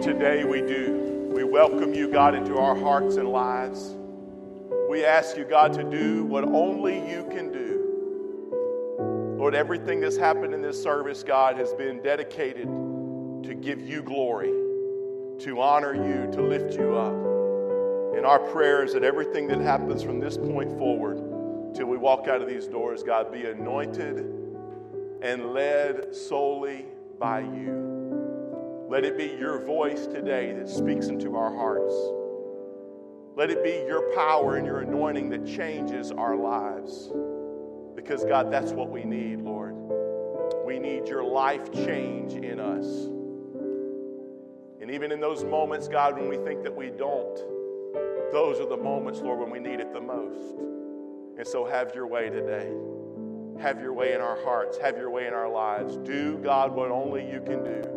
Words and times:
Lord, 0.00 0.18
today 0.18 0.44
we 0.44 0.62
do. 0.62 1.30
We 1.34 1.44
welcome 1.44 1.92
you, 1.92 2.08
God, 2.08 2.34
into 2.34 2.56
our 2.56 2.74
hearts 2.74 3.16
and 3.16 3.28
lives. 3.28 3.94
We 4.88 5.04
ask 5.04 5.36
you, 5.36 5.44
God, 5.44 5.74
to 5.74 5.84
do 5.84 6.24
what 6.24 6.44
only 6.44 6.96
you 7.10 7.28
can 7.30 7.52
do. 7.52 9.36
Lord, 9.36 9.54
everything 9.54 10.00
that's 10.00 10.16
happened 10.16 10.54
in 10.54 10.62
this 10.62 10.82
service, 10.82 11.22
God, 11.22 11.58
has 11.58 11.74
been 11.74 12.00
dedicated 12.00 12.64
to 12.64 13.54
give 13.54 13.82
you 13.82 14.02
glory, 14.02 14.48
to 15.40 15.60
honor 15.60 15.92
you, 15.92 16.32
to 16.32 16.40
lift 16.40 16.78
you 16.78 16.96
up. 16.96 18.16
And 18.16 18.24
our 18.24 18.38
prayer 18.38 18.82
is 18.84 18.94
that 18.94 19.04
everything 19.04 19.48
that 19.48 19.60
happens 19.60 20.02
from 20.02 20.18
this 20.18 20.38
point 20.38 20.78
forward 20.78 21.74
till 21.74 21.88
we 21.88 21.98
walk 21.98 22.26
out 22.26 22.40
of 22.40 22.48
these 22.48 22.66
doors, 22.66 23.02
God, 23.02 23.30
be 23.30 23.44
anointed 23.44 24.16
and 25.20 25.52
led 25.52 26.14
solely 26.16 26.86
by 27.18 27.40
you. 27.40 27.89
Let 28.90 29.04
it 29.04 29.16
be 29.16 29.36
your 29.38 29.64
voice 29.64 30.08
today 30.08 30.52
that 30.52 30.68
speaks 30.68 31.06
into 31.06 31.36
our 31.36 31.54
hearts. 31.54 31.94
Let 33.36 33.48
it 33.48 33.62
be 33.62 33.84
your 33.86 34.12
power 34.16 34.56
and 34.56 34.66
your 34.66 34.80
anointing 34.80 35.30
that 35.30 35.46
changes 35.46 36.10
our 36.10 36.34
lives. 36.34 37.08
Because, 37.94 38.24
God, 38.24 38.50
that's 38.52 38.72
what 38.72 38.90
we 38.90 39.04
need, 39.04 39.42
Lord. 39.42 39.76
We 40.66 40.80
need 40.80 41.06
your 41.06 41.22
life 41.22 41.72
change 41.72 42.32
in 42.32 42.58
us. 42.58 42.84
And 44.80 44.90
even 44.90 45.12
in 45.12 45.20
those 45.20 45.44
moments, 45.44 45.86
God, 45.86 46.18
when 46.18 46.28
we 46.28 46.38
think 46.38 46.64
that 46.64 46.74
we 46.74 46.90
don't, 46.90 47.36
those 48.32 48.58
are 48.58 48.68
the 48.68 48.76
moments, 48.76 49.20
Lord, 49.20 49.38
when 49.38 49.50
we 49.50 49.60
need 49.60 49.78
it 49.78 49.92
the 49.92 50.00
most. 50.00 50.58
And 51.38 51.46
so 51.46 51.64
have 51.64 51.94
your 51.94 52.08
way 52.08 52.28
today. 52.28 52.72
Have 53.62 53.80
your 53.80 53.92
way 53.92 54.14
in 54.14 54.20
our 54.20 54.42
hearts. 54.42 54.78
Have 54.78 54.96
your 54.96 55.10
way 55.10 55.28
in 55.28 55.32
our 55.32 55.48
lives. 55.48 55.96
Do, 55.98 56.38
God, 56.38 56.74
what 56.74 56.90
only 56.90 57.22
you 57.30 57.40
can 57.40 57.62
do. 57.62 57.89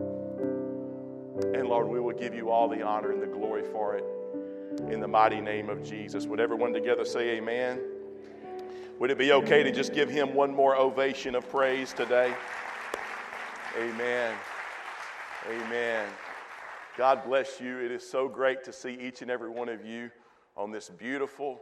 And 1.44 1.68
Lord, 1.68 1.88
we 1.88 2.00
will 2.00 2.14
give 2.14 2.34
you 2.34 2.50
all 2.50 2.70
the 2.70 2.82
honor 2.82 3.12
and 3.12 3.22
the 3.22 3.28
glory 3.28 3.64
for 3.64 3.96
it 3.96 4.06
in 4.92 5.00
the 5.00 5.08
mighty 5.08 5.42
name 5.42 5.70
of 5.70 5.84
Jesus. 5.84 6.26
Would 6.26 6.40
everyone 6.40 6.74
together 6.74 7.04
say 7.04 7.32
amen? 7.38 7.82
Would 9.00 9.12
it 9.12 9.18
be 9.18 9.34
okay 9.34 9.62
to 9.64 9.72
just 9.72 9.94
give 9.94 10.10
him 10.10 10.34
one 10.34 10.56
more 10.56 10.76
ovation 10.76 11.36
of 11.36 11.50
praise 11.50 11.92
today? 11.94 12.34
Amen. 13.78 14.34
Amen. 15.50 16.08
God 16.98 17.26
bless 17.26 17.60
you. 17.60 17.80
It 17.80 17.92
is 17.92 18.10
so 18.10 18.30
great 18.30 18.64
to 18.64 18.72
see 18.72 18.94
each 18.94 19.22
and 19.22 19.30
every 19.30 19.50
one 19.50 19.68
of 19.68 19.86
you 19.86 20.12
on 20.56 20.72
this 20.72 20.90
beautiful, 20.90 21.62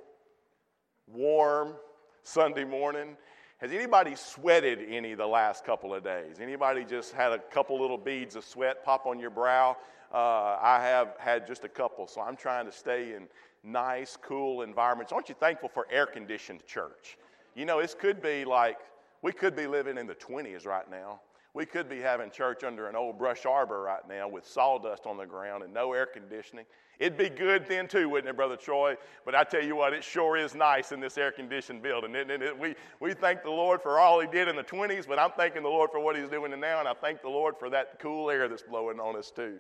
warm 1.08 1.76
Sunday 2.24 2.66
morning. 2.66 3.18
Has 3.62 3.72
anybody 3.72 4.16
sweated 4.16 4.80
any 4.90 5.14
the 5.14 5.28
last 5.28 5.64
couple 5.64 5.94
of 5.94 6.04
days? 6.04 6.40
Anybody 6.40 6.84
just 6.84 7.14
had 7.14 7.32
a 7.32 7.38
couple 7.38 7.80
little 7.80 7.98
beads 7.98 8.36
of 8.36 8.44
sweat 8.44 8.84
pop 8.84 9.06
on 9.06 9.20
your 9.20 9.30
brow? 9.30 9.78
Uh, 10.12 10.58
I 10.60 10.80
have 10.82 11.14
had 11.20 11.46
just 11.46 11.64
a 11.64 11.70
couple, 11.70 12.08
so 12.08 12.22
I'm 12.22 12.36
trying 12.36 12.66
to 12.66 12.72
stay 12.72 13.14
in 13.14 13.28
nice, 13.64 14.18
cool 14.20 14.64
environments. 14.64 15.12
Aren't 15.12 15.30
you 15.30 15.36
thankful 15.36 15.70
for 15.70 15.86
air 15.92 16.08
conditioned 16.08 16.66
church? 16.66 17.20
You 17.54 17.66
know, 17.66 17.80
this 17.80 17.94
could 17.94 18.20
be 18.20 18.46
like, 18.46 18.80
we 19.22 19.32
could 19.32 19.56
be 19.56 19.68
living 19.68 20.00
in 20.00 20.08
the 20.08 20.16
20s 20.16 20.66
right 20.66 20.90
now. 20.90 21.20
We 21.54 21.66
could 21.66 21.90
be 21.90 22.00
having 22.00 22.32
church 22.32 22.64
under 22.64 22.88
an 22.88 22.96
old 22.96 23.18
brush 23.18 23.46
arbor 23.46 23.82
right 23.82 24.08
now 24.08 24.30
with 24.30 24.48
sawdust 24.48 25.06
on 25.06 25.18
the 25.18 25.26
ground 25.26 25.64
and 25.64 25.74
no 25.74 25.92
air 25.92 26.06
conditioning. 26.06 26.66
It'd 26.98 27.18
be 27.18 27.30
good 27.30 27.66
then 27.68 27.88
too, 27.88 28.08
wouldn't 28.08 28.30
it, 28.30 28.38
Brother 28.38 28.56
Troy? 28.56 28.96
But 29.26 29.36
I 29.36 29.44
tell 29.44 29.64
you 29.64 29.76
what, 29.76 29.92
it 29.92 30.04
sure 30.04 30.38
is 30.38 30.56
nice 30.56 30.94
in 30.94 31.02
this 31.02 31.18
air 31.18 31.32
conditioned 31.32 31.82
building. 31.82 32.16
Isn't 32.16 32.42
it? 32.42 32.58
We, 32.58 32.76
we 33.02 33.14
thank 33.14 33.44
the 33.44 33.50
Lord 33.50 33.82
for 33.82 34.00
all 34.00 34.22
He 34.22 34.28
did 34.28 34.48
in 34.48 34.56
the 34.56 34.64
20s, 34.64 35.08
but 35.08 35.20
I'm 35.20 35.32
thanking 35.32 35.64
the 35.64 35.70
Lord 35.70 35.92
for 35.92 36.00
what 36.00 36.16
He's 36.16 36.30
doing 36.30 36.58
now, 36.58 36.80
and 36.80 36.88
I 36.88 36.94
thank 36.94 37.22
the 37.22 37.30
Lord 37.30 37.56
for 37.58 37.70
that 37.72 38.00
cool 38.00 38.30
air 38.30 38.48
that's 38.48 38.62
blowing 38.62 39.00
on 39.00 39.18
us 39.18 39.30
too. 39.30 39.60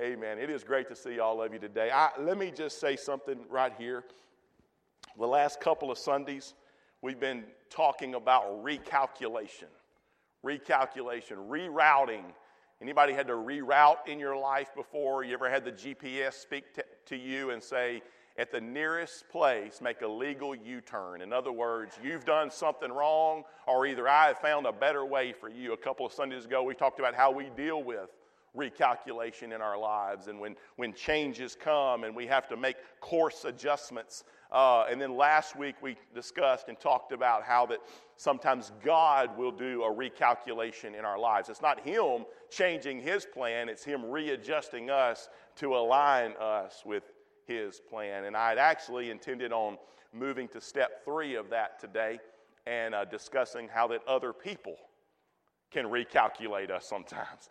Amen. 0.00 0.38
It 0.38 0.50
is 0.50 0.64
great 0.64 0.88
to 0.88 0.96
see 0.96 1.20
all 1.20 1.40
of 1.40 1.52
you 1.52 1.58
today. 1.58 1.90
I, 1.92 2.10
let 2.18 2.36
me 2.36 2.50
just 2.50 2.80
say 2.80 2.96
something 2.96 3.38
right 3.48 3.72
here. 3.78 4.04
The 5.18 5.26
last 5.26 5.60
couple 5.60 5.90
of 5.90 5.98
Sundays, 5.98 6.54
we've 7.02 7.20
been 7.20 7.44
talking 7.68 8.14
about 8.14 8.64
recalculation, 8.64 9.68
recalculation, 10.44 11.48
rerouting 11.48 12.24
Anybody 12.82 13.12
had 13.12 13.26
to 13.26 13.34
reroute 13.34 14.06
in 14.06 14.18
your 14.18 14.36
life 14.36 14.74
before? 14.74 15.22
You 15.22 15.34
ever 15.34 15.50
had 15.50 15.66
the 15.66 15.72
GPS 15.72 16.32
speak 16.32 16.74
to, 16.74 16.84
to 17.06 17.16
you 17.16 17.50
and 17.50 17.62
say, 17.62 18.02
at 18.38 18.50
the 18.50 18.60
nearest 18.60 19.28
place, 19.28 19.82
make 19.82 20.00
a 20.00 20.08
legal 20.08 20.54
U 20.54 20.80
turn. 20.80 21.20
In 21.20 21.30
other 21.30 21.52
words, 21.52 21.98
you've 22.02 22.24
done 22.24 22.50
something 22.50 22.90
wrong, 22.90 23.42
or 23.66 23.86
either 23.86 24.08
I 24.08 24.28
have 24.28 24.38
found 24.38 24.64
a 24.64 24.72
better 24.72 25.04
way 25.04 25.34
for 25.34 25.50
you. 25.50 25.74
A 25.74 25.76
couple 25.76 26.06
of 26.06 26.12
Sundays 26.12 26.46
ago, 26.46 26.62
we 26.62 26.74
talked 26.74 26.98
about 26.98 27.14
how 27.14 27.30
we 27.30 27.50
deal 27.54 27.82
with 27.82 28.08
recalculation 28.56 29.54
in 29.54 29.60
our 29.60 29.78
lives 29.78 30.28
and 30.28 30.40
when, 30.40 30.56
when 30.76 30.94
changes 30.94 31.54
come 31.54 32.04
and 32.04 32.16
we 32.16 32.26
have 32.26 32.48
to 32.48 32.56
make 32.56 32.76
course 33.00 33.44
adjustments. 33.44 34.24
Uh, 34.52 34.84
and 34.90 35.00
then 35.00 35.16
last 35.16 35.56
week 35.56 35.76
we 35.80 35.96
discussed 36.14 36.68
and 36.68 36.78
talked 36.80 37.12
about 37.12 37.44
how 37.44 37.66
that 37.66 37.78
sometimes 38.16 38.72
God 38.84 39.36
will 39.38 39.52
do 39.52 39.84
a 39.84 39.94
recalculation 39.94 40.98
in 40.98 41.04
our 41.04 41.18
lives. 41.18 41.48
It's 41.48 41.62
not 41.62 41.80
Him 41.80 42.24
changing 42.50 43.00
His 43.00 43.24
plan, 43.24 43.68
it's 43.68 43.84
Him 43.84 44.04
readjusting 44.04 44.90
us 44.90 45.28
to 45.56 45.76
align 45.76 46.34
us 46.40 46.82
with 46.84 47.04
His 47.46 47.80
plan. 47.80 48.24
And 48.24 48.36
I 48.36 48.48
had 48.48 48.58
actually 48.58 49.10
intended 49.10 49.52
on 49.52 49.78
moving 50.12 50.48
to 50.48 50.60
step 50.60 51.04
three 51.04 51.36
of 51.36 51.50
that 51.50 51.78
today 51.78 52.18
and 52.66 52.94
uh, 52.94 53.04
discussing 53.04 53.68
how 53.68 53.86
that 53.88 54.00
other 54.06 54.32
people 54.32 54.76
can 55.70 55.86
recalculate 55.86 56.70
us 56.70 56.86
sometimes. 56.86 57.48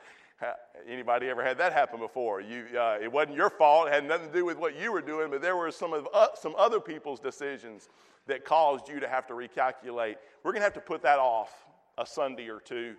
Anybody 0.88 1.28
ever 1.28 1.44
had 1.44 1.58
that 1.58 1.74
happen 1.74 2.00
before? 2.00 2.40
You, 2.40 2.66
uh, 2.78 2.98
it 3.02 3.12
wasn't 3.12 3.36
your 3.36 3.50
fault. 3.50 3.88
It 3.88 3.94
had 3.94 4.06
nothing 4.06 4.28
to 4.28 4.34
do 4.34 4.46
with 4.46 4.58
what 4.58 4.80
you 4.80 4.92
were 4.92 5.02
doing, 5.02 5.30
but 5.30 5.42
there 5.42 5.58
were 5.58 5.72
some, 5.72 5.94
of, 5.94 6.08
uh, 6.14 6.28
some 6.36 6.56
other 6.58 6.80
people's 6.80 7.20
decisions 7.20 7.90
that 8.28 8.46
caused 8.46 8.88
you 8.88 9.00
to 9.00 9.08
have 9.08 9.28
to 9.28 9.34
recalculate. 9.34 10.16
We're 10.44 10.52
going 10.52 10.62
to 10.62 10.66
have 10.66 10.74
to 10.74 10.80
put 10.80 11.02
that 11.02 11.20
off 11.20 11.52
a 11.98 12.06
Sunday 12.06 12.50
or 12.50 12.62
two 12.62 12.96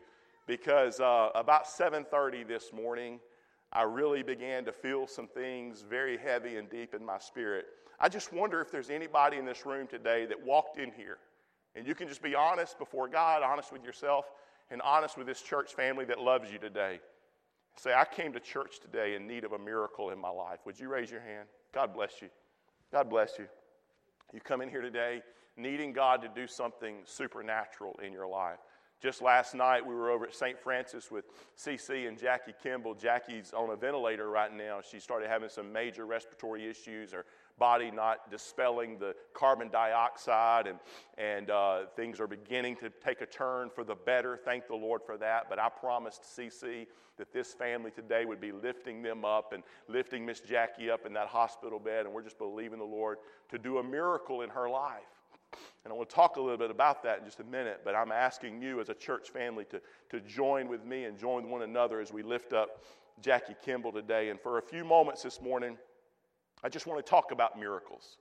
because 0.46 1.00
uh, 1.00 1.30
about 1.34 1.66
7.30 1.66 2.46
this 2.46 2.72
morning, 2.72 3.20
I 3.72 3.82
really 3.82 4.22
began 4.22 4.64
to 4.64 4.72
feel 4.72 5.06
some 5.06 5.28
things 5.28 5.84
very 5.88 6.18
heavy 6.18 6.56
and 6.56 6.68
deep 6.68 6.92
in 6.92 7.04
my 7.04 7.18
spirit. 7.18 7.66
I 7.98 8.08
just 8.08 8.32
wonder 8.32 8.60
if 8.60 8.70
there's 8.70 8.90
anybody 8.90 9.36
in 9.36 9.44
this 9.44 9.64
room 9.64 9.86
today 9.86 10.26
that 10.26 10.44
walked 10.44 10.78
in 10.78 10.90
here, 10.90 11.18
and 11.76 11.86
you 11.86 11.94
can 11.94 12.08
just 12.08 12.22
be 12.22 12.34
honest 12.34 12.78
before 12.78 13.08
God, 13.08 13.42
honest 13.42 13.72
with 13.72 13.84
yourself, 13.84 14.24
and 14.70 14.82
honest 14.82 15.16
with 15.16 15.26
this 15.26 15.40
church 15.40 15.74
family 15.74 16.04
that 16.06 16.18
loves 16.20 16.50
you 16.50 16.58
today. 16.58 17.00
Say, 17.76 17.94
I 17.94 18.04
came 18.04 18.32
to 18.34 18.40
church 18.40 18.80
today 18.80 19.14
in 19.14 19.26
need 19.26 19.44
of 19.44 19.52
a 19.52 19.58
miracle 19.58 20.10
in 20.10 20.18
my 20.18 20.28
life. 20.28 20.58
Would 20.66 20.78
you 20.78 20.88
raise 20.88 21.10
your 21.10 21.20
hand? 21.20 21.48
God 21.72 21.94
bless 21.94 22.20
you. 22.20 22.28
God 22.92 23.08
bless 23.08 23.38
you. 23.38 23.46
You 24.32 24.40
come 24.40 24.60
in 24.60 24.68
here 24.68 24.82
today 24.82 25.22
needing 25.56 25.92
God 25.92 26.22
to 26.22 26.28
do 26.28 26.46
something 26.46 26.96
supernatural 27.04 27.98
in 28.04 28.12
your 28.12 28.26
life. 28.26 28.58
Just 29.00 29.22
last 29.22 29.54
night, 29.54 29.84
we 29.84 29.94
were 29.94 30.10
over 30.10 30.26
at 30.26 30.34
St. 30.34 30.58
Francis 30.60 31.10
with 31.10 31.24
CC 31.56 32.06
and 32.06 32.18
Jackie 32.18 32.52
Kimball. 32.62 32.94
Jackie's 32.94 33.52
on 33.54 33.70
a 33.70 33.76
ventilator 33.76 34.28
right 34.28 34.54
now. 34.54 34.80
She 34.82 35.00
started 35.00 35.30
having 35.30 35.48
some 35.48 35.72
major 35.72 36.04
respiratory 36.04 36.68
issues. 36.68 37.12
Her 37.12 37.24
body 37.60 37.92
not 37.92 38.28
dispelling 38.30 38.98
the 38.98 39.14
carbon 39.34 39.68
dioxide, 39.68 40.66
and, 40.66 40.80
and 41.18 41.50
uh, 41.50 41.82
things 41.94 42.18
are 42.18 42.26
beginning 42.26 42.74
to 42.76 42.90
take 43.04 43.20
a 43.20 43.26
turn 43.26 43.70
for 43.72 43.84
the 43.84 43.94
better. 43.94 44.36
Thank 44.44 44.66
the 44.66 44.74
Lord 44.74 45.02
for 45.06 45.16
that. 45.18 45.48
But 45.48 45.60
I 45.60 45.68
promised 45.68 46.24
CC 46.36 46.86
that 47.18 47.32
this 47.32 47.52
family 47.52 47.90
today 47.90 48.24
would 48.24 48.40
be 48.40 48.50
lifting 48.50 49.02
them 49.02 49.24
up 49.24 49.52
and 49.52 49.62
lifting 49.88 50.26
Miss 50.26 50.40
Jackie 50.40 50.90
up 50.90 51.06
in 51.06 51.12
that 51.12 51.28
hospital 51.28 51.78
bed, 51.78 52.06
and 52.06 52.14
we're 52.14 52.22
just 52.22 52.38
believing 52.38 52.78
the 52.78 52.84
Lord 52.84 53.18
to 53.50 53.58
do 53.58 53.78
a 53.78 53.84
miracle 53.84 54.40
in 54.40 54.50
her 54.50 54.68
life. 54.68 55.02
And 55.84 55.92
I 55.92 55.96
want 55.96 56.08
to 56.08 56.14
talk 56.14 56.36
a 56.36 56.40
little 56.40 56.56
bit 56.56 56.70
about 56.70 57.02
that 57.02 57.18
in 57.18 57.24
just 57.24 57.40
a 57.40 57.44
minute, 57.44 57.82
but 57.84 57.94
I'm 57.94 58.12
asking 58.12 58.62
you 58.62 58.80
as 58.80 58.88
a 58.88 58.94
church 58.94 59.30
family 59.30 59.64
to, 59.66 59.80
to 60.10 60.20
join 60.20 60.68
with 60.68 60.84
me 60.84 61.04
and 61.04 61.18
join 61.18 61.50
one 61.50 61.62
another 61.62 62.00
as 62.00 62.12
we 62.12 62.22
lift 62.22 62.52
up 62.52 62.84
Jackie 63.20 63.56
Kimball 63.62 63.92
today. 63.92 64.30
And 64.30 64.40
for 64.40 64.58
a 64.58 64.62
few 64.62 64.84
moments 64.84 65.22
this 65.22 65.40
morning, 65.40 65.76
I 66.62 66.68
just 66.68 66.86
want 66.86 67.04
to 67.04 67.08
talk 67.08 67.32
about 67.32 67.58
miracles. 67.58 68.18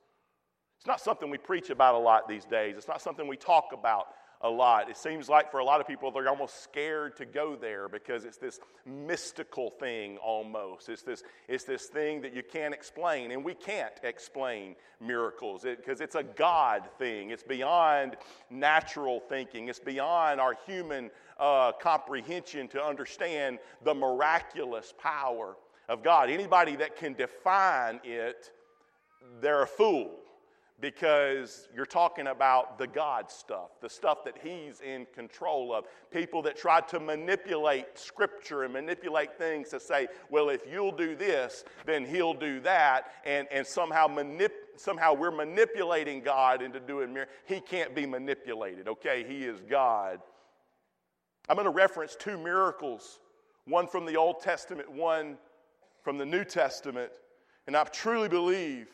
It's 0.78 0.88
not 0.88 1.02
something 1.02 1.30
we 1.30 1.38
preach 1.38 1.70
about 1.70 1.96
a 1.96 1.98
lot 1.98 2.28
these 2.28 2.46
days. 2.46 2.76
It's 2.78 2.88
not 2.88 3.02
something 3.02 3.28
we 3.28 3.36
talk 3.36 3.72
about 3.74 4.08
a 4.42 4.50
lot. 4.50 4.90
It 4.90 4.96
seems 4.96 5.28
like 5.28 5.52
for 5.52 5.60
a 5.60 5.64
lot 5.66 5.82
of 5.82 5.88
people, 5.88 6.12
they're 6.12 6.30
almost 6.30 6.64
scared 6.64 7.18
to 7.18 7.26
go 7.26 7.58
there 7.58 7.90
because 7.90 8.24
it's 8.24 8.38
this 8.38 8.60
mystical 8.86 9.72
thing 9.72 10.18
almost. 10.18 10.88
It's 10.88 11.02
this, 11.02 11.24
it's 11.50 11.66
this 11.66 11.88
thing 11.88 12.22
that 12.22 12.34
you 12.34 12.42
can't 12.42 12.74
explain, 12.74 13.32
and 13.32 13.44
we 13.44 13.54
can't 13.54 13.94
explain 14.04 14.76
miracles 15.02 15.64
because 15.64 16.00
it, 16.00 16.06
it's 16.06 16.16
a 16.16 16.24
God 16.24 16.88
thing. 16.98 17.32
It's 17.32 17.44
beyond 17.44 18.16
natural 18.50 19.20
thinking, 19.20 19.68
it's 19.68 19.80
beyond 19.80 20.40
our 20.40 20.56
human 20.66 21.12
uh, 21.38 21.74
comprehension 21.74 22.70
to 22.70 22.82
understand 22.82 23.60
the 23.84 23.94
miraculous 23.94 24.94
power 24.98 25.58
of 25.90 26.04
God. 26.04 26.30
Anybody 26.30 26.76
that 26.78 26.96
can 26.96 27.14
define 27.14 28.00
it, 28.04 28.52
they're 29.42 29.64
a 29.64 29.68
fool 29.68 30.12
because 30.82 31.68
you're 31.76 31.86
talking 31.86 32.28
about 32.28 32.78
the 32.78 32.88
God 32.88 33.30
stuff, 33.30 33.72
the 33.82 33.90
stuff 33.90 34.24
that 34.24 34.38
He's 34.42 34.80
in 34.80 35.06
control 35.14 35.74
of. 35.74 35.86
People 36.12 36.42
that 36.44 36.56
try 36.56 36.80
to 36.82 37.00
manipulate 37.00 37.98
Scripture 37.98 38.64
and 38.64 38.72
manipulate 38.72 39.38
things 39.38 39.70
to 39.70 39.80
say, 39.80 40.08
well, 40.30 40.50
if 40.50 40.62
you'll 40.72 40.94
do 40.94 41.16
this, 41.16 41.66
then 41.86 42.06
He'll 42.06 42.34
do 42.34 42.62
that, 42.62 43.12
and, 43.26 43.48
and 43.52 43.68
somehow, 43.68 44.08
manip- 44.08 44.52
somehow 44.78 45.14
we're 45.14 45.32
manipulating 45.32 46.22
God 46.22 46.62
into 46.62 46.80
doing 46.80 47.14
miracles. 47.14 47.36
He 47.46 47.60
can't 47.60 47.94
be 47.94 48.06
manipulated, 48.06 48.88
okay? 48.88 49.26
He 49.28 49.44
is 49.44 49.60
God. 49.70 50.20
I'm 51.50 51.56
going 51.56 51.66
to 51.66 51.72
reference 51.72 52.16
two 52.16 52.38
miracles 52.38 53.20
one 53.66 53.88
from 53.88 54.06
the 54.06 54.16
Old 54.16 54.42
Testament, 54.42 54.92
one 54.92 55.38
from 56.10 56.18
the 56.18 56.26
New 56.26 56.44
Testament, 56.44 57.12
and 57.68 57.78
I 57.78 57.84
truly 57.84 58.28
believe 58.28 58.88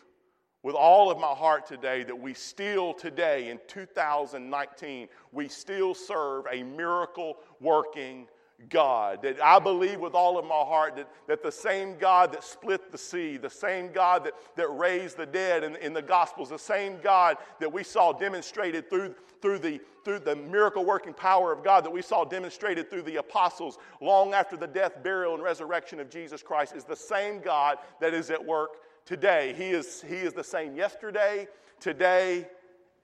with 0.63 0.75
all 0.75 1.09
of 1.09 1.17
my 1.17 1.29
heart 1.29 1.65
today 1.65 2.03
that 2.03 2.19
we 2.19 2.33
still 2.33 2.93
today 2.93 3.47
in 3.51 3.57
2019 3.67 5.07
we 5.31 5.47
still 5.47 5.93
serve 5.93 6.43
a 6.51 6.61
miracle 6.61 7.37
working 7.61 8.27
God. 8.69 9.21
That 9.21 9.41
I 9.41 9.59
believe 9.59 9.99
with 9.99 10.13
all 10.13 10.37
of 10.37 10.45
my 10.45 10.55
heart 10.55 10.95
that, 10.95 11.09
that 11.27 11.43
the 11.43 11.51
same 11.51 11.97
God 11.97 12.31
that 12.33 12.43
split 12.43 12.91
the 12.91 12.97
sea, 12.97 13.37
the 13.37 13.49
same 13.49 13.91
God 13.91 14.23
that, 14.25 14.33
that 14.55 14.67
raised 14.69 15.17
the 15.17 15.25
dead 15.25 15.63
in, 15.63 15.75
in 15.77 15.93
the 15.93 16.01
Gospels, 16.01 16.49
the 16.49 16.59
same 16.59 16.97
God 17.01 17.37
that 17.59 17.71
we 17.71 17.83
saw 17.83 18.13
demonstrated 18.13 18.89
through, 18.89 19.13
through, 19.41 19.59
the, 19.59 19.81
through 20.03 20.19
the 20.19 20.35
miracle 20.35 20.85
working 20.85 21.13
power 21.13 21.51
of 21.51 21.63
God 21.63 21.83
that 21.83 21.91
we 21.91 22.01
saw 22.01 22.23
demonstrated 22.23 22.89
through 22.89 23.03
the 23.03 23.17
apostles 23.17 23.77
long 24.01 24.33
after 24.33 24.55
the 24.55 24.67
death, 24.67 25.03
burial, 25.03 25.33
and 25.33 25.43
resurrection 25.43 25.99
of 25.99 26.09
Jesus 26.09 26.41
Christ 26.41 26.75
is 26.75 26.85
the 26.85 26.95
same 26.95 27.41
God 27.41 27.77
that 27.99 28.13
is 28.13 28.29
at 28.29 28.43
work 28.43 28.77
today. 29.05 29.53
He 29.57 29.65
is, 29.65 30.01
he 30.01 30.15
is 30.15 30.33
the 30.33 30.43
same 30.43 30.75
yesterday, 30.75 31.47
today, 31.79 32.47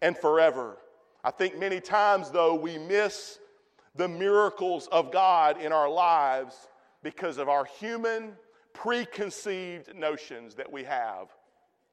and 0.01 0.17
forever. 0.17 0.77
I 1.23 1.29
think 1.29 1.59
many 1.59 1.79
times, 1.79 2.31
though, 2.31 2.55
we 2.55 2.79
miss 2.79 3.37
the 3.95 4.07
miracles 4.07 4.87
of 4.91 5.11
God 5.11 5.61
in 5.61 5.71
our 5.71 5.89
lives 5.89 6.67
because 7.03 7.37
of 7.37 7.49
our 7.49 7.65
human 7.65 8.33
preconceived 8.73 9.95
notions 9.95 10.55
that 10.55 10.71
we 10.71 10.83
have 10.83 11.27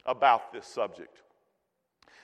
about 0.07 0.53
this 0.53 0.67
subject. 0.67 1.23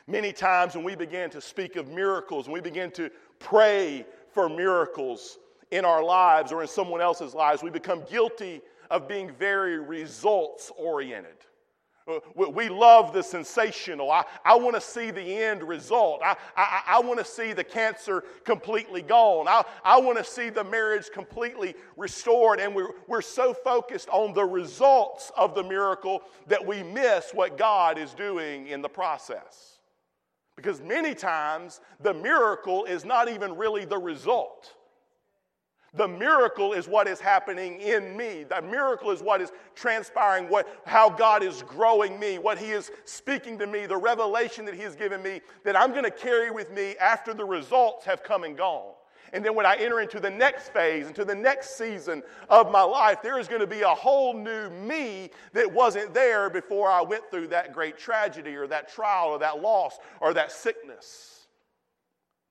Many 0.07 0.33
times, 0.33 0.75
when 0.75 0.85
we 0.85 0.95
begin 0.95 1.31
to 1.31 1.41
speak 1.41 1.77
of 1.77 1.89
miracles, 1.89 2.47
when 2.47 2.55
we 2.55 2.61
begin 2.61 2.91
to 2.93 3.11
pray 3.39 4.05
for 4.31 4.49
miracles 4.49 5.39
in 5.71 5.85
our 5.85 6.05
lives 6.05 6.53
or 6.53 6.63
in 6.63 6.69
someone 6.69 7.01
else's 7.01 7.35
lives, 7.35 7.63
we 7.63 7.71
become 7.71 8.05
guilty 8.11 8.61
of 8.91 9.09
being 9.09 9.33
very 9.33 9.79
results 9.79 10.71
oriented. 10.77 11.37
Uh, 12.07 12.19
we 12.37 12.69
love 12.69 13.15
the 13.15 13.23
sensational. 13.23 14.11
I, 14.11 14.25
I 14.45 14.57
want 14.57 14.75
to 14.75 14.81
see 14.81 15.11
the 15.11 15.23
end 15.23 15.63
result. 15.63 16.21
I, 16.23 16.37
I, 16.55 16.83
I 16.87 17.01
want 17.01 17.19
to 17.19 17.25
see 17.25 17.55
the 17.55 17.65
cancer 17.65 18.25
completely 18.45 19.01
gone. 19.01 19.49
I, 19.49 19.65
I 19.83 19.99
want 19.99 20.19
to 20.19 20.25
see 20.25 20.51
the 20.51 20.65
marriage 20.65 21.11
completely 21.11 21.75
restored. 21.97 22.61
And 22.61 22.75
we're, 22.75 22.91
we're 23.09 23.23
so 23.23 23.55
focused 23.55 24.11
on 24.11 24.35
the 24.35 24.45
results 24.45 25.33
of 25.35 25.55
the 25.55 25.63
miracle 25.63 26.23
that 26.47 26.65
we 26.65 26.83
miss 26.83 27.31
what 27.33 27.57
God 27.57 27.97
is 27.97 28.13
doing 28.13 28.67
in 28.67 28.83
the 28.83 28.89
process. 28.89 29.79
Because 30.57 30.83
many 30.83 31.15
times 31.15 31.81
the 32.01 32.13
miracle 32.13 32.85
is 32.85 33.07
not 33.07 33.31
even 33.31 33.57
really 33.57 33.87
the 33.87 33.99
result. 33.99 34.75
The 35.97 36.09
miracle 36.09 36.73
is 36.73 36.89
what 36.89 37.07
is 37.07 37.21
happening 37.21 37.81
in 37.81 38.17
me. 38.17 38.45
The 38.45 38.61
miracle 38.63 39.13
is 39.13 39.23
what 39.23 39.41
is 39.41 39.53
transpiring, 39.77 40.49
what, 40.49 40.67
how 40.87 41.09
God 41.09 41.45
is 41.45 41.63
growing 41.63 42.19
me, 42.19 42.39
what 42.39 42.59
He 42.59 42.73
is 42.73 42.91
speaking 43.05 43.59
to 43.59 43.67
me, 43.67 43.87
the 43.87 43.97
revelation 43.97 44.65
that 44.65 44.75
He 44.75 44.83
has 44.83 44.97
given 44.97 45.23
me 45.23 45.41
that 45.63 45.77
I'm 45.77 45.93
going 45.93 46.05
to 46.05 46.11
carry 46.11 46.51
with 46.51 46.73
me 46.73 46.97
after 46.97 47.33
the 47.33 47.45
results 47.45 48.05
have 48.07 48.25
come 48.25 48.43
and 48.43 48.57
gone. 48.57 48.93
And 49.33 49.45
then 49.45 49.55
when 49.57 49.67
I 49.67 49.75
enter 49.77 50.01
into 50.01 50.21
the 50.21 50.31
next 50.31 50.73
phase, 50.73 51.09
into 51.09 51.25
the 51.25 51.35
next 51.35 51.77
season 51.77 52.23
of 52.49 52.71
my 52.71 52.83
life, 52.83 53.21
there 53.21 53.39
is 53.39 53.49
going 53.49 53.61
to 53.61 53.67
be 53.67 53.83
a 53.83 53.89
whole 53.89 54.33
new 54.33 54.71
me 54.71 55.31
that 55.53 55.73
wasn't 55.73 56.15
there 56.15 56.49
before 56.49 56.89
I 56.89 57.03
went 57.03 57.29
through 57.31 57.49
that 57.49 57.73
great 57.73 57.99
tragedy 57.99 58.55
or 58.55 58.69
that 58.69 58.89
trial 58.89 59.31
or 59.31 59.39
that 59.41 59.61
loss 59.61 59.99
or 60.21 60.35
that 60.35 60.53
sickness. 60.53 61.34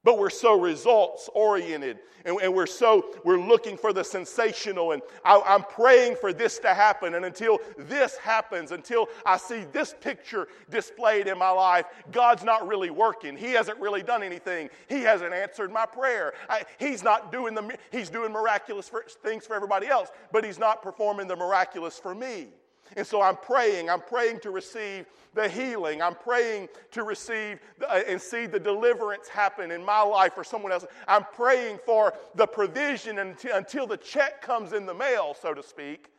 But 0.04 0.20
we're 0.20 0.30
so 0.30 0.60
results 0.60 1.30
oriented 1.34 2.00
and, 2.26 2.40
and, 2.40 2.54
we're 2.54 2.66
so, 2.66 3.06
we're 3.26 3.40
looking 3.40 3.78
for 3.78 3.92
the 3.92 4.04
sensational. 4.04 4.94
And 4.94 5.02
I, 5.26 5.42
I'm 5.46 5.64
praying 5.64 6.16
for 6.16 6.32
this 6.32 6.58
to 6.60 6.74
happen. 6.74 7.16
And 7.16 7.26
until 7.26 7.60
this 7.78 8.18
happens, 8.18 8.72
until 8.72 9.08
I 9.26 9.38
see 9.38 9.66
this 9.72 9.94
picture 10.00 10.48
displayed 10.70 11.28
in 11.28 11.38
my 11.38 11.50
life, 11.50 11.86
God's 12.12 12.44
not 12.44 12.68
really 12.68 12.90
working. 12.90 13.36
He 13.36 13.52
hasn't 13.52 13.80
really 13.80 14.04
done 14.04 14.24
anything. 14.24 14.70
He 14.88 15.02
hasn't 15.02 15.34
answered 15.34 15.72
my 15.72 15.86
prayer. 15.86 16.34
I, 16.50 16.64
he's 16.80 17.04
not 17.04 17.32
doing 17.32 17.54
the, 17.56 17.78
he's 17.92 18.10
doing 18.10 18.32
miraculous 18.32 18.88
for, 18.88 19.04
things 19.24 19.46
for 19.46 19.56
everybody 19.56 19.88
else, 19.88 20.10
but 20.32 20.46
he's 20.46 20.60
not 20.60 20.82
performing 20.82 21.28
the 21.28 21.36
miraculous 21.36 22.00
for 22.00 22.16
me. 22.16 22.48
And 22.96 23.06
so 23.06 23.22
I'm 23.22 23.38
praying. 23.38 23.90
I'm 23.90 24.02
praying 24.02 24.40
to 24.42 24.52
receive 24.52 25.06
the 25.34 25.50
healing. 25.50 26.02
I'm 26.02 26.16
praying 26.16 26.70
to 26.92 27.04
receive 27.04 27.60
the, 27.80 27.90
uh, 27.90 28.04
and 28.08 28.22
see 28.22 28.46
the 28.46 28.60
deliverance 28.60 29.28
happen 29.28 29.72
in 29.72 29.84
my 29.84 30.02
life 30.02 30.34
or 30.38 30.44
someone 30.44 30.72
else. 30.72 30.86
I'm 31.08 31.26
praying 31.34 31.80
for 31.86 32.14
the 32.36 32.46
provision 32.46 33.20
until, 33.20 33.56
until 33.56 33.88
the 33.88 33.98
check 33.98 34.42
comes 34.42 34.74
in 34.74 34.86
the 34.86 34.94
mail, 34.94 35.36
so 35.40 35.54
to 35.54 35.64
speak. 35.64 36.10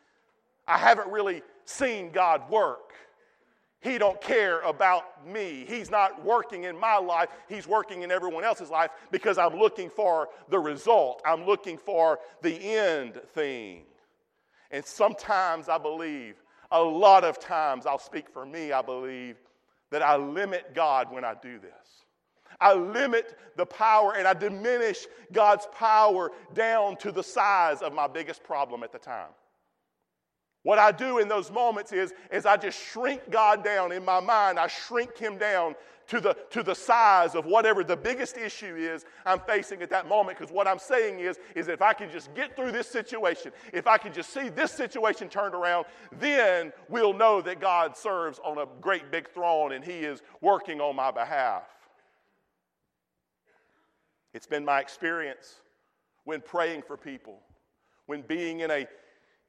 I 0.67 0.77
haven't 0.77 1.09
really 1.09 1.43
seen 1.65 2.11
God 2.11 2.49
work. 2.49 2.93
He 3.85 3.99
don't 3.99 4.19
care 4.19 4.61
about 4.61 5.27
me. 5.27 5.63
He's 5.67 5.91
not 5.91 6.25
working 6.25 6.63
in 6.63 6.77
my 6.77 6.97
life. 6.97 7.29
He's 7.47 7.67
working 7.67 8.01
in 8.01 8.11
everyone 8.11 8.43
else's 8.43 8.71
life 8.71 8.89
because 9.11 9.37
I'm 9.37 9.59
looking 9.59 9.91
for 9.91 10.29
the 10.49 10.57
result. 10.57 11.21
I'm 11.23 11.45
looking 11.45 11.77
for 11.77 12.17
the 12.41 12.55
end 12.55 13.21
thing. 13.35 13.83
And 14.71 14.83
sometimes 14.83 15.69
I 15.69 15.77
believe 15.77 16.41
a 16.71 16.81
lot 16.81 17.23
of 17.23 17.39
times, 17.39 17.85
I'll 17.85 17.99
speak 17.99 18.29
for 18.29 18.45
me, 18.45 18.71
I 18.71 18.81
believe, 18.81 19.37
that 19.91 20.01
I 20.01 20.15
limit 20.15 20.73
God 20.73 21.11
when 21.11 21.23
I 21.23 21.35
do 21.41 21.59
this. 21.59 21.71
I 22.59 22.73
limit 22.73 23.37
the 23.57 23.65
power 23.65 24.15
and 24.15 24.27
I 24.27 24.33
diminish 24.33 25.05
God's 25.31 25.67
power 25.73 26.31
down 26.53 26.97
to 26.97 27.11
the 27.11 27.23
size 27.23 27.81
of 27.81 27.93
my 27.93 28.07
biggest 28.07 28.43
problem 28.43 28.83
at 28.83 28.91
the 28.91 28.99
time. 28.99 29.29
What 30.63 30.79
I 30.79 30.91
do 30.91 31.19
in 31.19 31.27
those 31.27 31.51
moments 31.51 31.91
is, 31.91 32.13
is 32.31 32.45
I 32.45 32.57
just 32.57 32.79
shrink 32.79 33.29
God 33.29 33.63
down 33.63 33.91
in 33.91 34.03
my 34.03 34.19
mind. 34.19 34.57
I 34.57 34.65
shrink 34.65 35.15
him 35.15 35.37
down 35.37 35.75
to 36.07 36.19
the, 36.19 36.37
to 36.51 36.63
the 36.63 36.75
size 36.75 37.35
of 37.35 37.45
whatever 37.45 37.83
the 37.83 37.97
biggest 37.97 38.37
issue 38.37 38.75
is 38.75 39.05
I'm 39.25 39.39
facing 39.39 39.81
at 39.81 39.89
that 39.89 40.07
moment. 40.07 40.37
Because 40.37 40.53
what 40.53 40.67
I'm 40.67 40.79
saying 40.79 41.19
is, 41.19 41.39
is 41.55 41.67
if 41.67 41.81
I 41.81 41.93
can 41.93 42.11
just 42.11 42.33
get 42.35 42.55
through 42.55 42.71
this 42.71 42.87
situation, 42.87 43.51
if 43.73 43.87
I 43.87 43.97
can 43.97 44.13
just 44.13 44.31
see 44.31 44.49
this 44.49 44.71
situation 44.71 45.29
turned 45.29 45.55
around, 45.55 45.85
then 46.19 46.71
we'll 46.89 47.13
know 47.13 47.41
that 47.41 47.59
God 47.59 47.97
serves 47.97 48.39
on 48.43 48.57
a 48.57 48.65
great 48.81 49.11
big 49.11 49.29
throne 49.29 49.71
and 49.71 49.83
He 49.83 49.99
is 49.99 50.21
working 50.41 50.79
on 50.79 50.95
my 50.95 51.11
behalf. 51.11 51.63
It's 54.33 54.47
been 54.47 54.65
my 54.65 54.81
experience 54.81 55.55
when 56.25 56.41
praying 56.41 56.83
for 56.83 56.97
people, 56.97 57.39
when 58.05 58.21
being 58.21 58.59
in 58.59 58.71
a 58.71 58.87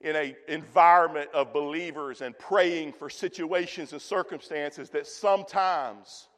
in 0.03 0.15
an 0.15 0.37
environment 0.49 1.31
of 1.33 1.55
believers 1.55 2.21
and 2.21 2.39
praying 2.39 2.93
for 2.93 3.09
situations 3.09 3.93
and 3.93 4.03
circumstances 4.03 4.91
that 4.91 5.07
sometimes 5.07 6.29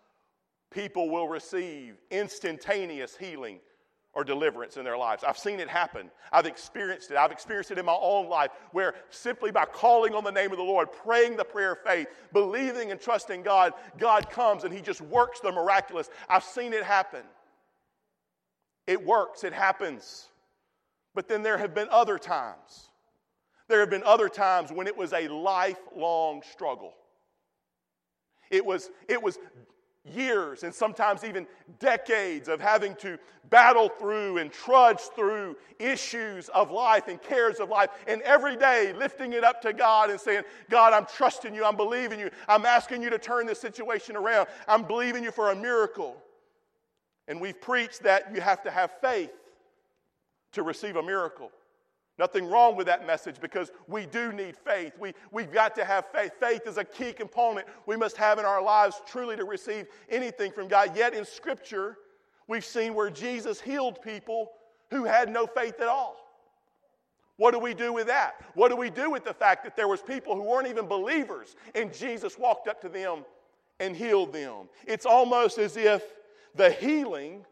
people 0.71 1.11
will 1.11 1.29
receive 1.29 1.97
instantaneous 2.11 3.17
healing 3.17 3.61
or 4.15 4.25
deliverance 4.25 4.77
in 4.77 4.85
their 4.85 4.99
lives. 4.99 5.23
I've 5.23 5.39
seen 5.39 5.61
it 5.61 5.69
happen. 5.69 6.11
I've 6.33 6.47
experienced 6.47 7.11
it. 7.11 7.17
I've 7.17 7.31
experienced 7.31 7.71
it 7.71 7.79
in 7.79 7.85
my 7.85 7.97
own 8.01 8.29
life 8.29 8.51
where 8.73 8.95
simply 9.11 9.51
by 9.51 9.65
calling 9.65 10.15
on 10.15 10.25
the 10.25 10.33
name 10.33 10.51
of 10.51 10.57
the 10.57 10.65
Lord, 10.65 10.89
praying 10.93 11.37
the 11.37 11.45
prayer 11.45 11.73
of 11.73 11.79
faith, 11.85 12.09
believing 12.33 12.91
and 12.91 13.01
trusting 13.01 13.43
God, 13.43 13.75
God 13.99 14.29
comes 14.31 14.65
and 14.65 14.75
He 14.75 14.81
just 14.81 15.01
works 15.01 15.41
the 15.41 15.53
miraculous. 15.53 16.11
I've 16.29 16.45
seen 16.45 16.73
it 16.73 16.83
happen. 16.83 17.23
It 18.87 19.05
works, 19.05 19.45
it 19.45 19.53
happens. 19.53 20.29
But 21.15 21.29
then 21.29 21.43
there 21.43 21.59
have 21.59 21.75
been 21.75 21.89
other 21.91 22.19
times. 22.19 22.89
There 23.69 23.81
have 23.81 23.91
been 23.91 24.05
other 24.05 24.29
times 24.29 24.73
when 24.73 24.87
it 24.87 24.97
was 24.97 25.13
a 25.13 25.29
lifelong 25.29 26.43
struggle. 26.51 26.95
It 28.51 28.65
was, 28.65 28.91
it 29.09 29.23
was 29.23 29.39
years 30.15 30.63
and 30.63 30.75
sometimes 30.75 31.25
even 31.25 31.47
decades 31.79 32.49
of 32.49 32.61
having 32.61 32.95
to 32.97 33.19
battle 33.51 33.89
through 33.89 34.39
and 34.39 34.53
trudge 34.53 35.01
through 35.17 35.57
issues 35.79 36.49
of 36.51 36.71
life 36.71 37.09
and 37.09 37.21
cares 37.23 37.61
of 37.61 37.69
life. 37.69 37.91
And 38.07 38.23
every 38.23 38.57
day 38.57 38.93
lifting 38.93 39.33
it 39.33 39.45
up 39.45 39.61
to 39.63 39.73
God 39.73 40.11
and 40.11 40.21
saying, 40.21 40.43
God, 40.71 40.93
I'm 40.93 41.07
trusting 41.07 41.55
you. 41.55 41.65
I'm 41.65 41.77
believing 41.77 42.21
you. 42.21 42.31
I'm 42.49 42.67
asking 42.67 43.03
you 43.03 43.11
to 43.11 43.19
turn 43.19 43.47
this 43.47 43.61
situation 43.61 44.17
around. 44.17 44.49
I'm 44.67 44.83
believing 44.83 45.25
you 45.25 45.31
for 45.31 45.51
a 45.51 45.57
miracle. 45.57 46.17
And 47.27 47.41
we've 47.41 47.61
preached 47.61 48.03
that 48.05 48.35
you 48.35 48.41
have 48.41 48.63
to 48.63 48.71
have 48.71 48.91
faith 49.01 49.33
to 50.53 50.63
receive 50.63 50.97
a 50.97 51.03
miracle. 51.03 51.51
Nothing 52.19 52.47
wrong 52.47 52.75
with 52.75 52.87
that 52.89 53.07
message 53.07 53.37
because 53.41 53.71
we 53.87 54.05
do 54.05 54.33
need 54.33 54.57
faith. 54.57 54.93
We, 54.99 55.15
we've 55.31 55.53
got 55.53 55.77
to 55.77 55.85
have 55.85 56.07
faith. 56.13 56.33
Faith 56.41 56.67
is 56.67 56.77
a 56.77 56.85
key 56.85 57.13
component 57.13 57.69
we 57.87 57.97
must 57.97 58.17
have 58.17 58.41
in 58.41 58.45
our 58.45 58.61
lives 58.61 59.01
truly 59.07 59.37
to 59.37 59.45
receive 59.45 59.87
anything 60.11 60.51
from 60.51 60.67
God. 60.67 60.97
Yet 60.97 61.15
in 61.15 61.25
Scripture, 61.25 61.97
we've 62.49 62.65
seen 62.65 62.95
where 62.95 63.09
Jesus 63.09 63.61
healed 63.61 64.03
people 64.03 64.51
who 64.91 65.05
had 65.05 65.33
no 65.33 65.47
faith 65.47 65.81
at 65.81 65.87
all. 65.87 66.17
What 67.37 67.53
do 67.53 67.61
we 67.61 67.73
do 67.73 67.93
with 67.93 68.09
that? 68.09 68.35
What 68.55 68.69
do 68.69 68.77
we 68.77 68.91
do 68.91 69.11
with 69.11 69.25
the 69.25 69.33
fact 69.33 69.63
that 69.63 69.77
there 69.77 69.87
was 69.87 70.03
people 70.03 70.35
who 70.35 70.43
weren't 70.43 70.67
even 70.67 70.87
believers 70.87 71.55
and 71.77 71.95
Jesus 71.95 72.37
walked 72.37 72.67
up 72.67 72.81
to 72.81 72.89
them 72.89 73.25
and 73.79 73.95
healed 73.95 74.33
them? 74.33 74.69
It's 74.89 75.07
almost 75.07 75.57
as 75.59 75.77
if 75.77 76.03
the 76.57 76.71
healing 76.71 77.45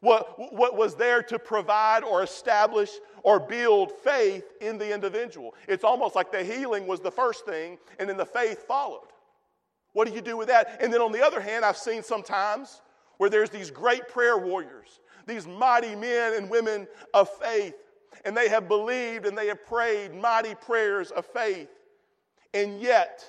what, 0.00 0.52
what 0.52 0.76
was 0.76 0.94
there 0.94 1.22
to 1.24 1.38
provide 1.38 2.04
or 2.04 2.22
establish 2.22 2.90
or 3.22 3.40
build 3.40 3.92
faith 3.92 4.44
in 4.60 4.78
the 4.78 4.92
individual. 4.92 5.54
It's 5.66 5.84
almost 5.84 6.14
like 6.14 6.30
the 6.30 6.44
healing 6.44 6.86
was 6.86 7.00
the 7.00 7.10
first 7.10 7.44
thing 7.44 7.78
and 7.98 8.08
then 8.08 8.16
the 8.16 8.26
faith 8.26 8.66
followed. 8.66 9.08
What 9.92 10.06
do 10.06 10.14
you 10.14 10.20
do 10.20 10.36
with 10.36 10.48
that? 10.48 10.78
And 10.80 10.92
then 10.92 11.00
on 11.00 11.12
the 11.12 11.24
other 11.24 11.40
hand, 11.40 11.64
I've 11.64 11.76
seen 11.76 12.02
sometimes 12.02 12.80
where 13.16 13.30
there's 13.30 13.50
these 13.50 13.70
great 13.70 14.08
prayer 14.08 14.38
warriors, 14.38 15.00
these 15.26 15.46
mighty 15.46 15.96
men 15.96 16.34
and 16.34 16.48
women 16.48 16.86
of 17.14 17.28
faith, 17.28 17.74
and 18.24 18.36
they 18.36 18.48
have 18.48 18.68
believed 18.68 19.26
and 19.26 19.36
they 19.36 19.48
have 19.48 19.64
prayed 19.66 20.14
mighty 20.14 20.54
prayers 20.54 21.10
of 21.10 21.26
faith. 21.26 21.68
And 22.54 22.80
yet, 22.80 23.24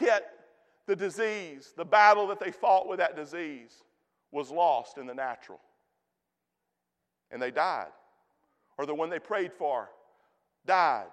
yet 0.00 0.28
the 0.86 0.96
disease, 0.96 1.72
the 1.76 1.84
battle 1.84 2.26
that 2.28 2.40
they 2.40 2.50
fought 2.50 2.88
with 2.88 2.98
that 2.98 3.16
disease, 3.16 3.84
was 4.32 4.50
lost 4.50 4.98
in 4.98 5.06
the 5.06 5.14
natural. 5.14 5.60
And 7.30 7.40
they 7.40 7.50
died. 7.50 7.92
Or 8.78 8.86
the 8.86 8.94
one 8.94 9.10
they 9.10 9.18
prayed 9.18 9.52
for 9.52 9.88
died 10.66 11.06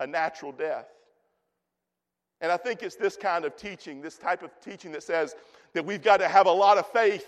a 0.00 0.06
natural 0.06 0.50
death. 0.50 0.88
And 2.40 2.50
I 2.50 2.56
think 2.56 2.82
it's 2.82 2.96
this 2.96 3.16
kind 3.16 3.44
of 3.44 3.54
teaching, 3.56 4.00
this 4.00 4.16
type 4.16 4.42
of 4.42 4.50
teaching 4.60 4.92
that 4.92 5.02
says 5.02 5.36
that 5.74 5.84
we've 5.84 6.02
got 6.02 6.18
to 6.18 6.28
have 6.28 6.46
a 6.46 6.52
lot 6.52 6.78
of 6.78 6.86
faith 6.86 7.26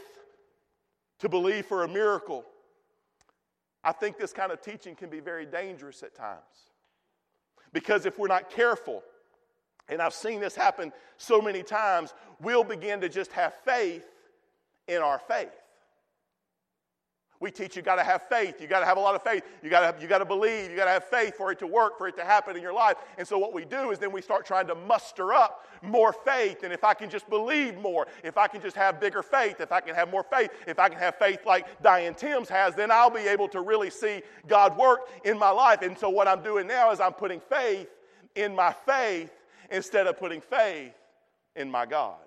to 1.19 1.29
believe 1.29 1.67
for 1.67 1.85
a 1.85 1.89
miracle. 1.89 2.45
I 3.85 3.93
think 3.93 4.17
this 4.17 4.33
kind 4.33 4.51
of 4.51 4.63
teaching 4.63 4.95
can 4.95 5.11
be 5.11 5.21
very 5.21 5.45
dangerous 5.45 6.03
at 6.03 6.15
times. 6.15 6.41
Because 7.73 8.07
if 8.07 8.19
we're 8.19 8.29
not 8.29 8.51
careful, 8.51 9.03
and 9.89 10.01
I've 10.01 10.15
seen 10.15 10.41
this 10.41 10.55
happen 10.55 10.93
so 11.19 11.43
many 11.43 11.63
times, 11.63 12.15
we'll 12.41 12.65
begin 12.65 13.01
to 13.03 13.09
just 13.09 13.33
have 13.33 13.55
faith 13.65 14.05
in 14.89 14.99
our 15.03 15.19
faith. 15.19 15.51
We 17.43 17.51
teach 17.51 17.75
you 17.75 17.83
got 17.83 17.97
to 17.97 18.05
have 18.05 18.23
faith. 18.29 18.61
You 18.61 18.69
got 18.69 18.81
to 18.81 18.87
have 18.87 18.97
a 18.97 19.01
lot 19.01 19.17
of 19.17 19.23
faith. 19.25 19.43
You 19.65 19.69
got 19.69 19.97
to 19.97 20.01
you 20.01 20.07
got 20.07 20.19
to 20.19 20.25
believe. 20.25 20.71
You 20.71 20.77
got 20.77 20.85
to 20.85 20.93
have 20.93 21.05
faith 21.07 21.35
for 21.37 21.51
it 21.51 21.59
to 21.59 21.67
work, 21.67 21.99
for 21.99 22.07
it 22.07 22.17
to 22.19 22.25
happen 22.25 22.55
in 22.55 22.63
your 22.63 22.73
life. 22.73 22.99
And 23.19 23.27
so 23.27 23.37
what 23.37 23.53
we 23.53 23.65
do 23.65 23.91
is 23.91 23.99
then 23.99 24.13
we 24.13 24.23
start 24.23 24.47
trying 24.47 24.69
to 24.69 24.77
muster 24.77 25.33
up 25.33 25.67
more 25.83 26.13
faith. 26.13 26.63
And 26.63 26.73
if 26.73 26.85
I 26.85 26.95
can 26.95 27.11
just 27.11 27.29
believe 27.29 27.77
more, 27.79 28.07
if 28.23 28.39
I 28.39 28.47
can 28.47 28.63
just 28.63 28.77
have 28.77 29.01
bigger 29.01 29.25
faith, 29.25 29.61
if 29.61 29.73
I 29.73 29.81
can 29.81 29.97
have 29.97 30.09
more 30.09 30.23
faith, 30.23 30.51
if 30.69 30.79
I 30.79 30.89
can 30.89 30.99
have 30.99 31.17
faith 31.17 31.41
like 31.45 31.67
Diane 31.83 32.15
Timms 32.15 32.49
has, 32.49 32.77
then 32.77 32.93
I'll 32.93 33.11
be 33.11 33.27
able 33.27 33.49
to 33.49 33.61
really 33.61 33.91
see 33.91 34.23
God 34.47 34.79
work 34.79 35.09
in 35.25 35.37
my 35.37 35.51
life. 35.51 35.83
And 35.83 35.99
so 35.99 36.11
what 36.11 36.29
I'm 36.29 36.45
doing 36.45 36.69
now 36.69 36.93
is 36.93 37.01
I'm 37.01 37.13
putting 37.13 37.41
faith 37.41 37.89
in 38.37 38.55
my 38.55 38.73
faith 38.87 39.33
instead 39.69 40.07
of 40.07 40.17
putting 40.17 40.41
faith 40.41 40.93
in 41.57 41.69
my 41.69 41.87
God. 41.87 42.21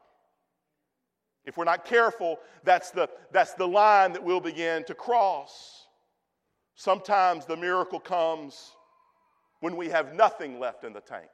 If 1.46 1.58
we're 1.58 1.66
not 1.66 1.86
careful, 1.86 2.40
that's 2.64 2.92
the, 2.92 3.10
that's 3.32 3.54
the 3.54 3.68
line 3.68 4.14
that 4.14 4.24
we'll 4.24 4.40
begin 4.40 4.84
to 4.86 4.96
cross. 4.96 5.88
Sometimes 6.76 7.46
the 7.46 7.56
miracle 7.56 8.00
comes 8.00 8.72
when 9.60 9.78
we 9.78 9.90
have 9.90 10.14
nothing 10.14 10.60
left 10.60 10.84
in 10.84 10.94
the 10.94 11.02
tank. 11.02 11.30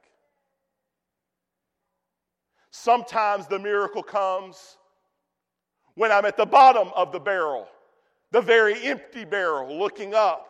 Sometimes 2.71 3.47
the 3.47 3.59
miracle 3.59 4.03
comes 4.03 4.77
when 5.95 6.11
I'm 6.11 6.25
at 6.25 6.37
the 6.37 6.45
bottom 6.45 6.89
of 6.95 7.11
the 7.11 7.19
barrel, 7.19 7.67
the 8.31 8.41
very 8.41 8.81
empty 8.83 9.25
barrel, 9.25 9.77
looking 9.77 10.13
up. 10.13 10.47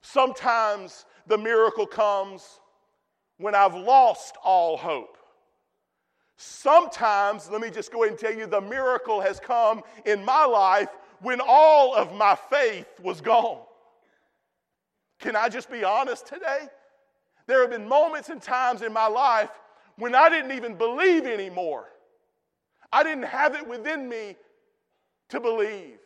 Sometimes 0.00 1.06
the 1.26 1.38
miracle 1.38 1.86
comes 1.86 2.60
when 3.38 3.54
I've 3.54 3.74
lost 3.74 4.36
all 4.44 4.76
hope. 4.76 5.16
Sometimes, 6.42 7.50
let 7.50 7.60
me 7.60 7.68
just 7.68 7.92
go 7.92 8.02
ahead 8.02 8.12
and 8.12 8.18
tell 8.18 8.34
you, 8.34 8.46
the 8.46 8.62
miracle 8.62 9.20
has 9.20 9.38
come 9.38 9.82
in 10.06 10.24
my 10.24 10.46
life 10.46 10.88
when 11.20 11.38
all 11.38 11.94
of 11.94 12.14
my 12.14 12.34
faith 12.34 12.86
was 13.02 13.20
gone. 13.20 13.58
Can 15.18 15.36
I 15.36 15.50
just 15.50 15.70
be 15.70 15.84
honest 15.84 16.26
today? 16.26 16.60
There 17.46 17.60
have 17.60 17.68
been 17.68 17.86
moments 17.86 18.30
and 18.30 18.40
times 18.40 18.80
in 18.80 18.90
my 18.90 19.06
life 19.06 19.50
when 19.98 20.14
I 20.14 20.30
didn't 20.30 20.52
even 20.52 20.76
believe 20.76 21.26
anymore. 21.26 21.88
I 22.90 23.02
didn't 23.02 23.24
have 23.24 23.54
it 23.54 23.68
within 23.68 24.08
me 24.08 24.36
to 25.28 25.40
believe. 25.40 25.98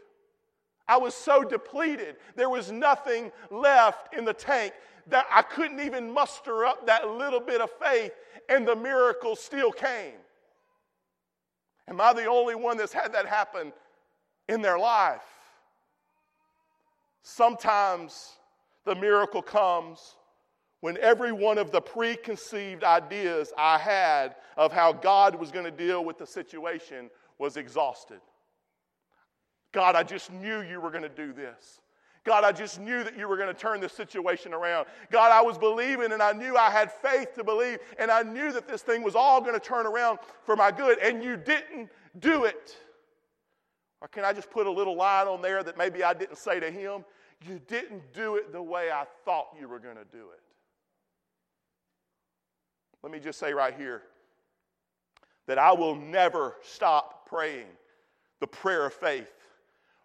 I 0.88 0.96
was 0.96 1.14
so 1.14 1.44
depleted. 1.44 2.16
There 2.34 2.50
was 2.50 2.72
nothing 2.72 3.30
left 3.52 4.12
in 4.16 4.24
the 4.24 4.34
tank 4.34 4.72
that 5.06 5.26
I 5.30 5.42
couldn't 5.42 5.78
even 5.78 6.12
muster 6.12 6.64
up 6.64 6.88
that 6.88 7.08
little 7.08 7.38
bit 7.38 7.60
of 7.60 7.70
faith, 7.80 8.10
and 8.48 8.66
the 8.66 8.74
miracle 8.74 9.36
still 9.36 9.70
came. 9.70 10.14
Am 11.88 12.00
I 12.00 12.12
the 12.12 12.26
only 12.26 12.54
one 12.54 12.76
that's 12.76 12.92
had 12.92 13.12
that 13.12 13.26
happen 13.26 13.72
in 14.48 14.62
their 14.62 14.78
life? 14.78 15.22
Sometimes 17.22 18.32
the 18.84 18.94
miracle 18.94 19.42
comes 19.42 20.16
when 20.80 20.98
every 20.98 21.32
one 21.32 21.56
of 21.56 21.70
the 21.70 21.80
preconceived 21.80 22.84
ideas 22.84 23.52
I 23.56 23.78
had 23.78 24.36
of 24.56 24.72
how 24.72 24.92
God 24.92 25.34
was 25.34 25.50
going 25.50 25.64
to 25.64 25.70
deal 25.70 26.04
with 26.04 26.18
the 26.18 26.26
situation 26.26 27.08
was 27.38 27.56
exhausted. 27.56 28.20
God, 29.72 29.96
I 29.96 30.02
just 30.02 30.30
knew 30.30 30.60
you 30.60 30.80
were 30.80 30.90
going 30.90 31.02
to 31.02 31.08
do 31.08 31.32
this. 31.32 31.80
God, 32.24 32.42
I 32.42 32.52
just 32.52 32.80
knew 32.80 33.04
that 33.04 33.18
you 33.18 33.28
were 33.28 33.36
going 33.36 33.54
to 33.54 33.60
turn 33.60 33.80
this 33.80 33.92
situation 33.92 34.54
around. 34.54 34.86
God, 35.10 35.30
I 35.30 35.42
was 35.42 35.58
believing 35.58 36.12
and 36.12 36.22
I 36.22 36.32
knew 36.32 36.56
I 36.56 36.70
had 36.70 36.90
faith 36.90 37.34
to 37.34 37.44
believe 37.44 37.78
and 37.98 38.10
I 38.10 38.22
knew 38.22 38.50
that 38.52 38.66
this 38.66 38.80
thing 38.80 39.02
was 39.02 39.14
all 39.14 39.42
going 39.42 39.52
to 39.52 39.60
turn 39.60 39.86
around 39.86 40.18
for 40.42 40.56
my 40.56 40.70
good 40.70 40.98
and 41.00 41.22
you 41.22 41.36
didn't 41.36 41.90
do 42.18 42.44
it. 42.44 42.76
Or 44.00 44.08
can 44.08 44.24
I 44.24 44.32
just 44.32 44.50
put 44.50 44.66
a 44.66 44.70
little 44.70 44.96
line 44.96 45.28
on 45.28 45.42
there 45.42 45.62
that 45.62 45.76
maybe 45.76 46.02
I 46.02 46.14
didn't 46.14 46.38
say 46.38 46.60
to 46.60 46.70
him? 46.70 47.04
You 47.46 47.60
didn't 47.68 48.12
do 48.14 48.36
it 48.36 48.52
the 48.52 48.62
way 48.62 48.90
I 48.90 49.04
thought 49.26 49.48
you 49.60 49.68
were 49.68 49.78
going 49.78 49.96
to 49.96 50.06
do 50.10 50.30
it. 50.30 50.40
Let 53.02 53.12
me 53.12 53.20
just 53.20 53.38
say 53.38 53.52
right 53.52 53.74
here 53.76 54.02
that 55.46 55.58
I 55.58 55.72
will 55.72 55.94
never 55.94 56.56
stop 56.62 57.28
praying 57.28 57.66
the 58.40 58.46
prayer 58.46 58.86
of 58.86 58.94
faith 58.94 59.28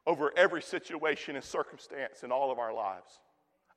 over 0.10 0.34
every 0.36 0.62
situation 0.62 1.36
and 1.36 1.46
circumstance 1.46 2.24
in 2.24 2.32
all 2.32 2.52
of 2.52 2.58
our 2.58 2.74
lives. 2.74 3.20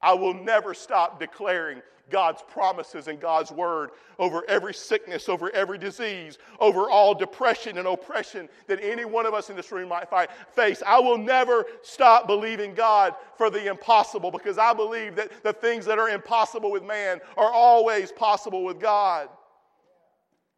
I 0.00 0.14
will 0.14 0.32
never 0.32 0.72
stop 0.72 1.20
declaring 1.20 1.82
God's 2.08 2.42
promises 2.50 3.06
and 3.06 3.20
God's 3.20 3.52
word 3.52 3.90
over 4.18 4.42
every 4.48 4.72
sickness, 4.72 5.28
over 5.28 5.50
every 5.50 5.76
disease, 5.76 6.38
over 6.58 6.88
all 6.88 7.14
depression 7.14 7.76
and 7.76 7.86
oppression 7.86 8.48
that 8.66 8.80
any 8.82 9.04
one 9.04 9.26
of 9.26 9.34
us 9.34 9.50
in 9.50 9.56
this 9.56 9.70
room 9.70 9.90
might 9.90 10.08
face. 10.54 10.82
I 10.86 10.98
will 10.98 11.18
never 11.18 11.66
stop 11.82 12.26
believing 12.26 12.74
God 12.74 13.14
for 13.36 13.50
the 13.50 13.66
impossible 13.66 14.30
because 14.30 14.56
I 14.56 14.72
believe 14.72 15.14
that 15.16 15.42
the 15.42 15.52
things 15.52 15.84
that 15.84 15.98
are 15.98 16.08
impossible 16.08 16.72
with 16.72 16.82
man 16.82 17.20
are 17.36 17.52
always 17.52 18.10
possible 18.10 18.64
with 18.64 18.80
God. 18.80 19.28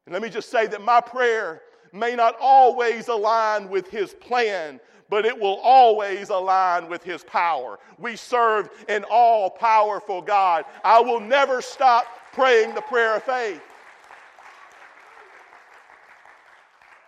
And 0.07 0.13
let 0.13 0.23
me 0.23 0.29
just 0.29 0.51
say 0.51 0.69
that 0.69 0.83
my 0.83 1.01
prayer 1.01 1.63
may 1.95 2.17
not 2.17 2.37
always 2.41 3.09
align 3.09 3.71
with 3.71 3.89
his 3.89 4.13
plan, 4.15 4.81
but 5.09 5.25
it 5.25 5.39
will 5.39 5.59
always 5.63 6.31
align 6.31 6.89
with 6.89 7.03
his 7.03 7.23
power. 7.25 7.79
We 7.99 8.17
serve 8.17 8.71
an 8.89 9.05
all 9.11 9.51
powerful 9.51 10.23
God. 10.23 10.65
I 10.83 11.01
will 11.01 11.21
never 11.21 11.61
stop 11.61 12.07
praying 12.33 12.75
the 12.75 12.83
prayer 12.83 13.17
of 13.17 13.23
faith. 13.23 13.63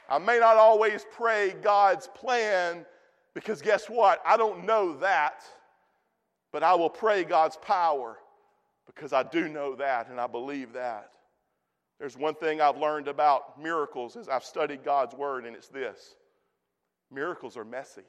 I 0.08 0.18
may 0.18 0.38
not 0.38 0.56
always 0.56 1.04
pray 1.16 1.54
God's 1.62 2.06
plan 2.08 2.86
because 3.34 3.60
guess 3.60 3.86
what? 3.90 4.22
I 4.24 4.36
don't 4.36 4.64
know 4.64 4.96
that. 4.98 5.44
But 6.52 6.62
I 6.62 6.74
will 6.74 6.88
pray 6.90 7.24
God's 7.24 7.56
power 7.56 8.16
because 8.86 9.12
I 9.12 9.24
do 9.24 9.48
know 9.48 9.74
that 9.76 10.08
and 10.08 10.20
I 10.20 10.26
believe 10.26 10.72
that. 10.72 11.10
There's 11.98 12.16
one 12.16 12.34
thing 12.34 12.60
I've 12.60 12.76
learned 12.76 13.08
about 13.08 13.60
miracles 13.60 14.16
as 14.16 14.28
I've 14.28 14.44
studied 14.44 14.84
God's 14.84 15.14
word, 15.14 15.46
and 15.46 15.56
it's 15.56 15.68
this 15.68 16.14
miracles 17.10 17.56
are 17.56 17.64
messy. 17.64 18.02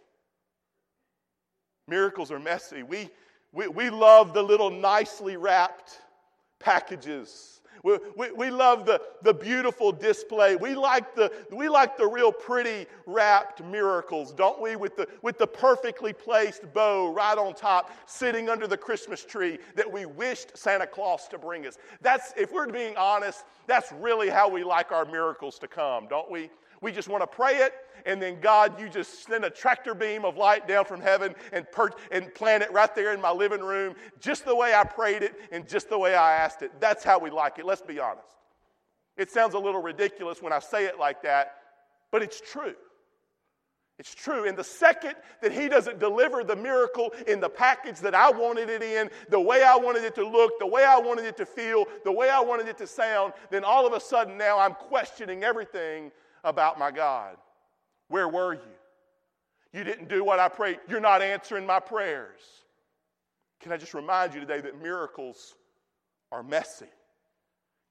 Miracles 1.88 2.32
are 2.32 2.40
messy. 2.40 2.84
We, 2.84 3.10
we, 3.54 3.68
we 3.68 3.90
love 3.90 4.34
the 4.34 4.44
little 4.44 4.70
nicely 4.70 5.38
wrapped 5.38 6.02
packages 6.60 7.58
We, 7.84 7.98
we, 8.16 8.32
we, 8.32 8.50
love 8.50 8.86
the, 8.86 9.02
the 9.24 9.34
beautiful 9.34 9.92
display. 9.92 10.56
We 10.56 10.76
like 10.76 11.16
the, 11.16 11.32
we 11.52 11.70
like 11.70 11.98
the 11.98 12.08
real 12.08 12.32
pretty 12.32 12.88
wrapped 13.06 13.64
miracles, 13.64 14.34
don't 14.34 14.60
we? 14.62 14.76
With 14.76 14.96
the, 14.96 15.08
with 15.22 15.38
the 15.38 15.48
perfectly 15.48 16.14
placed 16.14 16.74
bow 16.74 17.14
right 17.14 17.38
on 17.38 17.54
top, 17.54 17.92
sitting 18.06 18.50
under 18.50 18.68
the 18.68 18.78
Christmas 18.78 19.24
tree 19.24 19.60
that 19.76 19.92
we 19.92 20.06
wished 20.06 20.58
Santa 20.58 20.88
Claus 20.88 21.28
to 21.30 21.38
bring 21.38 21.66
us. 21.68 21.78
That's, 22.02 22.34
if 22.36 22.52
we're 22.52 22.68
being 22.68 22.98
honest, 22.98 23.46
that's 23.68 23.92
really 23.94 24.30
how 24.30 24.50
we 24.50 24.64
like 24.64 24.92
our 24.92 25.06
miracles 25.06 25.60
to 25.60 25.68
come, 25.68 26.08
don't 26.08 26.30
we? 26.30 26.50
We 26.82 26.92
just 26.92 27.08
want 27.08 27.22
to 27.24 27.28
pray 27.28 27.58
it, 27.58 27.74
and 28.06 28.22
then 28.22 28.40
God, 28.40 28.80
you 28.80 28.90
just 28.90 29.26
send 29.26 29.44
a 29.44 29.50
tractor 29.50 29.96
beam 29.96 30.26
of 30.26 30.38
light 30.38 30.68
down 30.68 30.86
from 30.86 31.02
heaven 31.02 31.36
and, 31.52 31.70
per- 31.72 31.92
and 32.12 32.34
plant 32.34 32.64
it 32.64 32.72
right 32.72 32.94
there 32.94 33.14
in 33.14 33.22
my 33.22 33.32
living 33.32 33.62
room, 33.62 33.96
just 34.20 34.46
the 34.46 34.56
way 34.56 34.74
I 34.74 34.84
prayed 34.84 35.24
it 35.24 35.36
and 35.52 35.68
just 35.68 35.90
the 35.90 35.98
way 35.98 36.16
I 36.16 36.36
asked 36.36 36.62
it. 36.62 36.72
That's 36.80 37.04
how 37.04 37.20
we 37.20 37.30
like 37.30 37.60
it. 37.60 37.66
Let's 37.66 37.82
be 37.82 38.00
honest. 38.00 38.28
It 39.18 39.32
sounds 39.32 39.56
a 39.56 39.60
little 39.60 39.82
ridiculous 39.82 40.42
when 40.42 40.54
I 40.54 40.60
say 40.60 40.86
it 40.86 41.00
like 41.00 41.24
that, 41.24 41.56
but 42.12 42.22
it's 42.22 42.40
true. 42.40 42.76
It's 44.00 44.14
true. 44.14 44.48
And 44.48 44.56
the 44.56 44.64
second 44.64 45.16
that 45.42 45.52
he 45.52 45.68
doesn't 45.68 45.98
deliver 45.98 46.44
the 46.44 46.56
miracle 46.56 47.12
in 47.28 47.40
the 47.40 47.50
package 47.50 47.98
that 48.02 48.14
I 48.14 48.30
wanted 48.30 48.70
it 48.70 48.84
in, 48.84 49.10
the 49.30 49.40
way 49.40 49.64
I 49.64 49.76
wanted 49.76 50.04
it 50.04 50.14
to 50.16 50.28
look, 50.28 50.60
the 50.60 50.68
way 50.68 50.84
I 50.84 51.00
wanted 51.00 51.26
it 51.26 51.36
to 51.38 51.48
feel, 51.48 51.86
the 52.04 52.12
way 52.12 52.30
I 52.30 52.40
wanted 52.40 52.68
it 52.68 52.78
to 52.78 52.86
sound, 52.86 53.34
then 53.50 53.64
all 53.64 53.88
of 53.88 53.94
a 53.94 54.00
sudden 54.00 54.38
now 54.38 54.60
I'm 54.60 54.76
questioning 54.76 55.44
everything 55.44 56.12
about 56.48 56.80
my 56.80 56.92
God. 56.92 57.38
Where 58.08 58.28
were 58.28 58.54
you? 58.54 58.60
You 59.74 59.84
didn't 59.84 60.08
do 60.08 60.24
what 60.24 60.40
I 60.40 60.48
prayed. 60.48 60.80
You're 60.88 61.02
not 61.02 61.22
answering 61.22 61.66
my 61.66 61.80
prayers. 61.80 62.40
Can 63.60 63.72
I 63.72 63.78
just 63.78 63.94
remind 63.94 64.34
you 64.34 64.40
today 64.40 64.62
that 64.62 64.82
miracles 64.82 65.56
are 66.32 66.42
messy? 66.42 66.88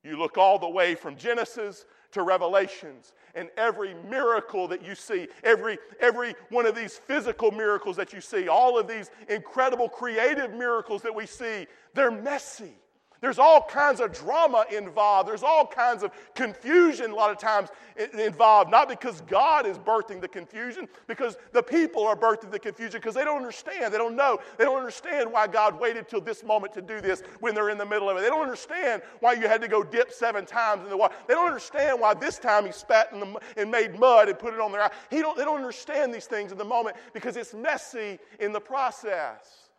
You 0.02 0.16
look 0.16 0.38
all 0.38 0.58
the 0.58 0.68
way 0.68 0.94
from 0.94 1.16
Genesis 1.16 1.84
to 2.12 2.22
Revelations, 2.22 3.12
and 3.34 3.50
every 3.58 3.92
miracle 4.08 4.68
that 4.68 4.82
you 4.82 4.94
see, 4.94 5.28
every, 5.44 5.78
every 6.00 6.34
one 6.48 6.64
of 6.64 6.74
these 6.74 6.96
physical 6.96 7.50
miracles 7.50 7.96
that 7.96 8.12
you 8.12 8.20
see, 8.20 8.48
all 8.48 8.78
of 8.78 8.88
these 8.88 9.10
incredible 9.28 9.88
creative 9.88 10.54
miracles 10.54 11.02
that 11.02 11.14
we 11.14 11.26
see, 11.26 11.66
they're 11.92 12.10
messy. 12.10 12.72
There's 13.20 13.38
all 13.38 13.62
kinds 13.62 14.00
of 14.00 14.12
drama 14.12 14.66
involved. 14.70 15.28
There's 15.28 15.42
all 15.42 15.66
kinds 15.66 16.02
of 16.02 16.10
confusion 16.34 17.10
a 17.10 17.14
lot 17.14 17.30
of 17.30 17.38
times 17.38 17.70
involved, 18.12 18.70
not 18.70 18.88
because 18.88 19.22
God 19.22 19.66
is 19.66 19.78
birthing 19.78 20.20
the 20.20 20.28
confusion, 20.28 20.86
because 21.06 21.36
the 21.52 21.62
people 21.62 22.06
are 22.06 22.16
birthing 22.16 22.50
the 22.50 22.58
confusion 22.58 23.00
because 23.00 23.14
they 23.14 23.24
don't 23.24 23.38
understand. 23.38 23.92
They 23.92 23.98
don't 23.98 24.16
know. 24.16 24.38
They 24.58 24.64
don't 24.64 24.78
understand 24.78 25.32
why 25.32 25.46
God 25.46 25.80
waited 25.80 26.08
till 26.08 26.20
this 26.20 26.44
moment 26.44 26.74
to 26.74 26.82
do 26.82 27.00
this 27.00 27.22
when 27.40 27.54
they're 27.54 27.70
in 27.70 27.78
the 27.78 27.86
middle 27.86 28.10
of 28.10 28.16
it. 28.18 28.20
They 28.20 28.28
don't 28.28 28.42
understand 28.42 29.02
why 29.20 29.32
you 29.32 29.48
had 29.48 29.62
to 29.62 29.68
go 29.68 29.82
dip 29.82 30.12
seven 30.12 30.44
times 30.44 30.84
in 30.84 30.90
the 30.90 30.96
water. 30.96 31.14
They 31.26 31.34
don't 31.34 31.46
understand 31.46 32.00
why 32.00 32.14
this 32.14 32.38
time 32.38 32.66
he 32.66 32.72
spat 32.72 33.12
in 33.12 33.20
the, 33.20 33.40
and 33.56 33.70
made 33.70 33.98
mud 33.98 34.28
and 34.28 34.38
put 34.38 34.52
it 34.52 34.60
on 34.60 34.72
their 34.72 34.82
eye. 34.82 34.90
He 35.10 35.20
don't, 35.20 35.36
they 35.36 35.44
don't 35.44 35.56
understand 35.56 36.12
these 36.12 36.26
things 36.26 36.52
in 36.52 36.58
the 36.58 36.64
moment 36.64 36.96
because 37.14 37.36
it's 37.36 37.54
messy 37.54 38.18
in 38.40 38.52
the 38.52 38.60
process. 38.60 39.70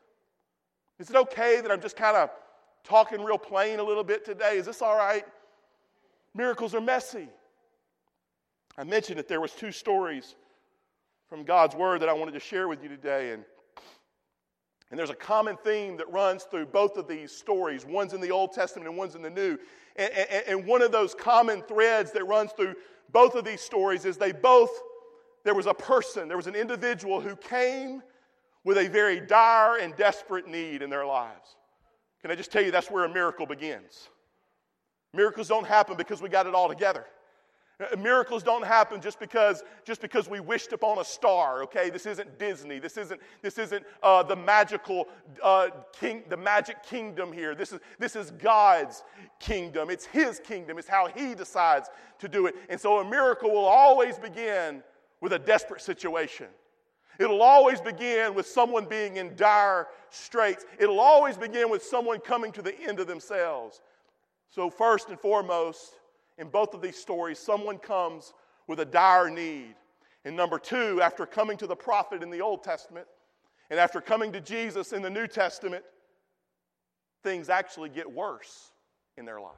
Is 0.99 1.11
it 1.11 1.15
okay 1.15 1.61
that 1.61 1.71
I'm 1.71 1.81
just 1.81 1.95
kind 1.95 2.17
of 2.17 2.31
talking 2.87 3.21
real 3.21 3.37
plain 3.37 3.79
a 3.79 3.83
little 3.83 4.03
bit 4.03 4.23
today. 4.23 4.57
Is 4.57 4.65
this 4.65 4.81
all 4.81 4.95
right? 4.95 5.25
Miracles 6.33 6.73
are 6.73 6.81
messy. 6.81 7.27
I 8.77 8.83
mentioned 8.83 9.19
that 9.19 9.27
there 9.27 9.41
was 9.41 9.51
two 9.51 9.71
stories 9.71 10.35
from 11.29 11.43
God's 11.43 11.75
word 11.75 12.01
that 12.01 12.09
I 12.09 12.13
wanted 12.13 12.33
to 12.33 12.39
share 12.39 12.67
with 12.67 12.81
you 12.81 12.89
today 12.89 13.33
and 13.33 13.43
and 14.89 14.97
there's 14.97 15.09
a 15.09 15.15
common 15.15 15.57
theme 15.57 15.97
that 15.97 16.09
runs 16.11 16.43
through 16.43 16.67
both 16.67 16.95
of 16.95 17.09
these 17.09 17.31
stories. 17.31 17.85
One's 17.85 18.13
in 18.13 18.21
the 18.21 18.31
Old 18.31 18.53
Testament 18.53 18.87
and 18.87 18.97
one's 18.97 19.15
in 19.15 19.21
the 19.21 19.29
New. 19.29 19.57
And, 19.97 20.13
and, 20.13 20.43
and 20.47 20.65
one 20.65 20.81
of 20.81 20.93
those 20.93 21.13
common 21.13 21.61
threads 21.63 22.13
that 22.13 22.23
runs 22.23 22.53
through 22.53 22.75
both 23.11 23.35
of 23.35 23.43
these 23.43 23.59
stories 23.59 24.05
is 24.05 24.15
they 24.15 24.31
both, 24.31 24.69
there 25.43 25.53
was 25.53 25.65
a 25.65 25.73
person, 25.73 26.29
there 26.29 26.37
was 26.37 26.47
an 26.47 26.55
individual 26.55 27.19
who 27.19 27.35
came 27.35 28.01
with 28.63 28.77
a 28.77 28.87
very 28.87 29.19
dire 29.19 29.77
and 29.77 29.93
desperate 29.97 30.47
need 30.47 30.81
in 30.81 30.89
their 30.89 31.05
lives. 31.05 31.57
Can 32.21 32.31
I 32.31 32.35
just 32.35 32.51
tell 32.51 32.63
you 32.63 32.71
that's 32.71 32.91
where 32.91 33.05
a 33.05 33.09
miracle 33.09 33.45
begins? 33.45 34.09
Miracles 35.13 35.47
don't 35.47 35.67
happen 35.67 35.95
because 35.97 36.21
we 36.21 36.29
got 36.29 36.47
it 36.47 36.53
all 36.53 36.67
together. 36.67 37.05
Uh, 37.79 37.95
miracles 37.95 38.41
don't 38.41 38.65
happen 38.65 38.99
just 38.99 39.19
because 39.19 39.63
just 39.85 40.01
because 40.01 40.27
we 40.27 40.39
wished 40.39 40.73
upon 40.73 40.97
a 40.97 41.03
star. 41.03 41.61
Okay, 41.63 41.91
this 41.91 42.07
isn't 42.07 42.39
Disney. 42.39 42.79
This 42.79 42.97
isn't 42.97 43.21
this 43.43 43.59
isn't 43.59 43.85
uh, 44.01 44.23
the 44.23 44.35
magical 44.35 45.07
uh, 45.43 45.69
king, 45.93 46.23
the 46.27 46.37
magic 46.37 46.81
kingdom 46.81 47.31
here. 47.31 47.53
This 47.53 47.71
is 47.71 47.79
this 47.99 48.15
is 48.15 48.31
God's 48.31 49.03
kingdom. 49.39 49.91
It's 49.91 50.05
His 50.05 50.39
kingdom. 50.39 50.79
It's 50.79 50.87
how 50.87 51.07
He 51.07 51.35
decides 51.35 51.89
to 52.17 52.27
do 52.27 52.47
it. 52.47 52.55
And 52.69 52.81
so 52.81 52.99
a 52.99 53.05
miracle 53.05 53.51
will 53.51 53.65
always 53.65 54.17
begin 54.17 54.81
with 55.21 55.33
a 55.33 55.39
desperate 55.39 55.81
situation. 55.81 56.47
It'll 57.19 57.41
always 57.41 57.81
begin 57.81 58.35
with 58.35 58.45
someone 58.45 58.85
being 58.85 59.17
in 59.17 59.35
dire 59.35 59.87
straits. 60.09 60.65
It'll 60.79 60.99
always 60.99 61.37
begin 61.37 61.69
with 61.69 61.83
someone 61.83 62.19
coming 62.19 62.51
to 62.53 62.61
the 62.61 62.79
end 62.81 62.99
of 62.99 63.07
themselves. 63.07 63.81
So, 64.49 64.69
first 64.69 65.09
and 65.09 65.19
foremost, 65.19 65.95
in 66.37 66.49
both 66.49 66.73
of 66.73 66.81
these 66.81 66.95
stories, 66.95 67.39
someone 67.39 67.77
comes 67.77 68.33
with 68.67 68.79
a 68.79 68.85
dire 68.85 69.29
need. 69.29 69.75
And 70.25 70.35
number 70.35 70.59
two, 70.59 71.01
after 71.01 71.25
coming 71.25 71.57
to 71.57 71.67
the 71.67 71.75
prophet 71.75 72.21
in 72.21 72.29
the 72.29 72.41
Old 72.41 72.63
Testament 72.63 73.07
and 73.69 73.79
after 73.79 74.01
coming 74.01 74.31
to 74.33 74.41
Jesus 74.41 74.93
in 74.93 75.01
the 75.01 75.09
New 75.09 75.27
Testament, 75.27 75.83
things 77.23 77.49
actually 77.49 77.89
get 77.89 78.11
worse 78.11 78.71
in 79.17 79.25
their 79.25 79.41
lives. 79.41 79.57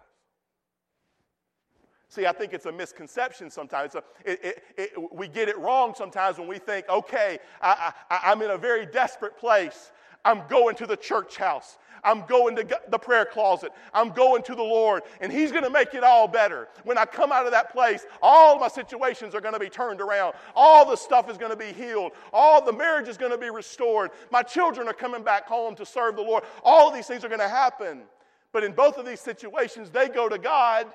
See, 2.10 2.26
I 2.26 2.32
think 2.32 2.54
it's 2.54 2.66
a 2.66 2.72
misconception 2.72 3.52
sometimes. 3.52 3.94
A, 3.94 4.00
it, 4.26 4.40
it, 4.44 4.64
it, 4.78 5.14
we 5.14 5.28
get 5.28 5.48
it 5.48 5.58
wrong 5.60 5.94
sometimes 5.96 6.40
when 6.40 6.48
we 6.48 6.58
think, 6.58 6.90
okay, 6.90 7.38
I, 7.62 7.94
I, 8.10 8.20
I'm 8.32 8.42
in 8.42 8.50
a 8.50 8.58
very 8.58 8.88
desperate 8.88 9.38
place. 9.38 9.92
I'm 10.26 10.42
going 10.50 10.76
to 10.78 10.88
the 10.88 10.98
church 10.98 11.38
house. 11.38 11.78
I'm 12.04 12.26
going 12.26 12.56
to 12.56 12.80
the 12.90 12.98
prayer 12.98 13.26
closet. 13.26 13.72
I'm 13.94 14.10
going 14.10 14.42
to 14.44 14.56
the 14.56 14.64
Lord, 14.64 15.04
and 15.22 15.32
He's 15.32 15.52
going 15.52 15.64
to 15.64 15.70
make 15.70 15.94
it 15.94 16.04
all 16.04 16.28
better. 16.28 16.68
When 16.84 16.98
I 16.98 17.06
come 17.06 17.32
out 17.32 17.46
of 17.46 17.52
that 17.52 17.72
place, 17.72 18.06
all 18.22 18.58
my 18.58 18.70
situations 18.70 19.36
are 19.36 19.42
going 19.42 19.54
to 19.54 19.60
be 19.60 19.70
turned 19.70 20.02
around. 20.02 20.34
All 20.56 20.90
the 20.90 20.96
stuff 20.96 21.30
is 21.30 21.38
going 21.38 21.52
to 21.52 21.58
be 21.58 21.74
healed. 21.74 22.14
All 22.34 22.64
the 22.64 22.74
marriage 22.74 23.08
is 23.08 23.18
going 23.18 23.32
to 23.32 23.38
be 23.38 23.50
restored. 23.50 24.12
My 24.32 24.42
children 24.42 24.88
are 24.88 24.94
coming 24.94 25.24
back 25.24 25.46
home 25.46 25.76
to 25.76 25.86
serve 25.86 26.16
the 26.16 26.22
Lord. 26.24 26.44
All 26.64 26.92
these 26.92 27.06
things 27.06 27.24
are 27.24 27.30
going 27.30 27.40
to 27.40 27.50
happen. 27.50 28.04
But 28.52 28.64
in 28.64 28.72
both 28.72 28.98
of 28.98 29.06
these 29.06 29.20
situations, 29.20 29.92
they 29.92 30.08
go 30.08 30.28
to 30.28 30.40
God 30.40 30.88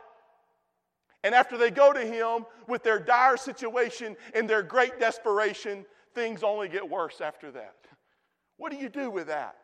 and 1.24 1.34
after 1.34 1.58
they 1.58 1.72
go 1.72 1.92
to 1.92 2.04
him 2.04 2.46
with 2.68 2.84
their 2.84 3.00
dire 3.00 3.36
situation 3.36 4.16
and 4.34 4.48
their 4.48 4.62
great 4.62 5.00
desperation, 5.00 5.84
things 6.14 6.44
only 6.44 6.68
get 6.68 6.88
worse 6.88 7.20
after 7.20 7.50
that. 7.50 7.74
What 8.58 8.70
do 8.70 8.78
you 8.78 8.88
do 8.88 9.10
with 9.10 9.26
that? 9.26 9.56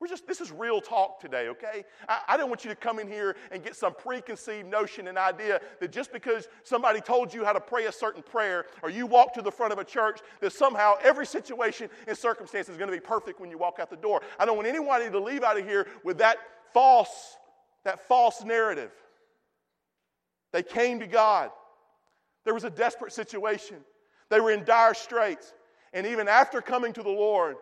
We're 0.00 0.08
just, 0.08 0.26
this 0.26 0.40
is 0.40 0.50
real 0.50 0.80
talk 0.80 1.20
today, 1.20 1.48
okay? 1.48 1.84
I, 2.08 2.20
I 2.28 2.36
don't 2.38 2.48
want 2.48 2.64
you 2.64 2.70
to 2.70 2.76
come 2.76 2.98
in 2.98 3.06
here 3.06 3.36
and 3.52 3.62
get 3.62 3.76
some 3.76 3.94
preconceived 3.94 4.66
notion 4.66 5.08
and 5.08 5.18
idea 5.18 5.60
that 5.78 5.92
just 5.92 6.10
because 6.10 6.48
somebody 6.64 7.02
told 7.02 7.34
you 7.34 7.44
how 7.44 7.52
to 7.52 7.60
pray 7.60 7.84
a 7.84 7.92
certain 7.92 8.22
prayer 8.22 8.64
or 8.82 8.88
you 8.88 9.04
walk 9.04 9.34
to 9.34 9.42
the 9.42 9.52
front 9.52 9.74
of 9.74 9.78
a 9.78 9.84
church, 9.84 10.20
that 10.40 10.54
somehow 10.54 10.94
every 11.02 11.26
situation 11.26 11.90
and 12.08 12.16
circumstance 12.16 12.70
is 12.70 12.78
going 12.78 12.90
to 12.90 12.96
be 12.96 13.00
perfect 13.00 13.40
when 13.40 13.50
you 13.50 13.58
walk 13.58 13.78
out 13.78 13.90
the 13.90 13.96
door. 13.96 14.22
I 14.38 14.46
don't 14.46 14.56
want 14.56 14.68
anybody 14.68 15.10
to 15.10 15.20
leave 15.20 15.42
out 15.42 15.58
of 15.58 15.66
here 15.66 15.86
with 16.02 16.16
that 16.18 16.38
false, 16.72 17.36
that 17.84 18.08
false 18.08 18.42
narrative. 18.42 18.90
They 20.52 20.62
came 20.62 21.00
to 21.00 21.06
God. 21.06 21.50
There 22.44 22.54
was 22.54 22.64
a 22.64 22.70
desperate 22.70 23.12
situation. 23.12 23.76
They 24.28 24.40
were 24.40 24.50
in 24.50 24.64
dire 24.64 24.94
straits. 24.94 25.52
And 25.92 26.06
even 26.06 26.28
after 26.28 26.60
coming 26.60 26.92
to 26.94 27.02
the 27.02 27.10
Lord, 27.10 27.56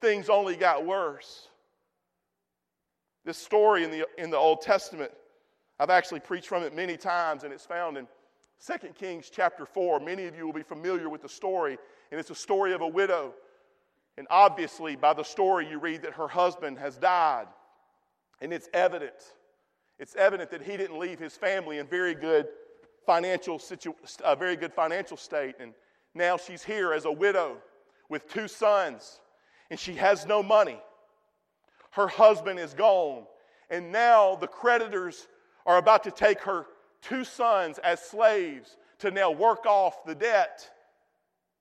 things 0.00 0.28
only 0.28 0.56
got 0.56 0.86
worse. 0.86 1.48
This 3.24 3.38
story 3.38 3.84
in 3.84 3.90
the, 3.90 4.06
in 4.18 4.30
the 4.30 4.36
Old 4.36 4.62
Testament, 4.62 5.12
I've 5.78 5.90
actually 5.90 6.20
preached 6.20 6.48
from 6.48 6.62
it 6.62 6.74
many 6.74 6.96
times, 6.96 7.44
and 7.44 7.52
it's 7.52 7.66
found 7.66 7.96
in 7.96 8.06
2 8.66 8.88
Kings 8.94 9.30
chapter 9.30 9.66
4. 9.66 10.00
Many 10.00 10.26
of 10.26 10.36
you 10.36 10.46
will 10.46 10.52
be 10.52 10.62
familiar 10.62 11.08
with 11.08 11.22
the 11.22 11.28
story, 11.28 11.78
and 12.10 12.20
it's 12.20 12.30
a 12.30 12.34
story 12.34 12.72
of 12.72 12.80
a 12.80 12.86
widow. 12.86 13.34
And 14.16 14.26
obviously, 14.30 14.96
by 14.96 15.14
the 15.14 15.22
story, 15.22 15.68
you 15.68 15.78
read 15.78 16.02
that 16.02 16.14
her 16.14 16.28
husband 16.28 16.78
has 16.78 16.96
died, 16.96 17.46
and 18.40 18.52
it's 18.52 18.68
evident 18.72 19.14
it's 20.02 20.16
evident 20.16 20.50
that 20.50 20.62
he 20.62 20.76
didn't 20.76 20.98
leave 20.98 21.20
his 21.20 21.36
family 21.36 21.78
in 21.78 21.86
very 21.86 22.12
good 22.12 22.48
financial 23.06 23.56
situ- 23.60 23.94
a 24.24 24.34
very 24.34 24.56
good 24.56 24.72
financial 24.72 25.16
state 25.16 25.54
and 25.60 25.74
now 26.12 26.36
she's 26.36 26.64
here 26.64 26.92
as 26.92 27.04
a 27.04 27.12
widow 27.12 27.58
with 28.08 28.28
two 28.28 28.48
sons 28.48 29.20
and 29.70 29.78
she 29.78 29.94
has 29.94 30.26
no 30.26 30.42
money. 30.42 30.82
Her 31.92 32.08
husband 32.08 32.58
is 32.58 32.74
gone 32.74 33.26
and 33.70 33.92
now 33.92 34.34
the 34.34 34.48
creditors 34.48 35.28
are 35.66 35.78
about 35.78 36.02
to 36.02 36.10
take 36.10 36.40
her 36.40 36.66
two 37.00 37.22
sons 37.22 37.78
as 37.78 38.00
slaves 38.02 38.76
to 38.98 39.12
now 39.12 39.30
work 39.30 39.66
off 39.66 40.04
the 40.04 40.16
debt 40.16 40.68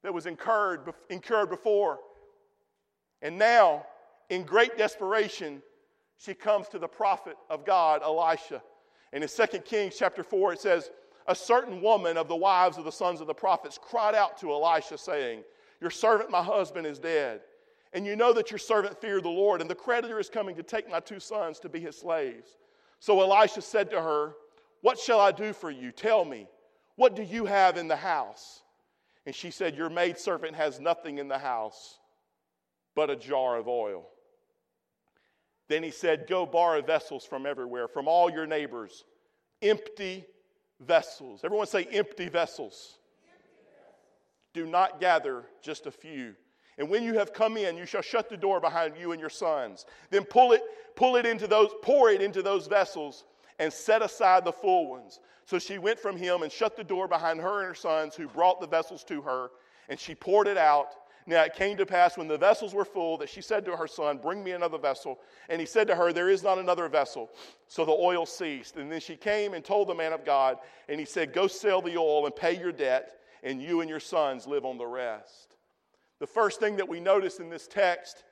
that 0.01 0.15
was 0.15 0.25
incurred, 0.25 0.91
incurred 1.11 1.51
before. 1.51 1.99
And 3.21 3.37
now 3.37 3.85
in 4.31 4.45
great 4.45 4.79
desperation 4.79 5.61
she 6.23 6.33
comes 6.33 6.67
to 6.69 6.79
the 6.79 6.87
prophet 6.87 7.35
of 7.49 7.65
God, 7.65 8.01
Elisha. 8.03 8.61
And 9.11 9.23
in 9.23 9.29
2 9.29 9.59
Kings 9.59 9.95
chapter 9.97 10.23
4, 10.23 10.53
it 10.53 10.59
says, 10.59 10.91
A 11.27 11.35
certain 11.35 11.81
woman 11.81 12.15
of 12.15 12.27
the 12.27 12.35
wives 12.35 12.77
of 12.77 12.85
the 12.85 12.91
sons 12.91 13.21
of 13.21 13.27
the 13.27 13.33
prophets 13.33 13.79
cried 13.81 14.13
out 14.13 14.37
to 14.39 14.51
Elisha, 14.51 14.97
saying, 14.97 15.43
Your 15.79 15.89
servant, 15.89 16.29
my 16.29 16.43
husband, 16.43 16.85
is 16.85 16.99
dead. 16.99 17.41
And 17.93 18.05
you 18.05 18.15
know 18.15 18.33
that 18.33 18.51
your 18.51 18.59
servant 18.59 19.01
feared 19.01 19.23
the 19.23 19.29
Lord, 19.29 19.61
and 19.61 19.69
the 19.69 19.75
creditor 19.75 20.19
is 20.19 20.29
coming 20.29 20.55
to 20.55 20.63
take 20.63 20.89
my 20.89 20.99
two 20.99 21.19
sons 21.19 21.59
to 21.59 21.69
be 21.69 21.79
his 21.79 21.97
slaves. 21.97 22.57
So 22.99 23.19
Elisha 23.19 23.61
said 23.61 23.89
to 23.89 24.01
her, 24.01 24.33
What 24.81 24.99
shall 24.99 25.19
I 25.19 25.31
do 25.31 25.53
for 25.53 25.71
you? 25.71 25.91
Tell 25.91 26.23
me, 26.23 26.47
what 26.95 27.15
do 27.15 27.23
you 27.23 27.45
have 27.45 27.77
in 27.77 27.87
the 27.87 27.95
house? 27.95 28.61
And 29.25 29.33
she 29.33 29.49
said, 29.49 29.75
Your 29.75 29.89
maidservant 29.89 30.55
has 30.55 30.79
nothing 30.79 31.17
in 31.17 31.27
the 31.27 31.39
house 31.39 31.97
but 32.95 33.09
a 33.09 33.15
jar 33.15 33.57
of 33.57 33.67
oil. 33.67 34.05
Then 35.71 35.83
he 35.83 35.91
said, 35.91 36.27
Go 36.27 36.45
borrow 36.45 36.81
vessels 36.81 37.23
from 37.23 37.45
everywhere, 37.45 37.87
from 37.87 38.09
all 38.09 38.29
your 38.29 38.45
neighbors, 38.45 39.05
empty 39.61 40.25
vessels. 40.81 41.45
Everyone 41.45 41.65
say, 41.65 41.87
empty 41.93 42.27
vessels. 42.27 42.97
Do 44.53 44.65
not 44.65 44.99
gather 44.99 45.45
just 45.63 45.85
a 45.85 45.91
few. 45.91 46.35
And 46.77 46.89
when 46.89 47.05
you 47.05 47.13
have 47.13 47.31
come 47.31 47.55
in, 47.55 47.77
you 47.77 47.85
shall 47.85 48.01
shut 48.01 48.27
the 48.27 48.35
door 48.35 48.59
behind 48.59 48.97
you 48.97 49.13
and 49.13 49.21
your 49.21 49.29
sons. 49.29 49.85
Then 50.09 50.25
pull 50.25 50.51
it, 50.51 50.61
pull 50.97 51.15
it 51.15 51.25
into 51.25 51.47
those, 51.47 51.69
pour 51.81 52.09
it 52.09 52.21
into 52.21 52.41
those 52.41 52.67
vessels, 52.67 53.23
and 53.57 53.71
set 53.71 54.01
aside 54.01 54.43
the 54.43 54.51
full 54.51 54.89
ones. 54.89 55.21
So 55.45 55.57
she 55.57 55.77
went 55.77 55.99
from 55.99 56.17
him 56.17 56.41
and 56.41 56.51
shut 56.51 56.75
the 56.75 56.83
door 56.83 57.07
behind 57.07 57.39
her 57.39 57.59
and 57.59 57.67
her 57.69 57.75
sons, 57.75 58.13
who 58.13 58.27
brought 58.27 58.59
the 58.59 58.67
vessels 58.67 59.05
to 59.05 59.21
her, 59.21 59.51
and 59.87 59.97
she 59.97 60.15
poured 60.15 60.47
it 60.47 60.57
out 60.57 60.89
now 61.27 61.43
it 61.43 61.53
came 61.53 61.77
to 61.77 61.85
pass 61.85 62.17
when 62.17 62.27
the 62.27 62.37
vessels 62.37 62.73
were 62.73 62.85
full 62.85 63.17
that 63.17 63.29
she 63.29 63.41
said 63.41 63.63
to 63.65 63.75
her 63.75 63.87
son, 63.87 64.17
Bring 64.17 64.43
me 64.43 64.51
another 64.51 64.77
vessel. 64.77 65.19
And 65.49 65.59
he 65.59 65.67
said 65.67 65.87
to 65.87 65.95
her, 65.95 66.11
There 66.11 66.29
is 66.29 66.43
not 66.43 66.57
another 66.57 66.87
vessel. 66.87 67.29
So 67.67 67.85
the 67.85 67.91
oil 67.91 68.25
ceased. 68.25 68.77
And 68.77 68.91
then 68.91 68.99
she 68.99 69.15
came 69.15 69.53
and 69.53 69.63
told 69.63 69.87
the 69.87 69.95
man 69.95 70.13
of 70.13 70.25
God, 70.25 70.57
and 70.89 70.99
he 70.99 71.05
said, 71.05 71.33
Go 71.33 71.47
sell 71.47 71.81
the 71.81 71.97
oil 71.97 72.25
and 72.25 72.35
pay 72.35 72.59
your 72.59 72.71
debt, 72.71 73.19
and 73.43 73.61
you 73.61 73.81
and 73.81 73.89
your 73.89 73.99
sons 73.99 74.47
live 74.47 74.65
on 74.65 74.77
the 74.77 74.87
rest. 74.87 75.55
The 76.19 76.27
first 76.27 76.59
thing 76.59 76.75
that 76.77 76.87
we 76.87 76.99
notice 76.99 77.39
in 77.39 77.49
this 77.49 77.67
text 77.67 78.23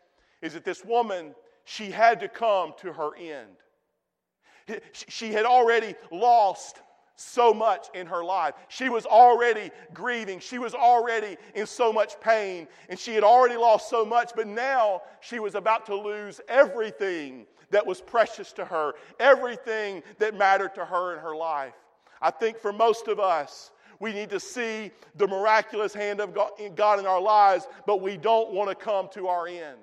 is 0.41 0.53
that 0.53 0.63
this 0.63 0.83
woman, 0.83 1.35
she 1.65 1.91
had 1.91 2.19
to 2.21 2.27
come 2.27 2.73
to 2.79 2.93
her 2.93 3.11
end. 3.15 4.81
She 4.91 5.31
had 5.31 5.45
already 5.45 5.95
lost 6.11 6.79
so 7.19 7.53
much 7.53 7.87
in 7.93 8.07
her 8.07 8.23
life. 8.23 8.53
She 8.69 8.89
was 8.89 9.05
already 9.05 9.71
grieving. 9.93 10.39
She 10.39 10.57
was 10.57 10.73
already 10.73 11.37
in 11.53 11.65
so 11.65 11.91
much 11.91 12.19
pain. 12.21 12.67
And 12.87 12.97
she 12.97 13.13
had 13.13 13.23
already 13.23 13.57
lost 13.57 13.89
so 13.89 14.05
much, 14.05 14.31
but 14.35 14.47
now 14.47 15.01
she 15.19 15.39
was 15.39 15.55
about 15.55 15.85
to 15.87 15.95
lose 15.95 16.39
everything 16.47 17.45
that 17.71 17.85
was 17.85 18.01
precious 18.01 18.51
to 18.53 18.65
her, 18.65 18.93
everything 19.19 20.01
that 20.17 20.35
mattered 20.35 20.73
to 20.75 20.85
her 20.85 21.13
in 21.13 21.19
her 21.19 21.35
life. 21.35 21.73
I 22.21 22.31
think 22.31 22.57
for 22.57 22.73
most 22.73 23.07
of 23.07 23.19
us, 23.19 23.71
we 23.99 24.13
need 24.13 24.29
to 24.29 24.39
see 24.39 24.91
the 25.15 25.27
miraculous 25.27 25.93
hand 25.93 26.21
of 26.21 26.33
God 26.33 26.99
in 26.99 27.05
our 27.05 27.21
lives, 27.21 27.67
but 27.85 28.01
we 28.01 28.15
don't 28.15 28.53
want 28.53 28.69
to 28.69 28.75
come 28.75 29.09
to 29.13 29.27
our 29.27 29.45
end. 29.45 29.77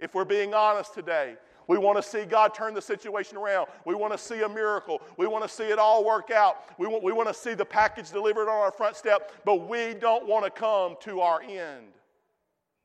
If 0.00 0.14
we're 0.14 0.24
being 0.24 0.54
honest 0.54 0.94
today, 0.94 1.36
we 1.68 1.78
want 1.78 1.96
to 1.96 2.02
see 2.02 2.24
God 2.24 2.54
turn 2.54 2.74
the 2.74 2.82
situation 2.82 3.36
around. 3.36 3.68
We 3.84 3.94
want 3.94 4.12
to 4.12 4.18
see 4.18 4.42
a 4.42 4.48
miracle. 4.48 5.00
We 5.16 5.26
want 5.26 5.44
to 5.44 5.48
see 5.48 5.64
it 5.64 5.78
all 5.78 6.04
work 6.04 6.30
out. 6.30 6.56
We 6.78 6.86
want, 6.86 7.02
we 7.02 7.12
want 7.12 7.28
to 7.28 7.34
see 7.34 7.54
the 7.54 7.64
package 7.64 8.10
delivered 8.10 8.48
on 8.48 8.56
our 8.56 8.72
front 8.72 8.96
step, 8.96 9.32
but 9.44 9.68
we 9.68 9.94
don't 9.94 10.26
want 10.26 10.44
to 10.44 10.50
come 10.50 10.96
to 11.02 11.20
our 11.20 11.42
end. 11.42 11.86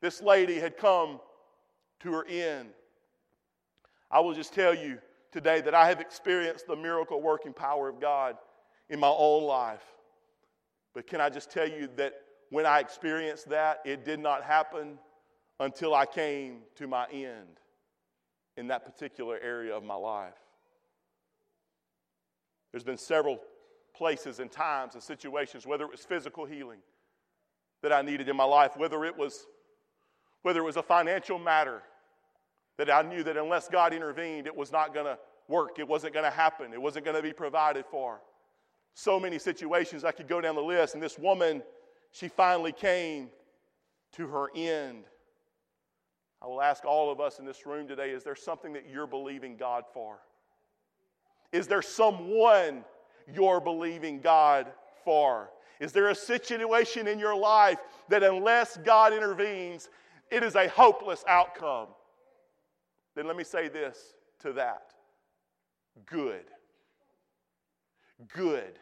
This 0.00 0.22
lady 0.22 0.60
had 0.60 0.76
come 0.76 1.20
to 2.00 2.12
her 2.12 2.26
end. 2.26 2.68
I 4.10 4.20
will 4.20 4.34
just 4.34 4.54
tell 4.54 4.74
you 4.74 4.98
today 5.32 5.60
that 5.60 5.74
I 5.74 5.88
have 5.88 6.00
experienced 6.00 6.66
the 6.66 6.76
miracle 6.76 7.20
working 7.20 7.52
power 7.52 7.88
of 7.88 8.00
God 8.00 8.36
in 8.88 9.00
my 9.00 9.08
own 9.08 9.42
life. 9.42 9.84
But 10.94 11.06
can 11.06 11.20
I 11.20 11.28
just 11.28 11.50
tell 11.50 11.68
you 11.68 11.88
that 11.96 12.14
when 12.50 12.64
I 12.64 12.80
experienced 12.80 13.50
that, 13.50 13.80
it 13.84 14.04
did 14.04 14.20
not 14.20 14.42
happen 14.42 14.98
until 15.60 15.94
I 15.94 16.06
came 16.06 16.60
to 16.76 16.86
my 16.86 17.06
end 17.12 17.58
in 18.58 18.66
that 18.66 18.84
particular 18.84 19.38
area 19.40 19.74
of 19.74 19.84
my 19.84 19.94
life. 19.94 20.34
There's 22.72 22.84
been 22.84 22.98
several 22.98 23.38
places 23.96 24.40
and 24.40 24.50
times 24.50 24.94
and 24.94 25.02
situations, 25.02 25.66
whether 25.66 25.84
it 25.84 25.90
was 25.90 26.00
physical 26.00 26.44
healing 26.44 26.80
that 27.82 27.92
I 27.92 28.02
needed 28.02 28.28
in 28.28 28.36
my 28.36 28.44
life, 28.44 28.76
whether 28.76 29.04
it 29.04 29.16
was 29.16 29.46
whether 30.42 30.60
it 30.60 30.64
was 30.64 30.76
a 30.76 30.82
financial 30.82 31.38
matter 31.38 31.82
that 32.78 32.90
I 32.90 33.02
knew 33.02 33.24
that 33.24 33.36
unless 33.36 33.68
God 33.68 33.92
intervened, 33.92 34.46
it 34.46 34.54
was 34.54 34.70
not 34.70 34.94
going 34.94 35.06
to 35.06 35.18
work, 35.48 35.78
it 35.78 35.88
wasn't 35.88 36.14
going 36.14 36.24
to 36.24 36.30
happen, 36.30 36.72
it 36.72 36.80
wasn't 36.80 37.04
going 37.04 37.16
to 37.16 37.22
be 37.22 37.32
provided 37.32 37.84
for. 37.90 38.20
So 38.94 39.18
many 39.18 39.38
situations 39.38 40.04
I 40.04 40.12
could 40.12 40.28
go 40.28 40.40
down 40.40 40.54
the 40.54 40.62
list, 40.62 40.94
and 40.94 41.02
this 41.02 41.18
woman, 41.18 41.62
she 42.12 42.28
finally 42.28 42.72
came 42.72 43.30
to 44.12 44.28
her 44.28 44.48
end. 44.54 45.04
I 46.40 46.46
will 46.46 46.62
ask 46.62 46.84
all 46.84 47.10
of 47.10 47.20
us 47.20 47.38
in 47.38 47.44
this 47.44 47.66
room 47.66 47.88
today 47.88 48.10
is 48.10 48.22
there 48.22 48.36
something 48.36 48.72
that 48.74 48.84
you're 48.90 49.06
believing 49.06 49.56
God 49.56 49.84
for? 49.92 50.18
Is 51.52 51.66
there 51.66 51.82
someone 51.82 52.84
you're 53.32 53.60
believing 53.60 54.20
God 54.20 54.66
for? 55.04 55.50
Is 55.80 55.92
there 55.92 56.08
a 56.08 56.14
situation 56.14 57.06
in 57.06 57.18
your 57.18 57.36
life 57.36 57.78
that 58.08 58.22
unless 58.22 58.76
God 58.78 59.12
intervenes, 59.12 59.88
it 60.30 60.42
is 60.42 60.54
a 60.54 60.68
hopeless 60.68 61.24
outcome? 61.26 61.88
Then 63.14 63.26
let 63.26 63.36
me 63.36 63.44
say 63.44 63.68
this 63.68 64.14
to 64.40 64.52
that 64.54 64.94
good. 66.06 66.44
Good. 68.34 68.78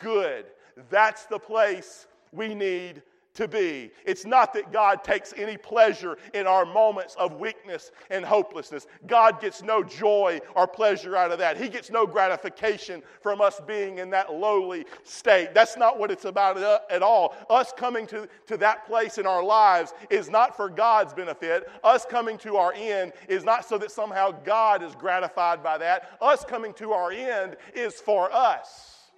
Good. 0.00 0.46
That's 0.90 1.26
the 1.26 1.38
place 1.38 2.06
we 2.32 2.54
need 2.54 3.02
to 3.34 3.48
be. 3.48 3.90
It's 4.04 4.24
not 4.24 4.54
that 4.54 4.72
God 4.72 5.02
takes 5.02 5.34
any 5.36 5.56
pleasure 5.56 6.16
in 6.34 6.46
our 6.46 6.64
moments 6.64 7.16
of 7.16 7.40
weakness 7.40 7.90
and 8.10 8.24
hopelessness. 8.24 8.86
God 9.06 9.40
gets 9.40 9.62
no 9.62 9.82
joy 9.82 10.40
or 10.54 10.68
pleasure 10.68 11.16
out 11.16 11.32
of 11.32 11.38
that. 11.38 11.56
He 11.56 11.68
gets 11.68 11.90
no 11.90 12.06
gratification 12.06 13.02
from 13.20 13.40
us 13.40 13.60
being 13.66 13.98
in 13.98 14.10
that 14.10 14.32
lowly 14.32 14.86
state. 15.02 15.52
That's 15.52 15.76
not 15.76 15.98
what 15.98 16.10
it's 16.10 16.24
about 16.24 16.58
at 16.90 17.02
all. 17.02 17.34
Us 17.50 17.72
coming 17.76 18.06
to, 18.08 18.28
to 18.46 18.56
that 18.58 18.86
place 18.86 19.18
in 19.18 19.26
our 19.26 19.42
lives 19.42 19.94
is 20.10 20.30
not 20.30 20.56
for 20.56 20.68
God's 20.68 21.12
benefit. 21.12 21.68
Us 21.82 22.06
coming 22.08 22.38
to 22.38 22.56
our 22.56 22.72
end 22.76 23.12
is 23.28 23.44
not 23.44 23.64
so 23.64 23.78
that 23.78 23.90
somehow 23.90 24.30
God 24.30 24.82
is 24.82 24.94
gratified 24.94 25.62
by 25.62 25.78
that. 25.78 26.10
Us 26.20 26.44
coming 26.44 26.72
to 26.74 26.92
our 26.92 27.10
end 27.10 27.56
is 27.74 27.94
for 27.94 28.32
us. 28.32 29.10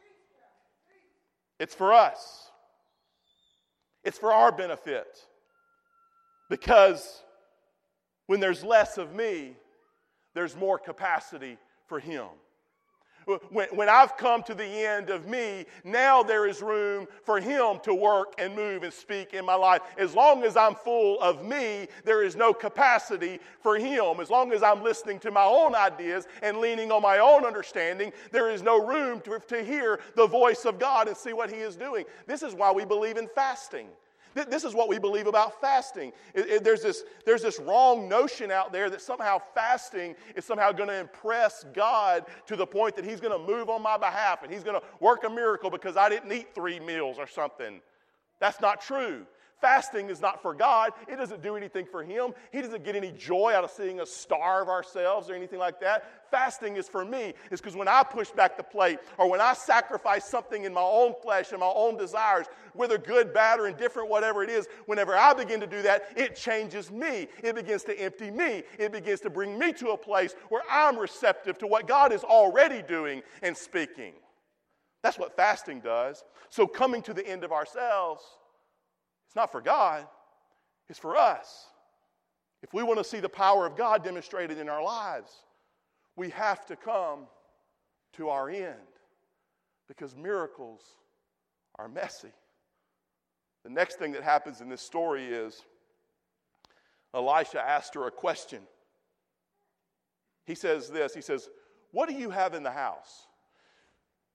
It's 1.58 1.74
for 1.74 1.92
us. 1.92 2.45
It's 4.06 4.18
for 4.18 4.32
our 4.32 4.52
benefit. 4.52 5.18
Because 6.48 7.24
when 8.28 8.38
there's 8.38 8.62
less 8.62 8.98
of 8.98 9.12
me, 9.12 9.56
there's 10.32 10.54
more 10.54 10.78
capacity 10.78 11.58
for 11.88 11.98
Him. 11.98 12.28
When, 13.50 13.68
when 13.70 13.88
I've 13.88 14.16
come 14.16 14.44
to 14.44 14.54
the 14.54 14.64
end 14.64 15.10
of 15.10 15.26
me, 15.26 15.66
now 15.82 16.22
there 16.22 16.46
is 16.46 16.62
room 16.62 17.08
for 17.24 17.40
Him 17.40 17.80
to 17.82 17.92
work 17.92 18.34
and 18.38 18.54
move 18.54 18.84
and 18.84 18.92
speak 18.92 19.34
in 19.34 19.44
my 19.44 19.56
life. 19.56 19.82
As 19.98 20.14
long 20.14 20.44
as 20.44 20.56
I'm 20.56 20.76
full 20.76 21.20
of 21.20 21.44
me, 21.44 21.88
there 22.04 22.22
is 22.22 22.36
no 22.36 22.54
capacity 22.54 23.40
for 23.60 23.76
Him. 23.76 24.20
As 24.20 24.30
long 24.30 24.52
as 24.52 24.62
I'm 24.62 24.84
listening 24.84 25.18
to 25.20 25.32
my 25.32 25.42
own 25.42 25.74
ideas 25.74 26.28
and 26.40 26.58
leaning 26.58 26.92
on 26.92 27.02
my 27.02 27.18
own 27.18 27.44
understanding, 27.44 28.12
there 28.30 28.48
is 28.48 28.62
no 28.62 28.86
room 28.86 29.20
to, 29.22 29.40
to 29.48 29.64
hear 29.64 29.98
the 30.14 30.28
voice 30.28 30.64
of 30.64 30.78
God 30.78 31.08
and 31.08 31.16
see 31.16 31.32
what 31.32 31.50
He 31.50 31.58
is 31.58 31.74
doing. 31.74 32.04
This 32.26 32.44
is 32.44 32.54
why 32.54 32.70
we 32.70 32.84
believe 32.84 33.16
in 33.16 33.26
fasting. 33.34 33.88
This 34.44 34.64
is 34.64 34.74
what 34.74 34.88
we 34.88 34.98
believe 34.98 35.26
about 35.26 35.60
fasting. 35.60 36.12
It, 36.34 36.50
it, 36.50 36.64
there's, 36.64 36.82
this, 36.82 37.04
there's 37.24 37.40
this 37.40 37.58
wrong 37.58 38.08
notion 38.08 38.50
out 38.50 38.72
there 38.72 38.90
that 38.90 39.00
somehow 39.00 39.38
fasting 39.54 40.14
is 40.34 40.44
somehow 40.44 40.72
going 40.72 40.90
to 40.90 41.00
impress 41.00 41.64
God 41.72 42.26
to 42.46 42.54
the 42.54 42.66
point 42.66 42.96
that 42.96 43.04
He's 43.04 43.20
going 43.20 43.32
to 43.32 43.46
move 43.46 43.70
on 43.70 43.82
my 43.82 43.96
behalf 43.96 44.42
and 44.42 44.52
He's 44.52 44.62
going 44.62 44.78
to 44.78 44.86
work 45.00 45.24
a 45.24 45.30
miracle 45.30 45.70
because 45.70 45.96
I 45.96 46.10
didn't 46.10 46.30
eat 46.30 46.54
three 46.54 46.78
meals 46.78 47.16
or 47.18 47.26
something. 47.26 47.80
That's 48.38 48.60
not 48.60 48.82
true. 48.82 49.26
Fasting 49.60 50.10
is 50.10 50.20
not 50.20 50.42
for 50.42 50.52
God. 50.52 50.92
It 51.08 51.16
doesn't 51.16 51.42
do 51.42 51.56
anything 51.56 51.86
for 51.86 52.02
Him. 52.04 52.32
He 52.52 52.60
doesn't 52.60 52.84
get 52.84 52.94
any 52.94 53.10
joy 53.10 53.54
out 53.54 53.64
of 53.64 53.70
seeing 53.70 54.00
us 54.00 54.10
starve 54.10 54.68
ourselves 54.68 55.30
or 55.30 55.34
anything 55.34 55.58
like 55.58 55.80
that. 55.80 56.30
Fasting 56.30 56.76
is 56.76 56.88
for 56.88 57.06
me. 57.06 57.32
It's 57.50 57.62
because 57.62 57.74
when 57.74 57.88
I 57.88 58.02
push 58.02 58.30
back 58.30 58.58
the 58.58 58.62
plate 58.62 58.98
or 59.16 59.30
when 59.30 59.40
I 59.40 59.54
sacrifice 59.54 60.26
something 60.26 60.64
in 60.64 60.74
my 60.74 60.82
own 60.82 61.14
flesh 61.22 61.52
and 61.52 61.60
my 61.60 61.72
own 61.74 61.96
desires, 61.96 62.46
whether 62.74 62.98
good, 62.98 63.32
bad, 63.32 63.58
or 63.58 63.66
indifferent, 63.66 64.10
whatever 64.10 64.44
it 64.44 64.50
is, 64.50 64.68
whenever 64.84 65.16
I 65.16 65.32
begin 65.32 65.60
to 65.60 65.66
do 65.66 65.80
that, 65.82 66.10
it 66.16 66.36
changes 66.36 66.90
me. 66.90 67.28
It 67.42 67.54
begins 67.54 67.82
to 67.84 67.98
empty 67.98 68.30
me. 68.30 68.62
It 68.78 68.92
begins 68.92 69.20
to 69.20 69.30
bring 69.30 69.58
me 69.58 69.72
to 69.74 69.90
a 69.90 69.96
place 69.96 70.34
where 70.50 70.62
I'm 70.70 70.98
receptive 70.98 71.56
to 71.58 71.66
what 71.66 71.88
God 71.88 72.12
is 72.12 72.24
already 72.24 72.82
doing 72.82 73.22
and 73.42 73.56
speaking. 73.56 74.12
That's 75.02 75.18
what 75.18 75.34
fasting 75.34 75.80
does. 75.80 76.24
So, 76.50 76.66
coming 76.66 77.00
to 77.02 77.14
the 77.14 77.26
end 77.26 77.42
of 77.44 77.52
ourselves, 77.52 78.22
it's 79.26 79.36
not 79.36 79.52
for 79.52 79.60
God, 79.60 80.06
it's 80.88 80.98
for 80.98 81.16
us. 81.16 81.66
If 82.62 82.72
we 82.72 82.82
want 82.82 82.98
to 82.98 83.04
see 83.04 83.20
the 83.20 83.28
power 83.28 83.66
of 83.66 83.76
God 83.76 84.02
demonstrated 84.02 84.58
in 84.58 84.68
our 84.68 84.82
lives, 84.82 85.30
we 86.16 86.30
have 86.30 86.64
to 86.66 86.76
come 86.76 87.26
to 88.14 88.28
our 88.28 88.48
end 88.48 88.74
because 89.88 90.16
miracles 90.16 90.82
are 91.78 91.88
messy. 91.88 92.32
The 93.64 93.70
next 93.70 93.98
thing 93.98 94.12
that 94.12 94.22
happens 94.22 94.60
in 94.60 94.68
this 94.68 94.80
story 94.80 95.26
is 95.26 95.62
Elisha 97.14 97.60
asked 97.60 97.94
her 97.94 98.06
a 98.06 98.10
question. 98.10 98.60
He 100.44 100.54
says 100.54 100.88
this 100.88 101.14
He 101.14 101.20
says, 101.20 101.48
What 101.92 102.08
do 102.08 102.14
you 102.14 102.30
have 102.30 102.54
in 102.54 102.62
the 102.62 102.70
house? 102.70 103.26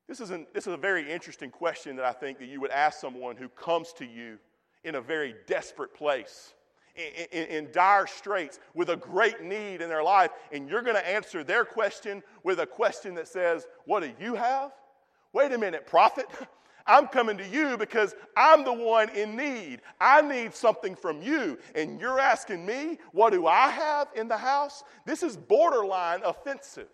This 0.07 0.19
is, 0.19 0.31
an, 0.31 0.45
this 0.53 0.67
is 0.67 0.73
a 0.73 0.77
very 0.77 1.09
interesting 1.09 1.49
question 1.49 1.95
that 1.95 2.05
I 2.05 2.11
think 2.11 2.39
that 2.39 2.47
you 2.47 2.59
would 2.59 2.71
ask 2.71 2.99
someone 2.99 3.37
who 3.37 3.47
comes 3.47 3.93
to 3.93 4.05
you 4.05 4.39
in 4.83 4.95
a 4.95 5.01
very 5.01 5.35
desperate 5.47 5.93
place, 5.93 6.53
in, 6.95 7.25
in, 7.31 7.47
in 7.47 7.71
dire 7.71 8.07
straits, 8.07 8.59
with 8.73 8.89
a 8.89 8.97
great 8.97 9.41
need 9.41 9.81
in 9.81 9.89
their 9.89 10.03
life, 10.03 10.31
and 10.51 10.69
you're 10.69 10.81
going 10.81 10.95
to 10.95 11.07
answer 11.07 11.43
their 11.43 11.65
question 11.65 12.21
with 12.43 12.59
a 12.59 12.65
question 12.65 13.15
that 13.15 13.27
says, 13.27 13.67
What 13.85 14.01
do 14.01 14.11
you 14.19 14.35
have? 14.35 14.71
Wait 15.33 15.51
a 15.51 15.57
minute, 15.57 15.87
prophet. 15.87 16.25
I'm 16.87 17.07
coming 17.07 17.37
to 17.37 17.47
you 17.47 17.77
because 17.77 18.15
I'm 18.35 18.63
the 18.63 18.73
one 18.73 19.09
in 19.09 19.35
need. 19.35 19.81
I 19.99 20.21
need 20.21 20.53
something 20.53 20.95
from 20.95 21.21
you. 21.21 21.57
And 21.75 21.99
you're 22.01 22.19
asking 22.19 22.65
me, 22.65 22.97
what 23.11 23.33
do 23.33 23.47
I 23.47 23.69
have 23.69 24.07
in 24.15 24.27
the 24.27 24.37
house? 24.37 24.83
This 25.05 25.23
is 25.23 25.37
borderline 25.37 26.21
offensive. 26.23 26.89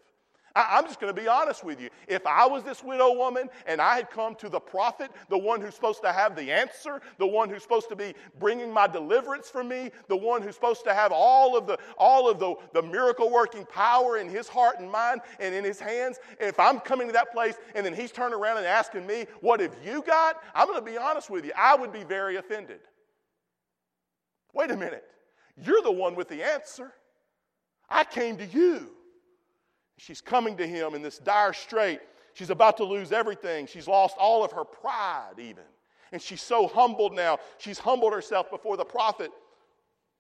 I, 0.58 0.80
am 0.80 0.86
just 0.86 1.00
going 1.00 1.14
to 1.14 1.22
be 1.22 1.28
honest 1.28 1.64
with 1.64 1.80
you. 1.80 1.90
If 2.08 2.26
I 2.26 2.48
was 2.48 2.64
this 2.64 2.84
widow 2.84 3.14
woman 3.14 3.48
and 3.68 3.80
I 3.80 3.96
had 3.96 4.10
come 4.10 4.34
to 4.36 4.50
the 4.50 4.60
prophet, 4.60 5.12
the 5.30 5.38
one 5.38 5.62
who's 5.62 5.76
supposed 5.76 6.02
to 6.02 6.12
have 6.12 6.36
the 6.36 6.52
answer, 6.52 7.00
the 7.20 7.28
one 7.28 7.50
who's 7.50 7.62
supposed 7.62 7.90
to 7.90 7.96
be 7.96 8.16
bringing 8.40 8.74
my 8.74 8.88
deliverance 8.88 9.50
for 9.50 9.64
me, 9.64 9.92
the 10.08 10.18
one 10.18 10.42
who's 10.42 10.56
supposed 10.56 10.84
to 10.86 10.96
have 10.96 11.12
all 11.12 11.56
of 11.56 11.68
the, 11.68 11.78
all 11.98 12.28
of 12.28 12.40
the, 12.40 12.56
the 12.74 12.82
miracle 12.82 13.30
working 13.30 13.66
power 13.66 14.18
in 14.18 14.28
his 14.28 14.48
heart 14.48 14.80
and 14.80 14.92
mind 14.92 15.22
and 15.40 15.54
in 15.54 15.64
his 15.64 15.80
hands, 15.80 16.18
if 16.40 16.60
I'm 16.60 16.80
coming 16.80 17.06
to 17.06 17.14
that 17.14 17.32
place 17.32 17.56
and 17.76 17.86
then 17.86 17.94
he's 17.94 18.12
turning 18.12 18.40
around 18.40 18.58
and 18.58 18.66
asking 18.66 19.06
me, 19.06 19.28
What 19.42 19.60
have 19.60 19.76
you 19.86 20.02
got? 20.02 20.42
I'm 20.56 20.68
going 20.68 20.84
to 20.84 20.92
be 20.92 20.98
honest 20.98 21.30
with 21.30 21.46
you. 21.46 21.52
I 21.56 21.76
would 21.76 21.94
be 21.94 22.04
very 22.04 22.38
offended. 22.38 22.80
Wait 24.54 24.72
a 24.72 24.78
minute. 24.78 25.06
You're 25.56 25.84
the 25.84 25.92
one 25.92 26.16
with 26.16 26.30
the 26.30 26.42
answer. 26.42 26.94
I 27.90 28.04
came 28.04 28.38
to 28.38 28.46
you. 28.46 28.97
She's 29.98 30.22
coming 30.22 30.56
to 30.58 30.68
him 30.68 30.94
in 30.94 31.02
this 31.02 31.18
dire 31.18 31.54
strait. 31.54 32.00
She's 32.34 32.52
about 32.52 32.78
to 32.78 32.84
lose 32.84 33.12
everything. 33.12 33.66
She's 33.66 33.88
lost 33.88 34.16
all 34.20 34.44
of 34.44 34.52
her 34.52 34.64
pride, 34.64 35.40
even. 35.40 35.64
And 36.12 36.22
she's 36.22 36.42
so 36.42 36.68
humbled 36.68 37.14
now. 37.14 37.40
She's 37.58 37.80
humbled 37.80 38.14
herself 38.14 38.50
before 38.52 38.78
the 38.78 38.86
prophet. 38.86 39.32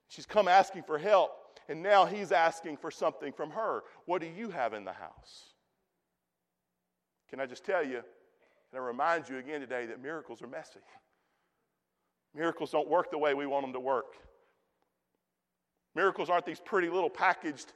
She's 0.09 0.25
come 0.25 0.47
asking 0.47 0.83
for 0.83 0.97
help. 0.97 1.31
And 1.69 1.83
now 1.83 2.05
he's 2.05 2.31
asking 2.31 2.77
for 2.77 2.89
something 2.89 3.31
from 3.31 3.51
her. 3.51 3.83
What 4.05 4.21
do 4.21 4.27
you 4.27 4.49
have 4.49 4.73
in 4.73 4.83
the 4.83 4.93
house? 4.93 5.53
Can 7.29 7.39
I 7.39 7.45
just 7.45 7.65
tell 7.65 7.85
you, 7.85 7.97
and 7.97 8.75
I 8.75 8.77
remind 8.79 9.29
you 9.29 9.37
again 9.37 9.59
today 9.59 9.85
that 9.85 10.01
miracles 10.01 10.41
are 10.41 10.47
messy. 10.47 10.79
Miracles 12.33 12.71
don't 12.71 12.87
work 12.87 13.11
the 13.11 13.17
way 13.17 13.33
we 13.33 13.45
want 13.45 13.65
them 13.65 13.73
to 13.73 13.79
work. 13.79 14.15
Miracles 15.93 16.29
aren't 16.29 16.45
these 16.45 16.59
pretty 16.59 16.89
little 16.89 17.09
packaged 17.09 17.73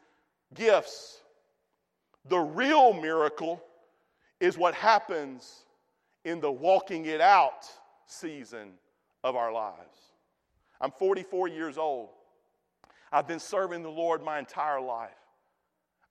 gifts 0.53 1.20
the 2.27 2.39
real 2.39 2.93
miracle 2.93 3.61
is 4.39 4.57
what 4.57 4.73
happens 4.73 5.63
in 6.25 6.39
the 6.39 6.51
walking 6.51 7.05
it 7.05 7.21
out 7.21 7.67
season 8.05 8.73
of 9.23 9.35
our 9.35 9.51
lives. 9.51 9.97
I'm 10.79 10.91
44 10.91 11.47
years 11.47 11.77
old. 11.77 12.09
I've 13.11 13.27
been 13.27 13.39
serving 13.39 13.83
the 13.83 13.89
Lord 13.89 14.23
my 14.23 14.39
entire 14.39 14.81
life. 14.81 15.09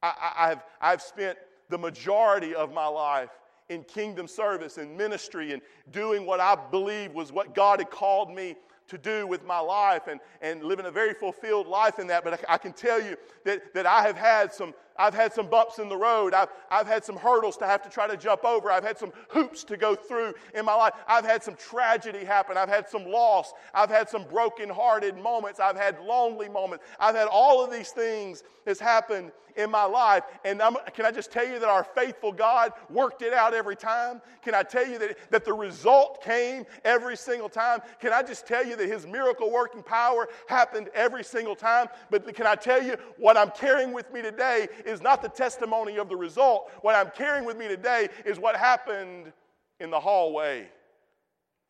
I, 0.02 0.48
have 0.48 0.64
I've 0.80 1.02
spent 1.02 1.36
the 1.68 1.76
majority 1.76 2.54
of 2.54 2.72
my 2.72 2.86
life 2.86 3.30
in 3.68 3.84
kingdom 3.84 4.26
service 4.26 4.78
and 4.78 4.96
ministry 4.96 5.52
and 5.52 5.62
doing 5.92 6.26
what 6.26 6.40
I 6.40 6.56
believe 6.70 7.12
was 7.12 7.32
what 7.32 7.54
God 7.54 7.80
had 7.80 7.90
called 7.90 8.34
me 8.34 8.56
to 8.88 8.98
do 8.98 9.26
with 9.26 9.44
my 9.44 9.60
life 9.60 10.08
and, 10.08 10.20
and 10.42 10.64
living 10.64 10.86
a 10.86 10.90
very 10.90 11.14
fulfilled 11.14 11.68
life 11.68 11.98
in 11.98 12.08
that. 12.08 12.24
But 12.24 12.44
I, 12.48 12.54
I 12.54 12.58
can 12.58 12.72
tell 12.72 13.00
you 13.00 13.16
that, 13.44 13.72
that 13.74 13.86
I 13.86 14.02
have 14.02 14.16
had 14.16 14.52
some, 14.52 14.74
I've 15.00 15.14
had 15.14 15.32
some 15.32 15.46
bumps 15.46 15.78
in 15.78 15.88
the 15.88 15.96
road. 15.96 16.34
I've, 16.34 16.50
I've 16.70 16.86
had 16.86 17.04
some 17.04 17.16
hurdles 17.16 17.56
to 17.56 17.66
have 17.66 17.82
to 17.82 17.88
try 17.88 18.06
to 18.06 18.18
jump 18.18 18.44
over. 18.44 18.70
I've 18.70 18.84
had 18.84 18.98
some 18.98 19.12
hoops 19.30 19.64
to 19.64 19.78
go 19.78 19.94
through 19.94 20.34
in 20.54 20.66
my 20.66 20.74
life. 20.74 20.92
I've 21.08 21.24
had 21.24 21.42
some 21.42 21.56
tragedy 21.56 22.24
happen. 22.24 22.58
I've 22.58 22.68
had 22.68 22.88
some 22.88 23.06
loss. 23.06 23.54
I've 23.72 23.88
had 23.88 24.10
some 24.10 24.24
broken-hearted 24.24 25.16
moments. 25.16 25.58
I've 25.58 25.76
had 25.76 25.98
lonely 26.00 26.50
moments. 26.50 26.84
I've 27.00 27.16
had 27.16 27.28
all 27.28 27.64
of 27.64 27.72
these 27.72 27.90
things 27.90 28.42
that's 28.66 28.80
happened 28.80 29.32
in 29.56 29.70
my 29.70 29.84
life. 29.84 30.24
And 30.44 30.60
I'm, 30.62 30.76
can 30.94 31.06
I 31.06 31.10
just 31.10 31.30
tell 31.30 31.46
you 31.46 31.58
that 31.58 31.68
our 31.68 31.84
faithful 31.84 32.32
God 32.32 32.72
worked 32.88 33.22
it 33.22 33.32
out 33.32 33.54
every 33.54 33.76
time? 33.76 34.20
Can 34.42 34.54
I 34.54 34.62
tell 34.62 34.86
you 34.86 34.98
that, 34.98 35.18
that 35.30 35.44
the 35.44 35.52
result 35.52 36.22
came 36.22 36.64
every 36.84 37.16
single 37.16 37.48
time? 37.48 37.80
Can 38.00 38.12
I 38.12 38.22
just 38.22 38.46
tell 38.46 38.64
you 38.64 38.76
that 38.76 38.88
His 38.88 39.06
miracle 39.06 39.50
working 39.50 39.82
power 39.82 40.28
happened 40.46 40.88
every 40.94 41.24
single 41.24 41.56
time? 41.56 41.88
But 42.10 42.32
can 42.34 42.46
I 42.46 42.54
tell 42.54 42.82
you 42.82 42.96
what 43.18 43.36
I'm 43.36 43.50
carrying 43.50 43.92
with 43.92 44.12
me 44.12 44.22
today 44.22 44.68
is 44.90 45.00
not 45.00 45.22
the 45.22 45.28
testimony 45.28 45.96
of 45.96 46.08
the 46.08 46.16
result. 46.16 46.70
What 46.82 46.94
I'm 46.94 47.10
carrying 47.10 47.44
with 47.44 47.56
me 47.56 47.68
today 47.68 48.08
is 48.24 48.38
what 48.38 48.56
happened 48.56 49.32
in 49.78 49.90
the 49.90 50.00
hallway 50.00 50.68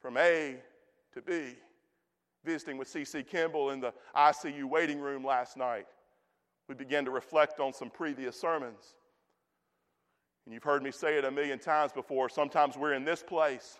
from 0.00 0.16
A 0.16 0.56
to 1.14 1.22
B. 1.22 1.54
Visiting 2.44 2.78
with 2.78 2.88
C.C. 2.88 3.22
Kimball 3.22 3.70
in 3.70 3.80
the 3.80 3.92
ICU 4.16 4.64
waiting 4.64 4.98
room 4.98 5.22
last 5.24 5.58
night, 5.58 5.86
we 6.68 6.74
began 6.74 7.04
to 7.04 7.10
reflect 7.10 7.60
on 7.60 7.72
some 7.72 7.90
previous 7.90 8.40
sermons. 8.40 8.94
And 10.46 10.54
you've 10.54 10.64
heard 10.64 10.82
me 10.82 10.90
say 10.90 11.18
it 11.18 11.24
a 11.24 11.30
million 11.30 11.58
times 11.58 11.92
before. 11.92 12.30
Sometimes 12.30 12.78
we're 12.78 12.94
in 12.94 13.04
this 13.04 13.22
place 13.22 13.78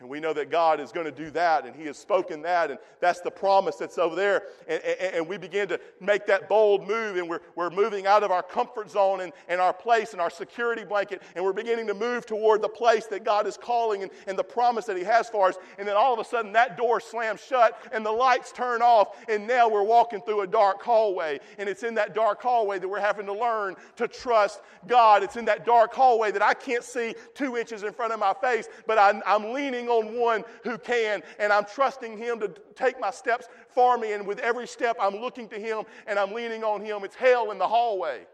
and 0.00 0.08
we 0.08 0.18
know 0.18 0.32
that 0.32 0.50
God 0.50 0.80
is 0.80 0.92
going 0.92 1.04
to 1.04 1.12
do 1.12 1.30
that, 1.32 1.66
and 1.66 1.76
He 1.76 1.84
has 1.84 1.98
spoken 1.98 2.40
that, 2.42 2.70
and 2.70 2.78
that's 3.00 3.20
the 3.20 3.30
promise 3.30 3.76
that's 3.76 3.98
over 3.98 4.16
there. 4.16 4.44
And, 4.66 4.82
and, 4.82 5.14
and, 5.16 5.28
we 5.28 5.36
begin 5.36 5.68
to 5.68 5.78
make 6.00 6.26
that 6.26 6.48
bold 6.48 6.88
move, 6.88 7.18
and 7.18 7.28
we're, 7.28 7.40
we're 7.54 7.68
moving 7.68 8.06
out 8.06 8.22
of 8.22 8.30
our 8.30 8.42
comfort 8.42 8.90
zone 8.90 9.20
and, 9.20 9.32
and 9.46 9.60
our 9.60 9.74
place 9.74 10.12
and 10.12 10.20
our 10.20 10.30
security 10.30 10.84
blanket, 10.84 11.22
and 11.36 11.44
we're 11.44 11.52
beginning 11.52 11.86
to 11.86 11.94
move 11.94 12.24
toward 12.24 12.62
the 12.62 12.68
place 12.68 13.06
that 13.06 13.24
God 13.24 13.46
is 13.46 13.58
calling 13.58 14.02
and, 14.02 14.10
and 14.26 14.38
the 14.38 14.44
promise 14.44 14.86
that 14.86 14.96
He 14.96 15.04
has 15.04 15.28
for 15.28 15.48
us. 15.48 15.56
And 15.78 15.86
then 15.86 15.96
all 15.96 16.14
of 16.14 16.18
a 16.18 16.24
sudden, 16.24 16.52
that 16.52 16.78
door 16.78 16.98
slams 16.98 17.44
shut, 17.44 17.78
and 17.92 18.04
the 18.04 18.10
lights 18.10 18.52
turn 18.52 18.80
off, 18.80 19.08
and 19.28 19.46
now 19.46 19.68
we're 19.68 19.82
walking 19.82 20.22
through 20.22 20.40
a 20.40 20.46
dark 20.46 20.82
hallway. 20.82 21.40
And 21.58 21.68
it's 21.68 21.82
in 21.82 21.94
that 21.96 22.14
dark 22.14 22.40
hallway 22.40 22.78
that 22.78 22.88
we're 22.88 23.00
having 23.00 23.26
to 23.26 23.34
learn 23.34 23.76
to 23.96 24.08
trust 24.08 24.62
God. 24.86 25.22
It's 25.22 25.36
in 25.36 25.44
that 25.44 25.66
dark 25.66 25.92
hallway 25.92 26.30
that 26.30 26.42
I 26.42 26.54
can't 26.54 26.84
see 26.84 27.14
two 27.34 27.58
inches 27.58 27.82
in 27.82 27.92
front 27.92 28.14
of 28.14 28.18
my 28.18 28.32
face, 28.32 28.66
but 28.86 28.96
I, 28.96 29.20
I'm 29.26 29.52
leaning 29.52 29.89
on 29.90 30.18
one 30.18 30.44
who 30.64 30.78
can, 30.78 31.22
and 31.38 31.52
I'm 31.52 31.64
trusting 31.64 32.16
Him 32.16 32.40
to 32.40 32.52
take 32.74 32.98
my 33.00 33.10
steps 33.10 33.48
for 33.68 33.98
me. 33.98 34.12
And 34.12 34.26
with 34.26 34.38
every 34.38 34.66
step, 34.66 34.96
I'm 35.00 35.16
looking 35.16 35.48
to 35.48 35.58
Him 35.58 35.84
and 36.06 36.18
I'm 36.18 36.32
leaning 36.32 36.64
on 36.64 36.80
Him. 36.80 37.04
It's 37.04 37.16
hell 37.16 37.50
in 37.50 37.58
the 37.58 37.68
hallway. 37.68 38.26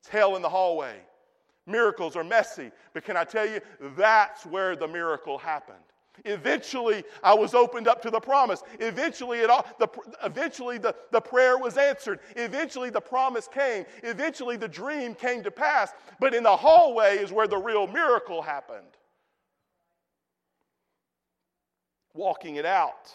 It's 0.00 0.08
hell 0.08 0.36
in 0.36 0.42
the 0.42 0.48
hallway. 0.48 0.96
Miracles 1.66 2.16
are 2.16 2.24
messy, 2.24 2.72
but 2.94 3.04
can 3.04 3.16
I 3.16 3.24
tell 3.24 3.46
you, 3.46 3.60
that's 3.96 4.44
where 4.44 4.74
the 4.74 4.88
miracle 4.88 5.38
happened. 5.38 5.78
Eventually, 6.24 7.04
I 7.22 7.34
was 7.34 7.54
opened 7.54 7.88
up 7.88 8.02
to 8.02 8.10
the 8.10 8.20
promise. 8.20 8.62
Eventually, 8.78 9.38
it 9.38 9.50
all, 9.50 9.64
the, 9.78 9.88
eventually 10.24 10.78
the, 10.78 10.94
the 11.12 11.20
prayer 11.20 11.56
was 11.56 11.76
answered. 11.76 12.20
Eventually, 12.36 12.90
the 12.90 13.00
promise 13.00 13.48
came. 13.48 13.84
Eventually, 14.02 14.56
the 14.56 14.68
dream 14.68 15.14
came 15.14 15.42
to 15.42 15.50
pass. 15.50 15.92
But 16.18 16.34
in 16.34 16.42
the 16.42 16.56
hallway 16.56 17.18
is 17.18 17.32
where 17.32 17.46
the 17.46 17.56
real 17.56 17.86
miracle 17.86 18.42
happened. 18.42 18.86
Walking 22.14 22.56
it 22.56 22.66
out. 22.66 23.12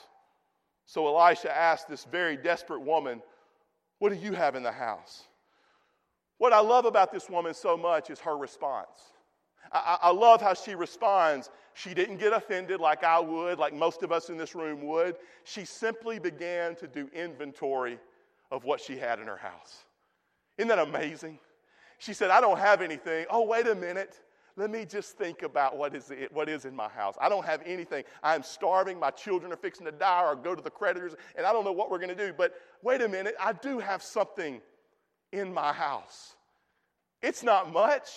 So 0.86 1.08
Elisha 1.08 1.56
asked 1.56 1.90
this 1.90 2.06
very 2.06 2.38
desperate 2.38 2.82
woman, 2.82 3.22
What 4.00 4.10
do 4.10 4.16
you 4.16 4.34
have 4.34 4.56
in 4.56 4.64
the 4.64 4.72
house? 4.72 5.24
What 6.38 6.54
I 6.54 6.60
love 6.60 6.86
about 6.86 7.12
this 7.12 7.30
woman 7.30 7.54
so 7.54 7.78
much 7.78 8.10
is 8.10 8.20
her 8.20 8.38
response. 8.38 9.14
I, 9.72 9.98
I, 10.04 10.12
love 10.12 10.42
how 10.42 10.54
she 10.54 10.76
responds. 10.76 11.50
She 11.74 11.94
didn't 11.94 12.18
get 12.18 12.34
offended 12.34 12.80
like 12.80 13.04
I 13.04 13.20
would, 13.20 13.58
like 13.58 13.74
most 13.74 14.04
of 14.04 14.12
us 14.12 14.30
in 14.30 14.38
this 14.38 14.54
room 14.54 14.86
would. 14.86 15.16
She 15.44 15.66
simply 15.66 16.20
began 16.20 16.76
to 16.76 16.88
do 16.88 17.10
inventory 17.14 17.98
of 18.52 18.64
what 18.64 18.80
she 18.80 18.98
had 18.98 19.20
in 19.20 19.28
her 19.28 19.38
house. 19.38 19.86
Isn't 20.58 20.68
that 20.70 20.80
amazing? 20.80 21.40
She 21.98 22.14
said, 22.14 22.30
I 22.30 22.42
don't 22.42 22.60
have 22.60 22.82
anything. 22.82 23.26
Oh, 23.30 23.46
wait 23.46 23.68
a 23.68 23.76
minute. 23.76 24.20
Let 24.58 24.70
me 24.70 24.86
just 24.86 25.18
think 25.18 25.44
about 25.44 25.78
what 25.78 25.94
is, 25.94 26.12
it, 26.12 26.32
what 26.32 26.48
is 26.48 26.64
in 26.64 26.74
my 26.74 26.88
house. 26.88 27.16
I 27.20 27.28
don't 27.28 27.46
have 27.46 27.62
anything. 27.66 28.06
I'm 28.24 28.42
starving. 28.42 28.98
My 28.98 29.12
children 29.12 29.52
are 29.52 29.58
fixing 29.58 29.86
to 29.86 29.92
die 29.92 30.24
or 30.24 30.36
go 30.36 30.56
to 30.56 30.62
the 30.62 30.70
creditors, 30.70 31.14
and 31.36 31.46
I 31.46 31.52
don't 31.52 31.66
know 31.66 31.74
what 31.74 31.92
we're 31.92 32.00
going 32.00 32.16
to 32.16 32.28
do. 32.28 32.32
But 32.32 32.54
wait 32.82 33.02
a 33.02 33.10
minute, 33.10 33.36
I 33.40 33.52
do 33.52 33.80
have 33.80 34.02
something 34.02 34.62
in 35.34 35.54
my 35.54 35.74
house. 35.74 36.36
It's 37.22 37.44
not 37.44 37.74
much, 37.74 38.10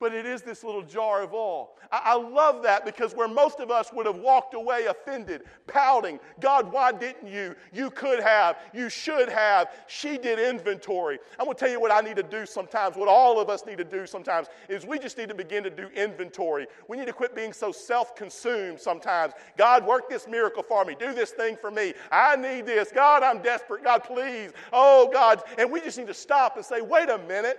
but 0.00 0.14
it 0.14 0.26
is 0.26 0.42
this 0.42 0.62
little 0.62 0.82
jar 0.82 1.22
of 1.22 1.34
oil. 1.34 1.70
I, 1.90 2.00
I, 2.04 2.14
love 2.14 2.62
that 2.62 2.84
because 2.84 3.14
where 3.14 3.26
most 3.26 3.58
of 3.58 3.70
us 3.70 3.90
would 3.92 4.06
have 4.06 4.18
walked 4.18 4.54
away 4.54 4.86
offended, 4.86 5.42
pouting, 5.66 6.20
God, 6.40 6.72
why 6.72 6.92
didn't 6.92 7.26
you? 7.28 7.56
You 7.72 7.90
could 7.90 8.20
have, 8.20 8.58
you 8.72 8.88
should 8.88 9.28
have. 9.28 9.72
She 9.88 10.16
did 10.18 10.38
inventory. 10.38 11.18
I'm 11.38 11.46
going 11.46 11.56
to 11.56 11.60
tell 11.60 11.70
you 11.70 11.80
what 11.80 11.90
I 11.90 12.00
need 12.00 12.16
to 12.16 12.22
do 12.22 12.46
sometimes, 12.46 12.96
what 12.96 13.08
all 13.08 13.40
of 13.40 13.48
us 13.48 13.66
need 13.66 13.78
to 13.78 13.84
do 13.84 14.06
sometimes, 14.06 14.48
is 14.68 14.86
we 14.86 14.98
just 14.98 15.18
need 15.18 15.30
to 15.30 15.34
begin 15.34 15.64
to 15.64 15.70
do 15.70 15.88
inventory. 15.88 16.66
We 16.86 16.96
need 16.96 17.06
to 17.06 17.12
quit 17.12 17.34
being 17.34 17.52
so 17.52 17.72
self 17.72 18.14
consumed 18.14 18.78
sometimes. 18.78 19.34
God, 19.56 19.84
work 19.84 20.08
this 20.08 20.28
miracle 20.28 20.62
for 20.62 20.84
me. 20.84 20.94
Do 20.98 21.12
this 21.12 21.30
thing 21.30 21.56
for 21.56 21.70
me. 21.70 21.94
I 22.12 22.36
need 22.36 22.66
this. 22.66 22.92
God, 22.92 23.22
I'm 23.22 23.42
desperate. 23.42 23.82
God, 23.82 24.04
please. 24.04 24.52
Oh, 24.72 25.10
God. 25.12 25.42
And 25.58 25.72
we 25.72 25.80
just 25.80 25.98
need 25.98 26.06
to 26.06 26.14
stop 26.14 26.56
and 26.56 26.64
say, 26.64 26.80
wait 26.80 27.08
a 27.08 27.18
minute. 27.18 27.58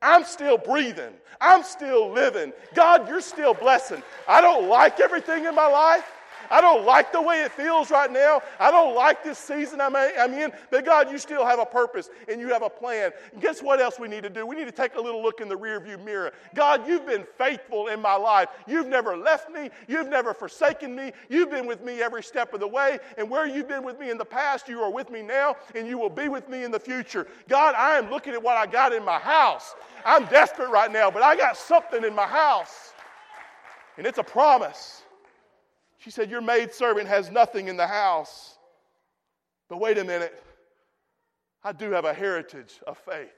I'm 0.00 0.24
still 0.24 0.58
breathing. 0.58 1.12
I'm 1.40 1.62
still 1.62 2.10
living. 2.10 2.52
God, 2.74 3.08
you're 3.08 3.20
still 3.20 3.54
blessing. 3.54 4.02
I 4.26 4.40
don't 4.40 4.68
like 4.68 5.00
everything 5.00 5.44
in 5.44 5.54
my 5.54 5.66
life. 5.66 6.04
I 6.50 6.60
don't 6.60 6.84
like 6.84 7.12
the 7.12 7.20
way 7.20 7.42
it 7.42 7.52
feels 7.52 7.90
right 7.90 8.10
now. 8.10 8.40
I 8.58 8.70
don't 8.70 8.94
like 8.94 9.22
this 9.22 9.38
season 9.38 9.80
I'm 9.80 9.94
in. 9.96 10.52
But 10.70 10.84
God, 10.84 11.10
you 11.10 11.18
still 11.18 11.44
have 11.44 11.58
a 11.58 11.66
purpose 11.66 12.10
and 12.28 12.40
you 12.40 12.48
have 12.48 12.62
a 12.62 12.70
plan. 12.70 13.12
And 13.32 13.42
guess 13.42 13.62
what 13.62 13.80
else 13.80 13.98
we 13.98 14.08
need 14.08 14.22
to 14.22 14.30
do? 14.30 14.46
We 14.46 14.56
need 14.56 14.66
to 14.66 14.72
take 14.72 14.94
a 14.94 15.00
little 15.00 15.22
look 15.22 15.40
in 15.40 15.48
the 15.48 15.56
rearview 15.56 16.02
mirror. 16.04 16.32
God, 16.54 16.86
you've 16.86 17.06
been 17.06 17.26
faithful 17.36 17.88
in 17.88 18.00
my 18.00 18.14
life. 18.16 18.48
You've 18.66 18.88
never 18.88 19.16
left 19.16 19.50
me. 19.50 19.70
You've 19.86 20.08
never 20.08 20.32
forsaken 20.34 20.94
me. 20.94 21.12
You've 21.28 21.50
been 21.50 21.66
with 21.66 21.82
me 21.82 22.02
every 22.02 22.22
step 22.22 22.54
of 22.54 22.60
the 22.60 22.68
way. 22.68 22.98
And 23.16 23.28
where 23.28 23.46
you've 23.46 23.68
been 23.68 23.84
with 23.84 23.98
me 24.00 24.10
in 24.10 24.18
the 24.18 24.24
past, 24.24 24.68
you 24.68 24.80
are 24.80 24.90
with 24.90 25.10
me 25.10 25.22
now 25.22 25.56
and 25.74 25.86
you 25.86 25.98
will 25.98 26.10
be 26.10 26.28
with 26.28 26.48
me 26.48 26.64
in 26.64 26.70
the 26.70 26.80
future. 26.80 27.26
God, 27.48 27.74
I 27.74 27.98
am 27.98 28.10
looking 28.10 28.32
at 28.32 28.42
what 28.42 28.56
I 28.56 28.66
got 28.66 28.92
in 28.92 29.04
my 29.04 29.18
house. 29.18 29.74
I'm 30.04 30.24
desperate 30.26 30.70
right 30.70 30.90
now, 30.90 31.10
but 31.10 31.22
I 31.22 31.36
got 31.36 31.56
something 31.56 32.04
in 32.04 32.14
my 32.14 32.26
house. 32.26 32.92
And 33.96 34.06
it's 34.06 34.18
a 34.18 34.24
promise. 34.24 35.02
She 35.98 36.10
said, 36.10 36.30
Your 36.30 36.40
maidservant 36.40 37.08
has 37.08 37.30
nothing 37.30 37.68
in 37.68 37.76
the 37.76 37.86
house. 37.86 38.58
But 39.68 39.78
wait 39.78 39.98
a 39.98 40.04
minute. 40.04 40.42
I 41.62 41.72
do 41.72 41.90
have 41.90 42.04
a 42.04 42.14
heritage 42.14 42.80
of 42.86 42.96
faith. 42.98 43.37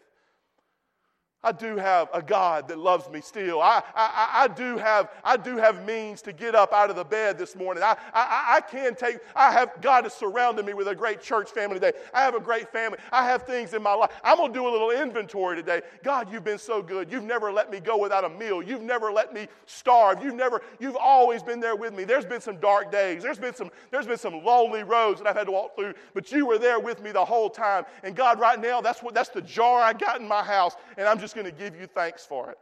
I 1.43 1.53
do 1.53 1.77
have 1.79 2.11
a 2.13 2.21
God 2.21 2.69
that 2.69 2.79
loves 2.79 3.09
me 3.09 3.23
still. 3.23 3.63
I, 3.63 3.83
I, 3.95 4.31
I, 4.43 4.49
do 4.49 4.77
have, 4.77 5.11
I 5.25 5.39
do 5.39 5.57
have 5.57 5.87
means 5.87 6.21
to 6.23 6.35
get 6.35 6.55
up 6.55 6.75
out 6.75 6.91
of 6.91 6.97
the 6.97 7.05
bed 7.05 7.39
this 7.39 7.57
morning. 7.57 7.83
I, 7.83 7.97
I, 8.13 8.57
I 8.57 8.61
can 8.61 8.95
take, 8.95 9.21
I 9.35 9.51
have, 9.51 9.81
God 9.81 10.05
has 10.05 10.13
surrounded 10.13 10.67
me 10.67 10.75
with 10.75 10.89
a 10.89 10.95
great 10.95 11.23
church 11.23 11.51
family 11.51 11.81
today. 11.81 11.93
I 12.13 12.21
have 12.21 12.35
a 12.35 12.41
great 12.41 12.71
family. 12.71 12.99
I 13.11 13.25
have 13.25 13.45
things 13.45 13.73
in 13.73 13.83
my 13.83 13.95
life. 13.95 14.11
I'm 14.23 14.37
going 14.37 14.53
to 14.53 14.59
do 14.59 14.69
a 14.69 14.71
little 14.71 14.91
inventory 14.91 15.57
today. 15.57 15.81
God, 16.05 16.31
you've 16.31 16.45
been 16.45 16.59
so 16.59 16.83
good. 16.83 17.11
You've 17.11 17.25
never 17.25 17.51
let 17.51 17.71
me 17.71 17.81
go 17.81 17.97
without 17.97 18.27
a 18.27 18.29
meal. 18.29 18.63
You've 18.63 18.83
never 18.83 19.11
let 19.11 19.33
me 19.33 19.49
starve. 19.65 20.23
You've 20.23 20.35
never, 20.35 20.61
you've 20.79 20.97
always 20.97 21.43
been 21.43 21.59
there 21.59 21.75
with 21.75 21.95
me. 21.95 22.05
There's 22.05 22.27
been 22.27 22.43
some 22.43 22.59
dark 22.59 22.93
days. 22.93 23.23
There's 23.23 23.39
been 23.39 23.55
some, 23.55 23.71
there's 23.91 24.07
been 24.07 24.19
some 24.19 24.45
lonely 24.45 24.83
roads 24.83 25.23
that 25.23 25.29
I've 25.29 25.37
had 25.37 25.47
to 25.47 25.53
walk 25.53 25.75
through, 25.75 25.95
but 26.13 26.31
you 26.31 26.45
were 26.45 26.59
there 26.59 26.81
with 26.81 27.03
me 27.03 27.13
the 27.13 27.25
whole 27.25 27.49
time. 27.49 27.87
And 28.03 28.15
God, 28.15 28.39
right 28.39 28.61
now, 28.61 28.83
that's 28.83 29.03
what, 29.03 29.15
that's 29.15 29.31
the 29.31 29.41
jar 29.41 29.81
I 29.81 29.95
got 29.95 30.21
in 30.21 30.29
my 30.29 30.43
house, 30.43 30.75
and 30.99 31.09
I'm 31.09 31.19
just 31.19 31.30
just 31.31 31.41
going 31.41 31.57
to 31.57 31.63
give 31.65 31.81
you 31.81 31.87
thanks 31.87 32.27
for 32.27 32.51
it. 32.51 32.59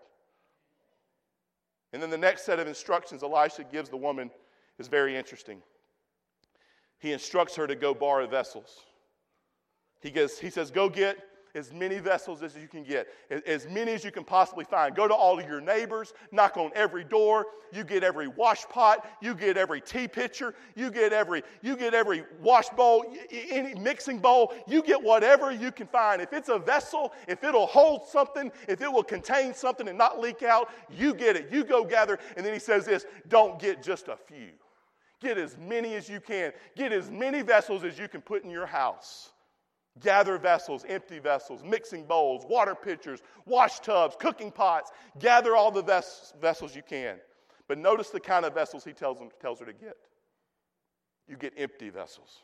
And 1.94 2.02
then 2.02 2.10
the 2.10 2.18
next 2.18 2.44
set 2.44 2.58
of 2.58 2.68
instructions 2.68 3.22
Elisha 3.22 3.64
gives 3.64 3.88
the 3.88 3.96
woman 3.96 4.30
is 4.78 4.88
very 4.88 5.16
interesting. 5.16 5.62
He 6.98 7.12
instructs 7.12 7.56
her 7.56 7.66
to 7.66 7.74
go 7.74 7.94
borrow 7.94 8.26
vessels. 8.26 8.80
He, 10.02 10.10
gets, 10.10 10.38
he 10.38 10.50
says, 10.50 10.70
Go 10.70 10.90
get 10.90 11.16
as 11.58 11.72
many 11.72 11.98
vessels 11.98 12.42
as 12.42 12.56
you 12.56 12.68
can 12.68 12.84
get, 12.84 13.08
as 13.46 13.66
many 13.68 13.92
as 13.92 14.04
you 14.04 14.10
can 14.10 14.24
possibly 14.24 14.64
find. 14.64 14.94
Go 14.94 15.08
to 15.08 15.14
all 15.14 15.38
of 15.38 15.46
your 15.46 15.60
neighbors, 15.60 16.14
knock 16.32 16.56
on 16.56 16.70
every 16.74 17.04
door. 17.04 17.46
You 17.72 17.84
get 17.84 18.02
every 18.02 18.28
wash 18.28 18.64
pot, 18.66 19.06
you 19.20 19.34
get 19.34 19.58
every 19.58 19.82
tea 19.82 20.08
pitcher, 20.08 20.54
you 20.74 20.90
get 20.90 21.12
every 21.12 21.42
you 21.60 21.76
get 21.76 21.92
every 21.92 22.24
wash 22.40 22.70
bowl, 22.70 23.04
any 23.30 23.74
mixing 23.74 24.20
bowl. 24.20 24.54
You 24.66 24.82
get 24.82 25.02
whatever 25.02 25.52
you 25.52 25.70
can 25.70 25.88
find. 25.88 26.22
If 26.22 26.32
it's 26.32 26.48
a 26.48 26.58
vessel, 26.58 27.12
if 27.26 27.44
it'll 27.44 27.66
hold 27.66 28.06
something, 28.06 28.50
if 28.68 28.80
it 28.80 28.90
will 28.90 29.02
contain 29.02 29.52
something 29.52 29.88
and 29.88 29.98
not 29.98 30.18
leak 30.18 30.42
out, 30.42 30.70
you 30.90 31.12
get 31.12 31.36
it. 31.36 31.52
You 31.52 31.64
go 31.64 31.84
gather. 31.84 32.18
And 32.36 32.46
then 32.46 32.54
he 32.54 32.60
says 32.60 32.86
this: 32.86 33.04
Don't 33.28 33.58
get 33.58 33.82
just 33.82 34.08
a 34.08 34.16
few. 34.16 34.52
Get 35.20 35.36
as 35.36 35.58
many 35.58 35.94
as 35.96 36.08
you 36.08 36.20
can. 36.20 36.52
Get 36.76 36.92
as 36.92 37.10
many 37.10 37.42
vessels 37.42 37.82
as 37.82 37.98
you 37.98 38.06
can 38.06 38.20
put 38.20 38.44
in 38.44 38.50
your 38.50 38.66
house. 38.66 39.30
Gather 40.00 40.38
vessels, 40.38 40.84
empty 40.88 41.18
vessels, 41.18 41.62
mixing 41.64 42.04
bowls, 42.04 42.44
water 42.48 42.74
pitchers, 42.74 43.20
wash 43.46 43.80
tubs, 43.80 44.16
cooking 44.18 44.50
pots. 44.50 44.90
Gather 45.18 45.56
all 45.56 45.70
the 45.70 45.82
ves- 45.82 46.34
vessels 46.40 46.76
you 46.76 46.82
can. 46.82 47.16
But 47.66 47.78
notice 47.78 48.10
the 48.10 48.20
kind 48.20 48.44
of 48.44 48.54
vessels 48.54 48.84
he 48.84 48.92
tells, 48.92 49.18
them, 49.18 49.28
tells 49.40 49.60
her 49.60 49.66
to 49.66 49.72
get. 49.72 49.96
You 51.28 51.36
get 51.36 51.52
empty 51.56 51.90
vessels. 51.90 52.42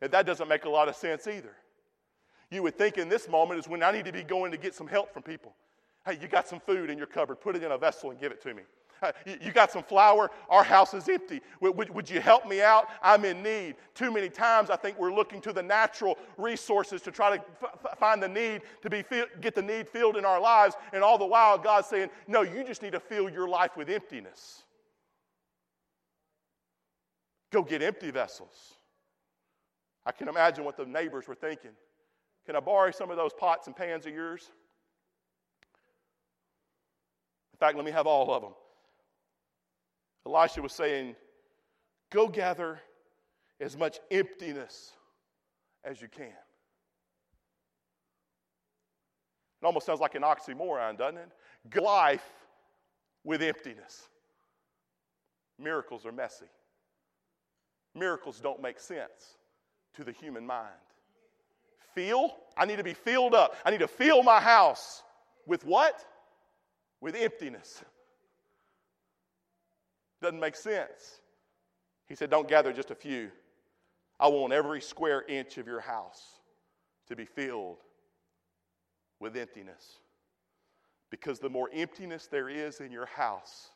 Now, 0.00 0.08
that 0.08 0.26
doesn't 0.26 0.48
make 0.48 0.64
a 0.64 0.70
lot 0.70 0.88
of 0.88 0.96
sense 0.96 1.26
either. 1.26 1.56
You 2.50 2.62
would 2.62 2.76
think 2.76 2.98
in 2.98 3.08
this 3.08 3.28
moment 3.28 3.60
is 3.60 3.68
when 3.68 3.82
I 3.82 3.90
need 3.90 4.04
to 4.04 4.12
be 4.12 4.22
going 4.22 4.52
to 4.52 4.58
get 4.58 4.74
some 4.74 4.86
help 4.86 5.12
from 5.12 5.22
people. 5.22 5.54
Hey, 6.06 6.18
you 6.20 6.28
got 6.28 6.46
some 6.46 6.60
food 6.60 6.90
in 6.90 6.98
your 6.98 7.06
cupboard, 7.06 7.40
put 7.40 7.56
it 7.56 7.62
in 7.62 7.72
a 7.72 7.78
vessel 7.78 8.10
and 8.10 8.20
give 8.20 8.30
it 8.30 8.42
to 8.42 8.54
me. 8.54 8.62
You 9.40 9.52
got 9.52 9.72
some 9.72 9.82
flour? 9.82 10.30
Our 10.48 10.64
house 10.64 10.94
is 10.94 11.08
empty. 11.08 11.40
Would, 11.60 11.90
would, 11.90 12.10
you 12.10 12.20
help 12.20 12.46
me 12.46 12.62
out? 12.62 12.88
I'm 13.02 13.24
in 13.24 13.42
need. 13.42 13.76
Too 13.94 14.12
many 14.12 14.28
times, 14.28 14.70
I 14.70 14.76
think 14.76 14.98
we're 14.98 15.12
looking 15.12 15.40
to 15.42 15.52
the 15.52 15.62
natural 15.62 16.18
resources 16.36 17.02
to 17.02 17.10
try 17.10 17.36
to 17.36 17.44
f- 17.62 17.98
find 17.98 18.22
the 18.22 18.28
need, 18.28 18.62
to 18.82 18.90
be 18.90 19.04
get 19.40 19.54
the 19.54 19.62
need 19.62 19.88
filled 19.88 20.16
in 20.16 20.24
our 20.24 20.40
lives. 20.40 20.76
And 20.92 21.02
all 21.02 21.18
the 21.18 21.26
while, 21.26 21.58
God's 21.58 21.88
saying, 21.88 22.10
No, 22.26 22.42
you 22.42 22.64
just 22.64 22.82
need 22.82 22.92
to 22.92 23.00
fill 23.00 23.28
your 23.28 23.48
life 23.48 23.76
with 23.76 23.88
emptiness. 23.88 24.62
Go 27.50 27.62
get 27.62 27.82
empty 27.82 28.10
vessels. 28.10 28.74
I 30.06 30.12
can 30.12 30.28
imagine 30.28 30.64
what 30.64 30.76
the 30.76 30.84
neighbors 30.84 31.28
were 31.28 31.34
thinking. 31.34 31.70
Can 32.46 32.56
I 32.56 32.60
borrow 32.60 32.90
some 32.90 33.10
of 33.10 33.16
those 33.16 33.32
pots 33.32 33.66
and 33.66 33.76
pans 33.76 34.06
of 34.06 34.12
yours? 34.12 34.50
In 37.54 37.58
fact, 37.58 37.76
let 37.76 37.84
me 37.84 37.92
have 37.92 38.06
all 38.06 38.34
of 38.34 38.42
them. 38.42 38.52
Elisha 40.26 40.62
was 40.62 40.72
saying, 40.72 41.16
Go 42.10 42.28
gather 42.28 42.80
as 43.60 43.76
much 43.76 43.98
emptiness 44.10 44.92
as 45.84 46.00
you 46.00 46.08
can. 46.08 46.26
It 49.62 49.66
almost 49.66 49.86
sounds 49.86 50.00
like 50.00 50.14
an 50.14 50.22
oxymoron, 50.22 50.98
doesn't 50.98 51.18
it? 51.18 51.82
Life 51.82 52.28
with 53.24 53.42
emptiness. 53.42 54.08
Miracles 55.58 56.04
are 56.04 56.12
messy. 56.12 56.46
Miracles 57.94 58.40
don't 58.40 58.60
make 58.60 58.78
sense 58.78 59.38
to 59.94 60.04
the 60.04 60.12
human 60.12 60.44
mind. 60.44 60.68
Feel? 61.94 62.36
I 62.56 62.64
need 62.66 62.76
to 62.76 62.84
be 62.84 62.94
filled 62.94 63.34
up. 63.34 63.56
I 63.64 63.70
need 63.70 63.80
to 63.80 63.88
fill 63.88 64.22
my 64.22 64.40
house 64.40 65.02
with 65.46 65.64
what? 65.64 66.04
With 67.00 67.14
emptiness. 67.14 67.82
Doesn't 70.24 70.40
make 70.40 70.56
sense. 70.56 71.20
He 72.06 72.14
said, 72.14 72.30
Don't 72.30 72.48
gather 72.48 72.72
just 72.72 72.90
a 72.90 72.94
few. 72.94 73.30
I 74.18 74.26
want 74.28 74.54
every 74.54 74.80
square 74.80 75.22
inch 75.28 75.58
of 75.58 75.66
your 75.66 75.80
house 75.80 76.40
to 77.08 77.14
be 77.14 77.26
filled 77.26 77.76
with 79.20 79.36
emptiness. 79.36 79.98
Because 81.10 81.40
the 81.40 81.50
more 81.50 81.68
emptiness 81.74 82.26
there 82.26 82.48
is 82.48 82.80
in 82.80 82.90
your 82.90 83.04
house, 83.04 83.68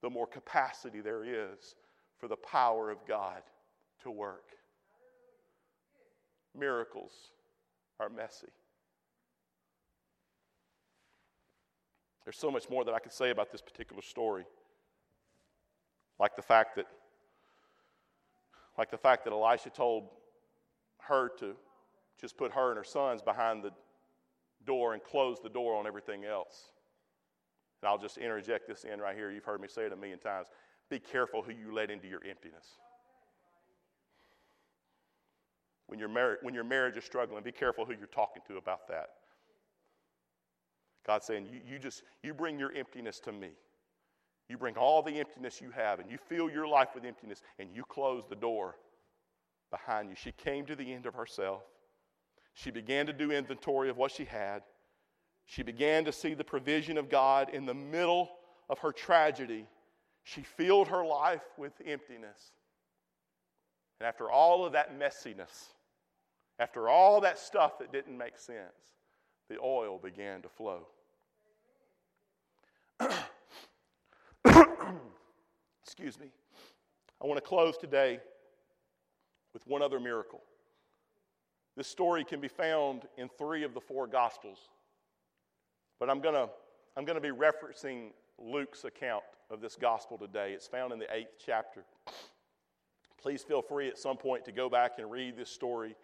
the 0.00 0.08
more 0.08 0.26
capacity 0.26 1.02
there 1.02 1.22
is 1.22 1.74
for 2.16 2.28
the 2.28 2.36
power 2.36 2.90
of 2.90 3.06
God 3.06 3.42
to 4.04 4.10
work. 4.10 4.52
Miracles 6.58 7.12
are 8.00 8.08
messy. 8.08 8.48
There's 12.24 12.38
so 12.38 12.50
much 12.50 12.70
more 12.70 12.86
that 12.86 12.94
I 12.94 13.00
could 13.00 13.12
say 13.12 13.28
about 13.28 13.52
this 13.52 13.60
particular 13.60 14.00
story. 14.00 14.46
Like 16.18 16.36
the 16.36 16.42
fact 16.42 16.76
that, 16.76 16.86
like 18.76 18.90
the 18.90 18.98
fact 18.98 19.24
that 19.24 19.32
Elisha 19.32 19.70
told 19.70 20.08
her 21.00 21.30
to 21.38 21.54
just 22.20 22.36
put 22.36 22.52
her 22.52 22.70
and 22.70 22.78
her 22.78 22.84
sons 22.84 23.22
behind 23.22 23.62
the 23.62 23.70
door 24.66 24.94
and 24.94 25.02
close 25.02 25.38
the 25.42 25.48
door 25.48 25.76
on 25.76 25.86
everything 25.86 26.24
else. 26.24 26.72
And 27.80 27.88
I'll 27.88 27.98
just 27.98 28.18
interject 28.18 28.66
this 28.66 28.84
in 28.84 29.00
right 29.00 29.16
here. 29.16 29.30
You've 29.30 29.44
heard 29.44 29.60
me 29.60 29.68
say 29.68 29.82
it 29.82 29.92
a 29.92 29.96
million 29.96 30.18
times. 30.18 30.48
Be 30.90 30.98
careful 30.98 31.42
who 31.42 31.52
you 31.52 31.72
let 31.72 31.90
into 31.90 32.08
your 32.08 32.20
emptiness. 32.28 32.66
When 35.86 35.98
your, 35.98 36.08
mar- 36.08 36.38
when 36.42 36.54
your 36.54 36.64
marriage 36.64 36.96
is 36.96 37.04
struggling, 37.04 37.42
be 37.42 37.52
careful 37.52 37.84
who 37.84 37.92
you're 37.92 38.06
talking 38.08 38.42
to 38.48 38.56
about 38.56 38.88
that. 38.88 39.10
God's 41.06 41.24
saying, 41.24 41.46
you, 41.46 41.60
you 41.66 41.78
just, 41.78 42.02
you 42.22 42.34
bring 42.34 42.58
your 42.58 42.72
emptiness 42.72 43.20
to 43.20 43.32
me. 43.32 43.50
You 44.48 44.56
bring 44.56 44.76
all 44.76 45.02
the 45.02 45.18
emptiness 45.18 45.60
you 45.60 45.70
have 45.70 46.00
and 46.00 46.10
you 46.10 46.18
fill 46.28 46.48
your 46.50 46.66
life 46.66 46.88
with 46.94 47.04
emptiness 47.04 47.42
and 47.58 47.68
you 47.74 47.84
close 47.84 48.24
the 48.28 48.36
door 48.36 48.76
behind 49.70 50.08
you. 50.08 50.16
She 50.16 50.32
came 50.32 50.64
to 50.66 50.76
the 50.76 50.92
end 50.92 51.06
of 51.06 51.14
herself. 51.14 51.62
She 52.54 52.70
began 52.70 53.06
to 53.06 53.12
do 53.12 53.30
inventory 53.30 53.90
of 53.90 53.96
what 53.96 54.10
she 54.10 54.24
had. 54.24 54.62
She 55.44 55.62
began 55.62 56.04
to 56.06 56.12
see 56.12 56.34
the 56.34 56.44
provision 56.44 56.98
of 56.98 57.08
God 57.08 57.50
in 57.50 57.66
the 57.66 57.74
middle 57.74 58.30
of 58.68 58.78
her 58.80 58.92
tragedy. 58.92 59.66
She 60.24 60.42
filled 60.42 60.88
her 60.88 61.04
life 61.04 61.44
with 61.56 61.72
emptiness. 61.86 62.52
And 64.00 64.06
after 64.06 64.30
all 64.30 64.64
of 64.64 64.72
that 64.72 64.98
messiness, 64.98 65.68
after 66.58 66.88
all 66.88 67.20
that 67.20 67.38
stuff 67.38 67.78
that 67.78 67.92
didn't 67.92 68.16
make 68.16 68.38
sense, 68.38 68.96
the 69.48 69.58
oil 69.62 69.98
began 69.98 70.42
to 70.42 70.48
flow. 70.48 70.86
Excuse 75.82 76.18
me. 76.18 76.30
I 77.22 77.26
want 77.26 77.38
to 77.38 77.46
close 77.46 77.76
today 77.76 78.20
with 79.52 79.66
one 79.66 79.82
other 79.82 80.00
miracle. 80.00 80.42
This 81.76 81.88
story 81.88 82.24
can 82.24 82.40
be 82.40 82.48
found 82.48 83.02
in 83.16 83.28
three 83.28 83.64
of 83.64 83.74
the 83.74 83.80
four 83.80 84.06
Gospels. 84.06 84.58
But 85.98 86.10
I'm 86.10 86.20
going 86.20 86.34
to 86.34 86.48
I'm 86.96 87.04
going 87.04 87.20
to 87.20 87.20
be 87.20 87.34
referencing 87.34 88.10
Luke's 88.38 88.84
account 88.84 89.22
of 89.50 89.60
this 89.60 89.76
gospel 89.76 90.18
today. 90.18 90.52
It's 90.52 90.66
found 90.66 90.92
in 90.92 90.98
the 90.98 91.12
eighth 91.14 91.36
chapter. 91.44 91.84
Please 93.20 93.42
feel 93.42 93.62
free 93.62 93.88
at 93.88 93.98
some 93.98 94.16
point 94.16 94.44
to 94.46 94.52
go 94.52 94.68
back 94.68 94.98
and 94.98 95.10
read 95.10 95.36
this 95.36 95.50
story. 95.50 95.94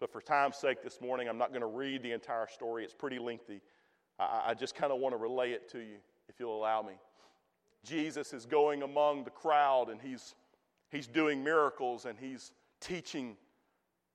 But 0.00 0.10
for 0.10 0.20
time's 0.20 0.56
sake 0.56 0.82
this 0.82 1.00
morning, 1.00 1.28
I'm 1.28 1.38
not 1.38 1.50
going 1.50 1.60
to 1.60 1.66
read 1.66 2.02
the 2.02 2.12
entire 2.12 2.48
story. 2.48 2.84
It's 2.84 2.94
pretty 2.94 3.18
lengthy. 3.18 3.60
I, 4.18 4.42
I 4.48 4.54
just 4.54 4.74
kind 4.74 4.92
of 4.92 4.98
want 4.98 5.12
to 5.12 5.18
relay 5.18 5.52
it 5.52 5.70
to 5.70 5.78
you, 5.78 5.96
if 6.28 6.40
you'll 6.40 6.56
allow 6.56 6.82
me. 6.82 6.94
Jesus 7.84 8.32
is 8.32 8.46
going 8.46 8.82
among 8.82 9.24
the 9.24 9.30
crowd 9.30 9.88
and 9.88 10.00
he's, 10.00 10.34
he's 10.90 11.06
doing 11.06 11.42
miracles 11.42 12.04
and 12.04 12.18
he's 12.18 12.52
teaching 12.80 13.36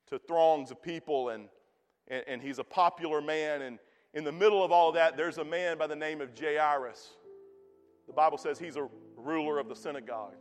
to 0.07 0.19
throngs 0.19 0.71
of 0.71 0.81
people 0.81 1.29
and, 1.29 1.49
and, 2.07 2.23
and 2.27 2.41
he's 2.41 2.59
a 2.59 2.63
popular 2.63 3.21
man 3.21 3.63
and 3.63 3.79
in 4.15 4.23
the 4.23 4.31
middle 4.31 4.63
of 4.63 4.71
all 4.71 4.93
that, 4.93 5.17
there's 5.17 5.39
a 5.39 5.43
man 5.43 5.77
by 5.77 5.87
the 5.87 5.95
name 5.95 6.21
of 6.21 6.31
Jairus. 6.39 7.11
The 8.07 8.13
Bible 8.13 8.37
says 8.37 8.57
he's 8.57 8.77
a 8.77 8.87
ruler 9.17 9.59
of 9.59 9.67
the 9.67 9.75
synagogue. 9.75 10.35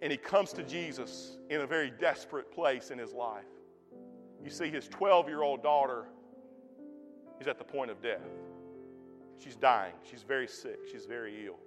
And 0.00 0.10
he 0.10 0.16
comes 0.16 0.52
to 0.54 0.62
Jesus 0.62 1.36
in 1.50 1.60
a 1.60 1.66
very 1.66 1.92
desperate 2.00 2.50
place 2.50 2.90
in 2.90 2.98
his 2.98 3.12
life. 3.12 3.44
You 4.42 4.50
see, 4.50 4.70
his 4.70 4.88
12 4.88 5.28
year 5.28 5.42
old 5.42 5.62
daughter 5.62 6.06
is 7.38 7.46
at 7.46 7.58
the 7.58 7.64
point 7.64 7.90
of 7.90 8.02
death. 8.02 8.20
She's 9.38 9.54
dying. 9.54 9.92
She's 10.08 10.22
very 10.22 10.48
sick. 10.48 10.80
She's 10.90 11.04
very 11.04 11.46
ill. 11.46 11.58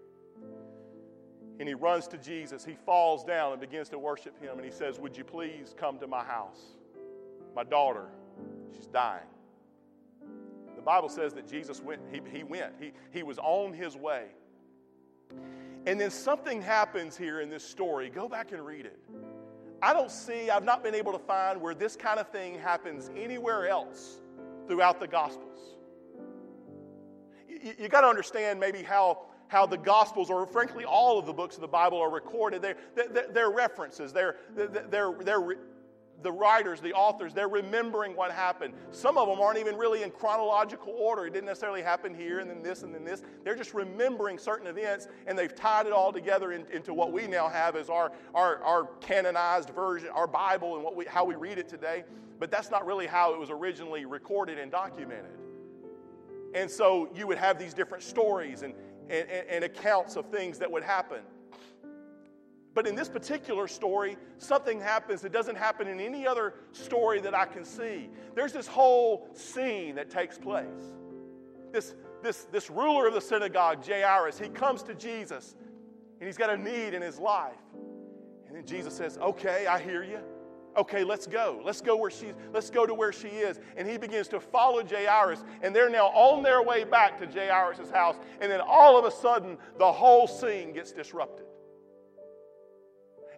And 1.59 1.67
he 1.67 1.73
runs 1.73 2.07
to 2.09 2.17
Jesus. 2.17 2.65
He 2.65 2.75
falls 2.85 3.23
down 3.23 3.53
and 3.53 3.61
begins 3.61 3.89
to 3.89 3.99
worship 3.99 4.39
him. 4.41 4.57
And 4.57 4.65
he 4.65 4.71
says, 4.71 4.99
Would 4.99 5.15
you 5.17 5.23
please 5.23 5.73
come 5.77 5.99
to 5.99 6.07
my 6.07 6.23
house? 6.23 6.59
My 7.55 7.63
daughter, 7.63 8.07
she's 8.75 8.87
dying. 8.87 9.27
The 10.75 10.81
Bible 10.81 11.09
says 11.09 11.33
that 11.33 11.49
Jesus 11.49 11.81
went, 11.81 12.01
he, 12.11 12.21
he 12.31 12.43
went, 12.43 12.73
he, 12.79 12.91
he 13.11 13.23
was 13.23 13.39
on 13.39 13.73
his 13.73 13.95
way. 13.95 14.25
And 15.87 15.99
then 15.99 16.11
something 16.11 16.61
happens 16.61 17.15
here 17.15 17.41
in 17.41 17.49
this 17.49 17.63
story. 17.63 18.09
Go 18.09 18.27
back 18.27 18.51
and 18.51 18.65
read 18.65 18.85
it. 18.85 18.99
I 19.81 19.93
don't 19.93 20.11
see, 20.11 20.49
I've 20.49 20.63
not 20.63 20.83
been 20.83 20.95
able 20.95 21.11
to 21.11 21.19
find 21.19 21.61
where 21.61 21.75
this 21.75 21.95
kind 21.95 22.19
of 22.19 22.29
thing 22.29 22.57
happens 22.57 23.11
anywhere 23.15 23.67
else 23.67 24.21
throughout 24.67 24.99
the 24.99 25.07
Gospels. 25.07 25.75
You, 27.47 27.73
you 27.77 27.87
got 27.87 28.01
to 28.01 28.07
understand 28.07 28.59
maybe 28.59 28.81
how, 28.81 29.27
how 29.47 29.65
the 29.65 29.77
Gospels, 29.77 30.29
or 30.29 30.45
frankly 30.45 30.85
all 30.85 31.19
of 31.19 31.25
the 31.25 31.33
books 31.33 31.55
of 31.55 31.61
the 31.61 31.67
Bible, 31.67 31.99
are 31.99 32.09
recorded. 32.09 32.61
They're, 32.61 32.77
they're, 32.95 33.27
they're 33.31 33.51
references, 33.51 34.11
they're, 34.11 34.37
they're, 34.55 35.13
they're, 35.21 35.57
the 36.21 36.31
writers, 36.31 36.81
the 36.81 36.93
authors, 36.93 37.33
they're 37.33 37.47
remembering 37.47 38.15
what 38.15 38.31
happened. 38.31 38.73
Some 38.91 39.17
of 39.17 39.27
them 39.27 39.39
aren't 39.39 39.59
even 39.59 39.75
really 39.75 40.03
in 40.03 40.11
chronological 40.11 40.93
order. 40.93 41.25
It 41.25 41.33
didn't 41.33 41.45
necessarily 41.45 41.81
happen 41.81 42.13
here 42.15 42.39
and 42.39 42.49
then 42.49 42.63
this 42.63 42.83
and 42.83 42.93
then 42.93 43.03
this. 43.03 43.21
They're 43.43 43.55
just 43.55 43.73
remembering 43.73 44.37
certain 44.37 44.67
events 44.67 45.07
and 45.27 45.37
they've 45.37 45.53
tied 45.53 45.85
it 45.85 45.93
all 45.93 46.11
together 46.11 46.51
in, 46.51 46.65
into 46.71 46.93
what 46.93 47.11
we 47.11 47.27
now 47.27 47.47
have 47.47 47.75
as 47.75 47.89
our, 47.89 48.11
our, 48.33 48.57
our 48.63 48.85
canonized 49.01 49.69
version, 49.69 50.09
our 50.09 50.27
Bible, 50.27 50.75
and 50.75 50.83
what 50.83 50.95
we, 50.95 51.05
how 51.05 51.25
we 51.25 51.35
read 51.35 51.57
it 51.57 51.69
today. 51.69 52.03
But 52.39 52.49
that's 52.49 52.71
not 52.71 52.85
really 52.85 53.07
how 53.07 53.33
it 53.33 53.39
was 53.39 53.49
originally 53.49 54.05
recorded 54.05 54.57
and 54.57 54.71
documented. 54.71 55.39
And 56.53 56.71
so 56.71 57.09
you 57.13 57.27
would 57.27 57.37
have 57.37 57.59
these 57.59 57.73
different 57.73 58.03
stories 58.03 58.61
and, 58.61 58.73
and, 59.09 59.29
and 59.29 59.63
accounts 59.63 60.15
of 60.15 60.27
things 60.27 60.59
that 60.59 60.71
would 60.71 60.83
happen. 60.83 61.21
But 62.75 62.85
in 62.85 62.93
this 62.93 63.07
particular 63.07 63.69
story, 63.69 64.17
something 64.37 64.81
happens 64.81 65.21
that 65.21 65.31
doesn't 65.31 65.55
happen 65.55 65.87
in 65.87 66.01
any 66.01 66.27
other 66.27 66.55
story 66.73 67.21
that 67.21 67.33
I 67.33 67.45
can 67.45 67.63
see. 67.63 68.09
There's 68.35 68.51
this 68.51 68.67
whole 68.67 69.29
scene 69.33 69.95
that 69.95 70.09
takes 70.09 70.37
place. 70.37 70.93
This, 71.71 71.95
this, 72.21 72.43
this 72.51 72.69
ruler 72.69 73.07
of 73.07 73.13
the 73.13 73.21
synagogue, 73.21 73.85
Jairus, 73.85 74.37
he 74.37 74.49
comes 74.49 74.83
to 74.83 74.93
Jesus 74.93 75.55
and 76.19 76.27
he's 76.27 76.37
got 76.37 76.49
a 76.49 76.57
need 76.57 76.93
in 76.93 77.01
his 77.01 77.17
life. 77.17 77.53
And 78.47 78.55
then 78.55 78.65
Jesus 78.65 78.95
says, 78.95 79.17
Okay, 79.19 79.67
I 79.67 79.79
hear 79.79 80.03
you. 80.03 80.19
Okay, 80.77 81.05
let's 81.05 81.25
go. 81.25 81.61
Let's 81.63 81.79
go 81.79 81.95
where 81.95 82.11
she 82.11 82.33
let's 82.53 82.69
go 82.69 82.85
to 82.85 82.93
where 82.93 83.13
she 83.13 83.29
is. 83.29 83.59
And 83.77 83.87
he 83.87 83.97
begins 83.97 84.27
to 84.29 84.39
follow 84.39 84.83
Jairus, 84.85 85.43
and 85.61 85.73
they're 85.75 85.89
now 85.89 86.07
on 86.07 86.43
their 86.43 86.61
way 86.61 86.83
back 86.83 87.17
to 87.19 87.27
Jairus' 87.27 87.89
house. 87.89 88.15
And 88.41 88.51
then 88.51 88.61
all 88.61 88.97
of 88.97 89.05
a 89.05 89.11
sudden, 89.11 89.57
the 89.77 89.91
whole 89.91 90.27
scene 90.27 90.73
gets 90.73 90.91
disrupted. 90.91 91.45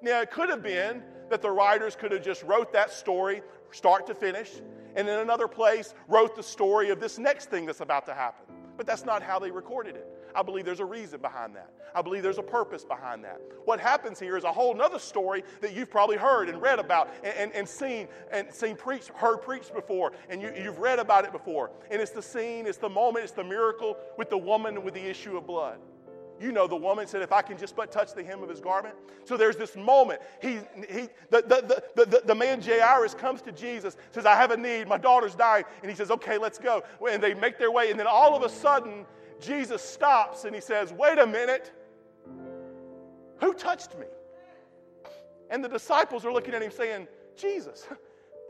Now, 0.02 0.22
it 0.22 0.32
could 0.32 0.50
have 0.50 0.64
been 0.64 1.04
that 1.30 1.42
the 1.42 1.52
writers 1.52 1.96
could 1.96 2.12
have 2.12 2.24
just 2.24 2.44
wrote 2.44 2.72
that 2.74 2.92
story 2.92 3.42
start 3.72 4.08
to 4.08 4.16
finish, 4.16 4.62
and 4.96 5.08
in 5.08 5.20
another 5.20 5.48
place 5.48 5.94
wrote 6.08 6.36
the 6.36 6.44
story 6.44 6.90
of 6.90 7.00
this 7.00 7.20
next 7.20 7.50
thing 7.50 7.66
that's 7.66 7.82
about 7.82 8.06
to 8.06 8.14
happen. 8.14 8.56
But 8.78 8.86
that's 8.86 9.06
not 9.06 9.22
how 9.22 9.40
they 9.40 9.52
recorded 9.52 9.96
it. 9.96 10.08
I 10.36 10.44
believe 10.44 10.66
there's 10.66 10.80
a 10.80 10.86
reason 10.86 11.22
behind 11.22 11.56
that. 11.56 11.72
I 11.96 12.02
believe 12.02 12.24
there's 12.24 12.38
a 12.38 12.44
purpose 12.44 12.84
behind 12.84 13.24
that. 13.24 13.42
What 13.66 13.80
happens 13.80 14.20
here 14.20 14.38
is 14.38 14.44
a 14.44 14.52
whole 14.52 14.80
other 14.82 15.00
story 15.00 15.44
that 15.62 15.74
you've 15.74 15.90
probably 15.90 16.18
heard 16.18 16.50
and 16.50 16.62
read 16.62 16.80
about 16.80 17.10
and, 17.24 17.34
and, 17.36 17.52
and 17.54 17.68
seen 17.68 18.08
and 18.32 18.52
seen 18.52 18.76
preached, 18.76 19.10
heard 19.10 19.42
preached 19.42 19.74
before, 19.74 20.12
and 20.30 20.42
you, 20.42 20.54
you've 20.56 20.80
read 20.80 21.00
about 21.00 21.26
it 21.26 21.32
before. 21.32 21.72
And 21.90 22.02
it's 22.02 22.12
the 22.12 22.22
scene, 22.22 22.68
it's 22.68 22.78
the 22.78 22.90
moment, 22.90 23.24
it's 23.24 23.34
the 23.34 23.44
miracle 23.44 23.98
with 24.18 24.30
the 24.30 24.38
woman 24.38 24.84
with 24.84 24.94
the 24.94 25.06
issue 25.06 25.38
of 25.38 25.48
blood. 25.48 25.80
You 26.40 26.52
know 26.52 26.68
the 26.68 26.76
woman 26.76 27.08
said, 27.08 27.22
if 27.22 27.32
I 27.32 27.42
can 27.42 27.58
just 27.58 27.76
but 27.76 27.92
touch 27.92 28.14
the 28.14 28.24
hem 28.24 28.44
of 28.44 28.50
his 28.50 28.60
garment. 28.60 28.96
So 29.26 29.38
there's 29.38 29.56
this 29.56 29.76
moment. 29.76 30.22
He, 30.42 30.60
he, 30.88 31.10
the, 31.32 31.42
the, 31.42 31.84
the, 31.96 32.06
the, 32.06 32.22
the 32.26 32.36
man 32.36 32.62
Jairus 32.62 33.16
comes 33.16 33.42
to 33.44 33.52
Jesus, 33.52 33.98
says, 34.12 34.26
I 34.26 34.36
have 34.36 34.52
a 34.52 34.58
need. 34.58 34.88
My 34.88 35.00
daughter's 35.00 35.34
dying. 35.34 35.66
And 35.82 35.90
he 35.90 35.98
says, 35.98 36.12
okay, 36.12 36.38
let's 36.38 36.60
go. 36.60 36.84
And 37.10 37.24
they 37.24 37.34
make 37.34 37.58
their 37.58 37.72
way. 37.72 37.90
And 37.90 38.00
then 38.00 38.08
all 38.08 38.36
of 38.36 38.44
a 38.44 38.50
sudden, 38.50 39.06
Jesus 39.40 39.82
stops 39.82 40.46
and 40.46 40.56
he 40.56 40.62
says, 40.62 40.94
wait 40.94 41.20
a 41.20 41.28
minute. 41.28 41.72
Who 43.40 43.54
touched 43.54 43.98
me? 43.98 44.06
And 45.50 45.64
the 45.64 45.70
disciples 45.70 46.26
are 46.26 46.34
looking 46.34 46.54
at 46.54 46.62
him 46.62 46.72
saying, 46.72 47.08
Jesus. 47.36 47.88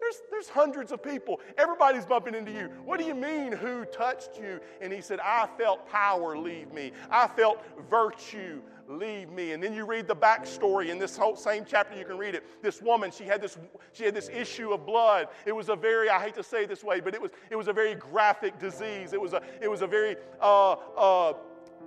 There's, 0.07 0.21
there's 0.31 0.49
hundreds 0.49 0.93
of 0.93 1.03
people. 1.03 1.41
Everybody's 1.57 2.05
bumping 2.05 2.33
into 2.33 2.51
you. 2.51 2.69
What 2.85 2.97
do 2.97 3.05
you 3.05 3.15
mean, 3.15 3.51
who 3.51 3.83
touched 3.85 4.37
you? 4.39 4.61
And 4.79 4.93
he 4.93 5.01
said, 5.01 5.19
I 5.19 5.49
felt 5.57 5.89
power 5.89 6.37
leave 6.37 6.71
me. 6.71 6.93
I 7.09 7.27
felt 7.27 7.61
virtue 7.89 8.61
leave 8.87 9.29
me. 9.31 9.51
And 9.51 9.61
then 9.61 9.73
you 9.73 9.85
read 9.85 10.07
the 10.07 10.15
backstory 10.15 10.87
in 10.89 10.97
this 10.97 11.17
whole 11.17 11.35
same 11.35 11.65
chapter, 11.67 11.97
you 11.97 12.05
can 12.05 12.17
read 12.17 12.35
it. 12.35 12.45
This 12.61 12.81
woman, 12.81 13.11
she 13.11 13.25
had 13.25 13.41
this, 13.41 13.57
she 13.91 14.05
had 14.05 14.15
this 14.15 14.29
issue 14.29 14.71
of 14.71 14.85
blood. 14.85 15.27
It 15.45 15.51
was 15.51 15.67
a 15.67 15.75
very, 15.75 16.09
I 16.09 16.21
hate 16.21 16.35
to 16.35 16.43
say 16.43 16.63
it 16.63 16.69
this 16.69 16.85
way, 16.85 17.01
but 17.01 17.13
it 17.13 17.21
was, 17.21 17.31
it 17.49 17.57
was 17.57 17.67
a 17.67 17.73
very 17.73 17.95
graphic 17.95 18.57
disease. 18.59 19.11
It 19.11 19.19
was 19.19 19.33
a, 19.33 19.41
it 19.61 19.69
was 19.69 19.81
a 19.81 19.87
very, 19.87 20.15
uh, 20.39 20.71
uh, 20.71 21.33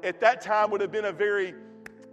at 0.03 0.21
that 0.21 0.43
time 0.43 0.71
would 0.73 0.83
have 0.83 0.93
been 0.93 1.07
a 1.07 1.13
very, 1.13 1.55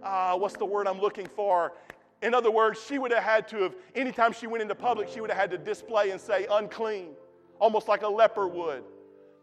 uh, 0.04 0.38
what's 0.38 0.56
the 0.56 0.66
word 0.66 0.88
I'm 0.88 1.02
looking 1.02 1.28
for? 1.36 1.74
In 2.22 2.34
other 2.34 2.52
words, 2.52 2.84
she 2.88 2.98
would 2.98 3.12
have 3.12 3.24
had 3.24 3.48
to 3.50 3.58
have, 3.64 3.76
anytime 3.96 4.34
she 4.34 4.48
went 4.48 4.62
into 4.62 4.76
public, 4.76 5.08
she 5.10 5.22
would 5.22 5.30
have 5.30 5.40
had 5.40 5.52
to 5.52 5.58
display 5.58 6.10
and 6.10 6.20
say 6.20 6.48
unclean, 6.50 7.10
almost 7.60 7.88
like 7.88 8.02
a 8.02 8.08
leper 8.08 8.48
would 8.48 8.84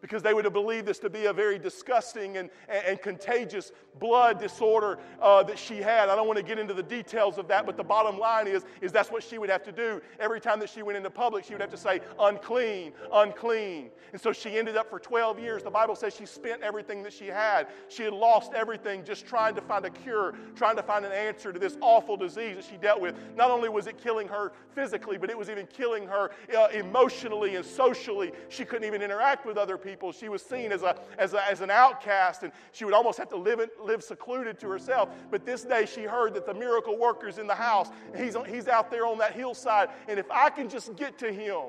because 0.04 0.22
they 0.22 0.34
would 0.34 0.44
have 0.44 0.52
believed 0.52 0.84
this 0.84 0.98
to 0.98 1.08
be 1.08 1.24
a 1.24 1.32
very 1.32 1.58
disgusting 1.58 2.36
and, 2.36 2.50
and, 2.68 2.84
and 2.84 3.00
contagious 3.00 3.72
blood 3.98 4.38
disorder 4.38 4.98
uh, 5.22 5.42
that 5.42 5.58
she 5.58 5.76
had. 5.78 6.10
I 6.10 6.14
don't 6.14 6.26
want 6.26 6.36
to 6.36 6.42
get 6.42 6.58
into 6.58 6.74
the 6.74 6.82
details 6.82 7.38
of 7.38 7.48
that, 7.48 7.64
but 7.64 7.78
the 7.78 7.84
bottom 7.84 8.18
line 8.18 8.46
is, 8.46 8.66
is 8.82 8.92
that's 8.92 9.10
what 9.10 9.22
she 9.22 9.38
would 9.38 9.48
have 9.48 9.62
to 9.62 9.72
do. 9.72 10.02
Every 10.20 10.42
time 10.42 10.60
that 10.60 10.68
she 10.68 10.82
went 10.82 10.98
into 10.98 11.08
public, 11.08 11.46
she 11.46 11.54
would 11.54 11.62
have 11.62 11.70
to 11.70 11.78
say, 11.78 12.00
unclean, 12.20 12.92
unclean. 13.14 13.88
And 14.12 14.20
so 14.20 14.30
she 14.30 14.58
ended 14.58 14.76
up 14.76 14.90
for 14.90 14.98
12 14.98 15.38
years. 15.38 15.62
The 15.62 15.70
Bible 15.70 15.96
says 15.96 16.14
she 16.14 16.26
spent 16.26 16.60
everything 16.60 17.02
that 17.04 17.12
she 17.14 17.28
had. 17.28 17.68
She 17.88 18.02
had 18.02 18.12
lost 18.12 18.52
everything 18.52 19.04
just 19.04 19.26
trying 19.26 19.54
to 19.54 19.62
find 19.62 19.86
a 19.86 19.90
cure, 19.90 20.34
trying 20.54 20.76
to 20.76 20.82
find 20.82 21.06
an 21.06 21.12
answer 21.12 21.50
to 21.50 21.58
this 21.58 21.78
awful 21.80 22.18
disease 22.18 22.56
that 22.56 22.66
she 22.66 22.76
dealt 22.76 23.00
with. 23.00 23.14
Not 23.36 23.50
only 23.50 23.70
was 23.70 23.86
it 23.86 23.96
killing 23.96 24.28
her 24.28 24.52
physically, 24.74 25.16
but 25.16 25.30
it 25.30 25.38
was 25.38 25.48
even 25.48 25.66
killing 25.66 26.06
her 26.06 26.30
uh, 26.54 26.66
emotionally 26.74 27.56
and 27.56 27.64
socially. 27.64 28.32
She 28.50 28.66
couldn't 28.66 28.86
even 28.86 29.00
interact 29.00 29.46
with 29.46 29.56
other 29.56 29.78
people 29.78 29.93
people. 29.94 30.10
She 30.10 30.28
was 30.28 30.42
seen 30.42 30.72
as, 30.72 30.82
a, 30.82 30.96
as, 31.18 31.34
a, 31.34 31.48
as 31.48 31.60
an 31.60 31.70
outcast, 31.70 32.42
and 32.42 32.52
she 32.72 32.84
would 32.84 32.94
almost 32.94 33.16
have 33.18 33.28
to 33.28 33.36
live, 33.36 33.60
live 33.80 34.02
secluded 34.02 34.58
to 34.58 34.68
herself. 34.68 35.08
But 35.30 35.46
this 35.46 35.62
day, 35.62 35.86
she 35.86 36.02
heard 36.02 36.34
that 36.34 36.46
the 36.46 36.54
miracle 36.54 36.98
worker's 36.98 37.38
in 37.38 37.46
the 37.46 37.54
house. 37.54 37.90
He's, 38.16 38.36
he's 38.48 38.66
out 38.66 38.90
there 38.90 39.06
on 39.06 39.18
that 39.18 39.34
hillside, 39.34 39.90
and 40.08 40.18
if 40.18 40.28
I 40.32 40.50
can 40.50 40.68
just 40.68 40.96
get 40.96 41.16
to 41.18 41.32
him, 41.32 41.66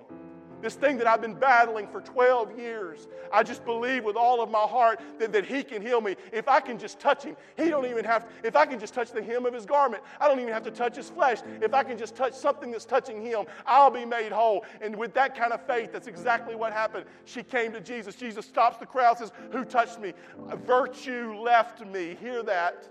this 0.65 0.73
thing 0.73 0.97
that 0.97 1.05
I've 1.05 1.21
been 1.21 1.35
battling 1.35 1.87
for 1.87 2.01
12 2.01 2.57
years. 2.57 3.07
I 3.31 3.43
just 3.43 3.63
believe 3.65 4.03
with 4.03 4.15
all 4.15 4.41
of 4.41 4.49
my 4.49 4.63
heart 4.63 4.99
that, 5.19 5.31
that 5.31 5.45
He 5.45 5.63
can 5.63 5.79
heal 5.79 6.01
me. 6.01 6.15
If 6.33 6.47
I 6.47 6.59
can 6.59 6.79
just 6.79 6.99
touch 6.99 7.23
Him, 7.23 7.37
He 7.55 7.69
don't 7.69 7.85
even 7.85 8.03
have, 8.03 8.27
if 8.43 8.55
I 8.55 8.65
can 8.65 8.79
just 8.79 8.95
touch 8.95 9.11
the 9.11 9.21
hem 9.21 9.45
of 9.45 9.53
His 9.53 9.63
garment, 9.65 10.01
I 10.19 10.27
don't 10.27 10.39
even 10.39 10.51
have 10.51 10.63
to 10.63 10.71
touch 10.71 10.95
His 10.95 11.07
flesh. 11.07 11.37
If 11.61 11.75
I 11.75 11.83
can 11.83 11.99
just 11.99 12.15
touch 12.15 12.33
something 12.33 12.71
that's 12.71 12.83
touching 12.83 13.23
Him, 13.23 13.45
I'll 13.67 13.91
be 13.91 14.05
made 14.05 14.31
whole. 14.31 14.65
And 14.81 14.95
with 14.95 15.13
that 15.13 15.37
kind 15.37 15.53
of 15.53 15.65
faith, 15.67 15.93
that's 15.93 16.07
exactly 16.07 16.55
what 16.55 16.73
happened. 16.73 17.05
She 17.25 17.43
came 17.43 17.71
to 17.73 17.79
Jesus. 17.79 18.15
Jesus 18.15 18.47
stops 18.47 18.77
the 18.77 18.87
crowd, 18.87 19.19
says, 19.19 19.31
Who 19.51 19.65
touched 19.65 19.99
me? 19.99 20.13
Virtue 20.65 21.37
left 21.39 21.85
me. 21.85 22.17
Hear 22.19 22.41
that. 22.41 22.89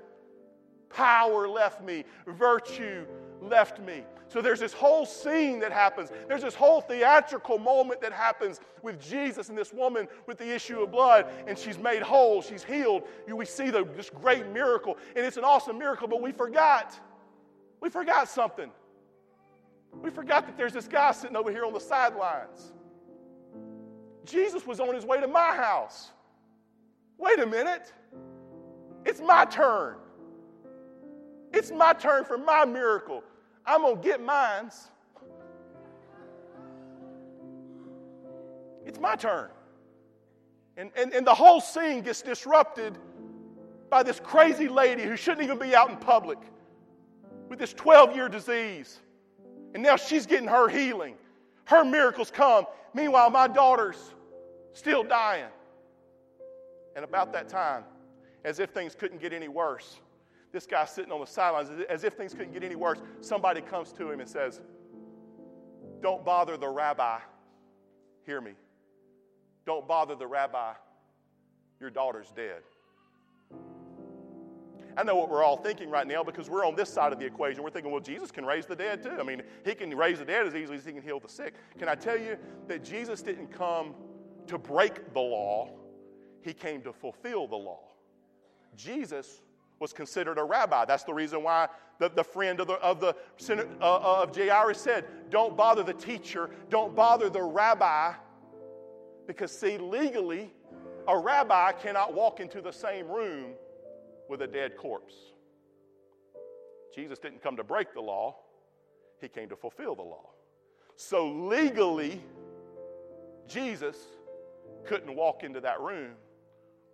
Power 0.90 1.48
left 1.48 1.82
me. 1.82 2.04
Virtue 2.24 3.04
left 3.40 3.80
me. 3.80 4.04
So 4.34 4.42
there's 4.42 4.58
this 4.58 4.72
whole 4.72 5.06
scene 5.06 5.60
that 5.60 5.70
happens. 5.70 6.10
There's 6.26 6.42
this 6.42 6.56
whole 6.56 6.80
theatrical 6.80 7.56
moment 7.56 8.00
that 8.00 8.12
happens 8.12 8.58
with 8.82 9.00
Jesus 9.00 9.48
and 9.48 9.56
this 9.56 9.72
woman 9.72 10.08
with 10.26 10.38
the 10.38 10.52
issue 10.52 10.82
of 10.82 10.90
blood, 10.90 11.26
and 11.46 11.56
she's 11.56 11.78
made 11.78 12.02
whole, 12.02 12.42
she's 12.42 12.64
healed. 12.64 13.04
We 13.32 13.44
see 13.44 13.70
the, 13.70 13.84
this 13.94 14.10
great 14.10 14.48
miracle, 14.48 14.98
and 15.14 15.24
it's 15.24 15.36
an 15.36 15.44
awesome 15.44 15.78
miracle, 15.78 16.08
but 16.08 16.20
we 16.20 16.32
forgot. 16.32 16.98
We 17.80 17.90
forgot 17.90 18.28
something. 18.28 18.72
We 20.02 20.10
forgot 20.10 20.46
that 20.46 20.56
there's 20.56 20.72
this 20.72 20.88
guy 20.88 21.12
sitting 21.12 21.36
over 21.36 21.52
here 21.52 21.64
on 21.64 21.72
the 21.72 21.78
sidelines. 21.78 22.72
Jesus 24.24 24.66
was 24.66 24.80
on 24.80 24.96
his 24.96 25.04
way 25.04 25.20
to 25.20 25.28
my 25.28 25.54
house. 25.54 26.10
Wait 27.18 27.38
a 27.38 27.46
minute. 27.46 27.92
It's 29.04 29.20
my 29.20 29.44
turn. 29.44 29.94
It's 31.52 31.70
my 31.70 31.92
turn 31.92 32.24
for 32.24 32.36
my 32.36 32.64
miracle. 32.64 33.22
I'm 33.66 33.82
going 33.82 33.96
to 33.96 34.02
get 34.02 34.22
mines. 34.22 34.88
It's 38.86 38.98
my 38.98 39.16
turn. 39.16 39.48
And, 40.76 40.90
and, 40.96 41.12
and 41.12 41.26
the 41.26 41.34
whole 41.34 41.60
scene 41.60 42.02
gets 42.02 42.20
disrupted 42.22 42.98
by 43.90 44.02
this 44.02 44.20
crazy 44.20 44.68
lady 44.68 45.02
who 45.02 45.16
shouldn't 45.16 45.42
even 45.42 45.58
be 45.58 45.74
out 45.74 45.90
in 45.90 45.96
public 45.96 46.38
with 47.48 47.58
this 47.58 47.72
12 47.72 48.14
year 48.14 48.28
disease. 48.28 49.00
And 49.74 49.82
now 49.82 49.96
she's 49.96 50.26
getting 50.26 50.48
her 50.48 50.68
healing. 50.68 51.14
Her 51.64 51.84
miracles 51.84 52.30
come. 52.30 52.66
Meanwhile, 52.92 53.30
my 53.30 53.48
daughter's 53.48 54.14
still 54.72 55.02
dying. 55.02 55.50
And 56.96 57.04
about 57.04 57.32
that 57.32 57.48
time, 57.48 57.84
as 58.44 58.60
if 58.60 58.70
things 58.70 58.94
couldn't 58.94 59.20
get 59.20 59.32
any 59.32 59.48
worse, 59.48 60.00
this 60.54 60.66
guy 60.66 60.84
sitting 60.84 61.10
on 61.10 61.20
the 61.20 61.26
sidelines, 61.26 61.68
as 61.90 62.04
if 62.04 62.14
things 62.14 62.32
couldn't 62.32 62.52
get 62.52 62.62
any 62.62 62.76
worse, 62.76 63.02
somebody 63.20 63.60
comes 63.60 63.92
to 63.92 64.10
him 64.10 64.20
and 64.20 64.28
says, 64.28 64.60
Don't 66.00 66.24
bother 66.24 66.56
the 66.56 66.68
rabbi. 66.68 67.18
Hear 68.24 68.40
me. 68.40 68.52
Don't 69.66 69.86
bother 69.86 70.14
the 70.14 70.28
rabbi. 70.28 70.72
Your 71.80 71.90
daughter's 71.90 72.30
dead. 72.34 72.62
I 74.96 75.02
know 75.02 75.16
what 75.16 75.28
we're 75.28 75.42
all 75.42 75.56
thinking 75.56 75.90
right 75.90 76.06
now 76.06 76.22
because 76.22 76.48
we're 76.48 76.64
on 76.64 76.76
this 76.76 76.88
side 76.88 77.12
of 77.12 77.18
the 77.18 77.26
equation. 77.26 77.64
We're 77.64 77.70
thinking, 77.70 77.90
well, 77.90 78.00
Jesus 78.00 78.30
can 78.30 78.46
raise 78.46 78.64
the 78.64 78.76
dead 78.76 79.02
too. 79.02 79.16
I 79.18 79.24
mean, 79.24 79.42
he 79.64 79.74
can 79.74 79.90
raise 79.96 80.20
the 80.20 80.24
dead 80.24 80.46
as 80.46 80.54
easily 80.54 80.78
as 80.78 80.84
he 80.84 80.92
can 80.92 81.02
heal 81.02 81.18
the 81.18 81.28
sick. 81.28 81.54
Can 81.80 81.88
I 81.88 81.96
tell 81.96 82.16
you 82.16 82.36
that 82.68 82.84
Jesus 82.84 83.22
didn't 83.22 83.48
come 83.48 83.94
to 84.46 84.56
break 84.56 85.12
the 85.12 85.20
law, 85.20 85.70
he 86.42 86.52
came 86.52 86.80
to 86.82 86.92
fulfill 86.92 87.48
the 87.48 87.56
law. 87.56 87.80
Jesus 88.76 89.40
was 89.84 89.92
considered 89.92 90.38
a 90.38 90.42
rabbi. 90.42 90.86
That's 90.86 91.04
the 91.04 91.12
reason 91.12 91.42
why 91.42 91.68
the, 91.98 92.08
the 92.08 92.24
friend 92.24 92.58
of, 92.58 92.68
the, 92.68 92.72
of, 92.76 93.00
the, 93.00 93.14
uh, 93.82 93.84
uh, 93.84 94.22
of 94.22 94.34
Jairus 94.34 94.80
said, 94.80 95.04
Don't 95.28 95.58
bother 95.58 95.82
the 95.82 95.92
teacher, 95.92 96.48
don't 96.70 96.96
bother 96.96 97.28
the 97.28 97.42
rabbi. 97.42 98.14
Because, 99.26 99.52
see, 99.52 99.76
legally, 99.76 100.50
a 101.06 101.18
rabbi 101.18 101.72
cannot 101.72 102.14
walk 102.14 102.40
into 102.40 102.62
the 102.62 102.72
same 102.72 103.08
room 103.08 103.50
with 104.30 104.40
a 104.40 104.46
dead 104.46 104.78
corpse. 104.78 105.16
Jesus 106.94 107.18
didn't 107.18 107.42
come 107.42 107.58
to 107.58 107.64
break 107.64 107.92
the 107.92 108.00
law, 108.00 108.36
he 109.20 109.28
came 109.28 109.50
to 109.50 109.56
fulfill 109.56 109.94
the 109.94 110.02
law. 110.02 110.30
So, 110.96 111.28
legally, 111.28 112.22
Jesus 113.46 113.98
couldn't 114.86 115.14
walk 115.14 115.44
into 115.44 115.60
that 115.60 115.78
room 115.82 116.12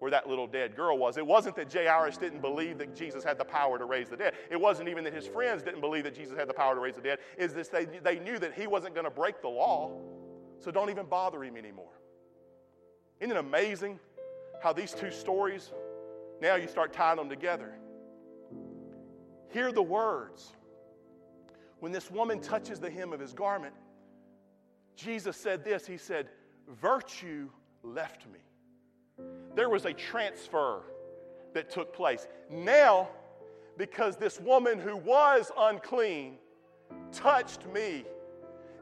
where 0.01 0.11
that 0.11 0.29
little 0.29 0.47
dead 0.47 0.75
girl 0.75 0.99
was. 0.99 1.19
It 1.19 1.27
wasn't 1.27 1.55
that 1.57 1.73
Jairus 1.73 2.17
didn't 2.17 2.41
believe 2.41 2.79
that 2.79 2.97
Jesus 2.97 3.23
had 3.23 3.39
the 3.39 3.45
power 3.45 3.79
to 3.79 3.85
raise 3.85 4.09
the 4.09 4.17
dead. 4.17 4.33
It 4.51 4.59
wasn't 4.59 4.89
even 4.89 5.05
that 5.05 5.13
his 5.13 5.27
friends 5.27 5.63
didn't 5.63 5.83
believe 5.83 6.05
that 6.05 6.15
Jesus 6.15 6.37
had 6.37 6.49
the 6.49 6.55
power 6.55 6.75
to 6.75 6.81
raise 6.81 6.97
the 6.97 7.03
dead. 7.03 7.19
Is 7.37 7.53
this 7.53 7.69
they, 7.69 7.85
they 7.85 8.19
knew 8.19 8.39
that 8.39 8.55
he 8.55 8.67
wasn't 8.67 8.95
going 8.95 9.05
to 9.05 9.11
break 9.11 9.43
the 9.43 9.49
law, 9.49 9.93
so 10.59 10.71
don't 10.71 10.89
even 10.89 11.05
bother 11.05 11.45
him 11.45 11.57
anymore. 11.57 11.93
Isn't 13.21 13.37
it 13.37 13.39
amazing 13.39 14.01
how 14.63 14.73
these 14.73 14.93
two 14.93 15.11
stories, 15.11 15.71
now 16.41 16.55
you 16.55 16.67
start 16.67 16.95
tying 16.95 17.19
them 17.19 17.29
together? 17.29 17.75
Hear 19.51 19.71
the 19.71 19.83
words. 19.83 20.55
When 21.81 21.93
this 21.93 22.11
woman 22.11 22.41
touches 22.41 22.81
the 22.81 22.91
hem 22.91 23.13
of 23.13 23.21
his 23.21 23.35
garment, 23.35 23.75
Jesus 24.97 25.37
said 25.37 25.63
this 25.63 25.87
He 25.87 25.99
said, 25.99 26.31
Virtue 26.69 27.51
left 27.83 28.27
me 28.33 28.41
there 29.55 29.69
was 29.69 29.85
a 29.85 29.93
transfer 29.93 30.83
that 31.55 31.71
took 31.71 31.93
place. 31.93 32.27
Now, 32.51 33.09
because 33.77 34.17
this 34.17 34.41
woman 34.41 34.79
who 34.79 34.97
was 34.97 35.51
unclean 35.57 36.37
touched 37.13 37.67
me, 37.67 38.05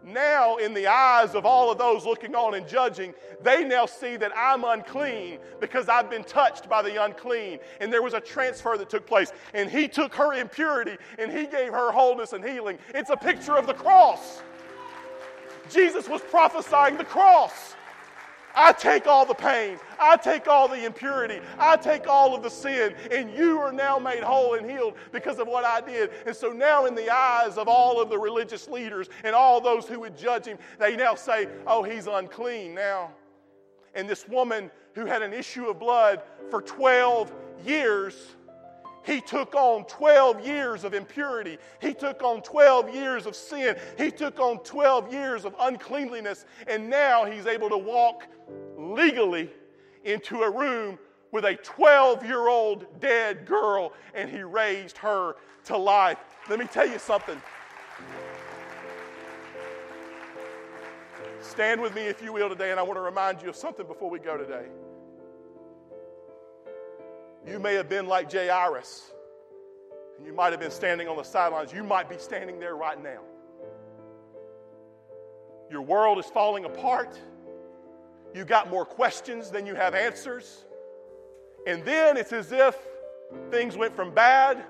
now 0.04 0.56
in 0.56 0.74
the 0.74 0.86
eyes 0.86 1.34
of 1.34 1.44
all 1.44 1.70
of 1.70 1.78
those 1.78 2.04
looking 2.04 2.34
on 2.34 2.54
and 2.54 2.66
judging, 2.68 3.14
they 3.42 3.64
now 3.64 3.86
see 3.86 4.16
that 4.16 4.32
I'm 4.36 4.64
unclean 4.64 5.38
because 5.60 5.88
I've 5.88 6.08
been 6.08 6.24
touched 6.24 6.68
by 6.68 6.82
the 6.82 7.02
unclean. 7.02 7.58
And 7.80 7.92
there 7.92 8.02
was 8.02 8.14
a 8.14 8.20
transfer 8.20 8.76
that 8.78 8.88
took 8.88 9.06
place. 9.06 9.32
And 9.54 9.70
he 9.70 9.88
took 9.88 10.14
her 10.14 10.34
impurity 10.34 10.96
and 11.18 11.30
he 11.30 11.46
gave 11.46 11.72
her 11.72 11.90
wholeness 11.92 12.32
and 12.32 12.44
healing. 12.44 12.78
It's 12.94 13.10
a 13.10 13.16
picture 13.16 13.56
of 13.56 13.66
the 13.66 13.74
cross. 13.74 14.42
Jesus 15.68 16.08
was 16.08 16.22
prophesying 16.22 16.96
the 16.96 17.04
cross. 17.04 17.74
I 18.54 18.72
take 18.72 19.06
all 19.06 19.24
the 19.24 19.34
pain. 19.34 19.78
I 20.00 20.16
take 20.16 20.48
all 20.48 20.68
the 20.68 20.84
impurity. 20.84 21.40
I 21.58 21.76
take 21.76 22.06
all 22.06 22.34
of 22.34 22.42
the 22.42 22.50
sin. 22.50 22.94
And 23.10 23.32
you 23.34 23.58
are 23.58 23.72
now 23.72 23.98
made 23.98 24.22
whole 24.22 24.54
and 24.54 24.68
healed 24.68 24.94
because 25.12 25.38
of 25.38 25.46
what 25.46 25.64
I 25.64 25.80
did. 25.80 26.10
And 26.26 26.34
so 26.34 26.50
now, 26.50 26.86
in 26.86 26.94
the 26.94 27.10
eyes 27.10 27.56
of 27.56 27.68
all 27.68 28.00
of 28.00 28.10
the 28.10 28.18
religious 28.18 28.68
leaders 28.68 29.08
and 29.24 29.34
all 29.34 29.60
those 29.60 29.86
who 29.86 30.00
would 30.00 30.16
judge 30.16 30.46
him, 30.46 30.58
they 30.78 30.96
now 30.96 31.14
say, 31.14 31.48
Oh, 31.66 31.82
he's 31.82 32.06
unclean 32.06 32.74
now. 32.74 33.10
And 33.94 34.08
this 34.08 34.28
woman 34.28 34.70
who 34.94 35.06
had 35.06 35.22
an 35.22 35.32
issue 35.32 35.66
of 35.66 35.78
blood 35.78 36.22
for 36.50 36.62
12 36.62 37.32
years 37.64 38.14
he 39.08 39.22
took 39.22 39.54
on 39.54 39.86
12 39.86 40.46
years 40.46 40.84
of 40.84 40.92
impurity. 40.92 41.56
He 41.80 41.94
took 41.94 42.22
on 42.22 42.42
12 42.42 42.94
years 42.94 43.24
of 43.24 43.34
sin. 43.34 43.74
He 43.96 44.10
took 44.10 44.38
on 44.38 44.62
12 44.64 45.10
years 45.10 45.46
of 45.46 45.54
uncleanliness. 45.58 46.44
And 46.66 46.90
now 46.90 47.24
he's 47.24 47.46
able 47.46 47.70
to 47.70 47.78
walk 47.78 48.26
legally 48.76 49.50
into 50.04 50.42
a 50.42 50.50
room 50.50 50.98
with 51.32 51.46
a 51.46 51.54
12 51.56 52.22
year 52.26 52.48
old 52.48 53.00
dead 53.00 53.46
girl 53.46 53.94
and 54.12 54.28
he 54.28 54.42
raised 54.42 54.98
her 54.98 55.36
to 55.64 55.76
life. 55.78 56.18
Let 56.50 56.58
me 56.58 56.66
tell 56.66 56.86
you 56.86 56.98
something. 56.98 57.40
Stand 61.40 61.80
with 61.80 61.94
me, 61.94 62.02
if 62.02 62.22
you 62.22 62.34
will, 62.34 62.50
today, 62.50 62.72
and 62.72 62.78
I 62.78 62.82
want 62.82 62.98
to 62.98 63.02
remind 63.02 63.40
you 63.40 63.48
of 63.48 63.56
something 63.56 63.86
before 63.86 64.10
we 64.10 64.18
go 64.18 64.36
today. 64.36 64.66
You 67.48 67.58
may 67.58 67.74
have 67.74 67.88
been 67.88 68.06
like 68.06 68.30
Jairus, 68.30 69.10
and 70.18 70.26
you 70.26 70.34
might 70.34 70.52
have 70.52 70.60
been 70.60 70.70
standing 70.70 71.08
on 71.08 71.16
the 71.16 71.22
sidelines. 71.22 71.72
You 71.72 71.82
might 71.82 72.08
be 72.08 72.18
standing 72.18 72.58
there 72.58 72.76
right 72.76 73.02
now. 73.02 73.20
Your 75.70 75.80
world 75.80 76.18
is 76.18 76.26
falling 76.26 76.66
apart. 76.66 77.18
You 78.34 78.44
got 78.44 78.68
more 78.68 78.84
questions 78.84 79.50
than 79.50 79.64
you 79.64 79.74
have 79.74 79.94
answers. 79.94 80.66
And 81.66 81.82
then 81.84 82.18
it's 82.18 82.32
as 82.32 82.52
if 82.52 82.76
things 83.50 83.76
went 83.76 83.96
from 83.96 84.12
bad 84.12 84.64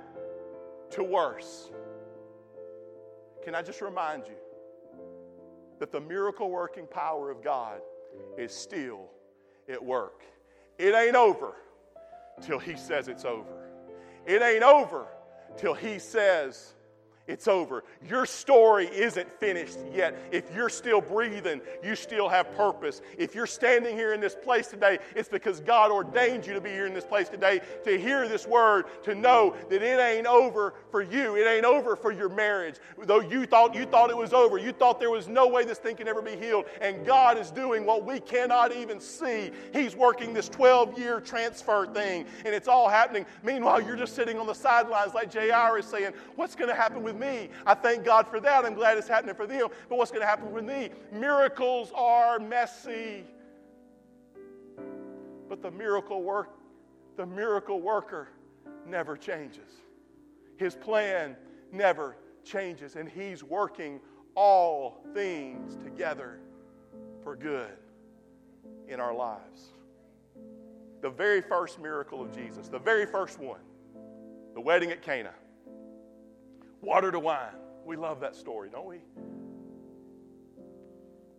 to 0.91 1.03
worse. 1.03 1.71
Can 3.45 3.57
I 3.57 3.63
just 3.63 3.81
remind 3.81 4.27
you 4.27 4.37
that 5.81 5.91
the 5.91 6.01
miracle 6.01 6.51
working 6.51 6.87
power 6.87 7.31
of 7.31 7.43
God 7.43 7.81
is 8.37 8.53
still 8.53 9.09
at 9.69 9.85
work? 9.85 10.23
It 10.79 10.95
ain't 10.95 11.17
over 11.17 11.55
till 12.43 12.59
He 12.59 12.77
says 12.77 13.09
it's 13.09 13.25
over. 13.25 13.71
It 14.27 14.43
ain't 14.43 14.63
over 14.63 15.07
till 15.57 15.75
He 15.75 15.99
says 15.99 16.75
it's 17.29 17.47
over. 17.47 17.85
Your 18.09 18.27
story 18.27 18.87
isn't 18.87 19.31
finished 19.31 19.79
yet. 19.95 20.19
If 20.33 20.53
you're 20.55 20.71
still 20.71 21.01
breathing, 21.01 21.61
you 21.85 21.95
still 21.95 22.29
have 22.29 22.53
purpose. 22.57 23.03
If 23.17 23.35
you're 23.35 23.47
standing 23.47 23.95
here 23.95 24.15
in 24.15 24.21
this 24.21 24.35
place 24.35 24.69
today, 24.69 24.99
it's 25.15 25.29
because 25.29 25.61
God 25.61 25.91
ordained 25.91 26.47
you 26.47 26.55
to 26.55 26.61
be 26.61 26.71
here 26.71 26.87
in 26.87 26.95
this 26.95 27.05
place 27.05 27.29
today 27.29 27.61
to 27.85 27.99
hear 27.99 28.27
this 28.27 28.47
word, 28.47 28.87
to 29.05 29.15
know 29.15 29.55
that 29.69 29.83
it 29.83 30.01
ain't 30.01 30.27
over 30.27 30.75
for 30.91 31.03
you. 31.03 31.37
It 31.37 31.47
ain't 31.47 31.67
over 31.67 31.95
for 31.97 32.11
your 32.11 32.31
marriage. 32.31 32.77
Though 32.99 33.21
you 33.21 33.45
thought 33.45 33.75
you 33.75 33.85
thought 33.85 34.09
it 34.09 34.17
was 34.17 34.33
over, 34.33 34.57
you 34.57 34.73
thought 34.73 34.99
there 34.99 35.11
was 35.11 35.29
no 35.29 35.47
way 35.47 35.65
this 35.65 35.79
thing 35.79 35.97
can 35.97 36.09
ever 36.09 36.23
be 36.23 36.35
healed, 36.35 36.65
and 36.81 37.05
God 37.05 37.37
is 37.37 37.51
doing 37.51 37.85
what 37.85 38.07
we 38.07 38.21
cannot 38.21 38.75
even 38.75 39.01
see. 39.01 39.51
He's 39.73 39.95
working 39.95 40.33
this 40.33 40.49
12-year 40.49 41.21
transfer 41.21 41.87
thing, 41.87 42.25
and 42.47 42.55
it's 42.55 42.69
all 42.69 42.89
happening. 42.89 43.27
Meanwhile, 43.43 43.83
you're 43.83 43.97
just 43.97 44.17
sitting 44.17 44.39
on 44.39 44.47
the 44.47 44.55
sidelines 44.55 45.13
like 45.13 45.33
Jairus 45.33 45.87
saying, 45.87 46.15
"What's 46.37 46.55
going 46.55 46.71
to 46.71 46.75
happen 46.75 47.03
with 47.03 47.18
me. 47.19 47.51
I 47.67 47.75
thank 47.75 48.05
God 48.05 48.27
for 48.29 48.41
that. 48.41 48.65
I'm 48.65 48.75
glad 48.75 48.99
it's 48.99 49.09
happening 49.09 49.35
for 49.35 49.47
them. 49.47 49.69
But 49.89 49.99
what's 49.99 50.11
going 50.11 50.23
to 50.23 50.27
happen 50.27 50.53
with 50.53 50.65
me? 50.65 50.91
Miracles 51.13 51.93
are 51.95 52.39
messy. 52.39 53.25
But 55.49 55.63
the 55.63 55.71
miracle 55.71 56.23
work, 56.23 56.51
the 57.17 57.27
miracle 57.27 57.81
worker 57.81 58.29
never 58.87 59.17
changes. 59.17 59.73
His 60.57 60.75
plan 60.75 61.37
never 61.73 62.17
changes, 62.45 62.97
and 62.97 63.09
he's 63.09 63.43
working 63.43 64.01
all 64.35 65.05
things 65.15 65.77
together 65.83 66.39
for 67.23 67.37
good 67.37 67.71
in 68.89 69.01
our 69.01 69.15
lives. 69.15 69.69
The 71.01 71.11
very 71.11 71.41
first 71.41 71.81
miracle 71.81 72.23
of 72.23 72.35
Jesus, 72.35 72.69
the 72.69 72.79
very 72.79 73.07
first 73.07 73.39
one, 73.39 73.61
the 74.55 74.61
wedding 74.61 74.91
at 74.91 75.03
Cana 75.03 75.33
water 76.81 77.11
to 77.11 77.19
wine. 77.19 77.55
We 77.85 77.97
love 77.97 78.21
that 78.21 78.37
story, 78.37 78.69
don't 78.71 78.87
we? 78.87 78.99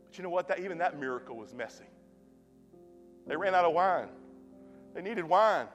But 0.06 0.18
you 0.18 0.24
know 0.24 0.30
what? 0.30 0.48
That, 0.48 0.60
even 0.60 0.80
that 0.80 1.00
miracle 1.00 1.38
was 1.38 1.54
messy. 1.54 1.86
They 3.28 3.36
ran 3.36 3.54
out 3.54 3.66
of 3.66 3.74
wine. 3.74 4.10
They 4.96 5.02
needed 5.02 5.24
wine. 5.26 5.68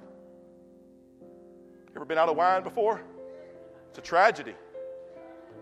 Ever 1.94 2.04
been 2.04 2.18
out 2.18 2.28
of 2.28 2.36
wine 2.36 2.64
before? 2.64 3.00
It's 3.90 3.98
a 3.98 4.02
tragedy. 4.02 4.54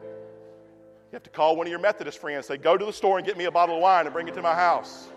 You 0.00 1.16
have 1.16 1.22
to 1.24 1.30
call 1.30 1.56
one 1.56 1.66
of 1.66 1.70
your 1.70 1.80
Methodist 1.80 2.18
friends, 2.18 2.46
say, 2.46 2.56
Go 2.56 2.78
to 2.78 2.86
the 2.86 2.92
store 2.92 3.18
and 3.18 3.26
get 3.26 3.36
me 3.36 3.44
a 3.44 3.50
bottle 3.50 3.76
of 3.76 3.82
wine 3.82 4.06
and 4.06 4.14
bring 4.14 4.28
it 4.28 4.34
to 4.34 4.42
my 4.42 4.54
house. 4.54 5.08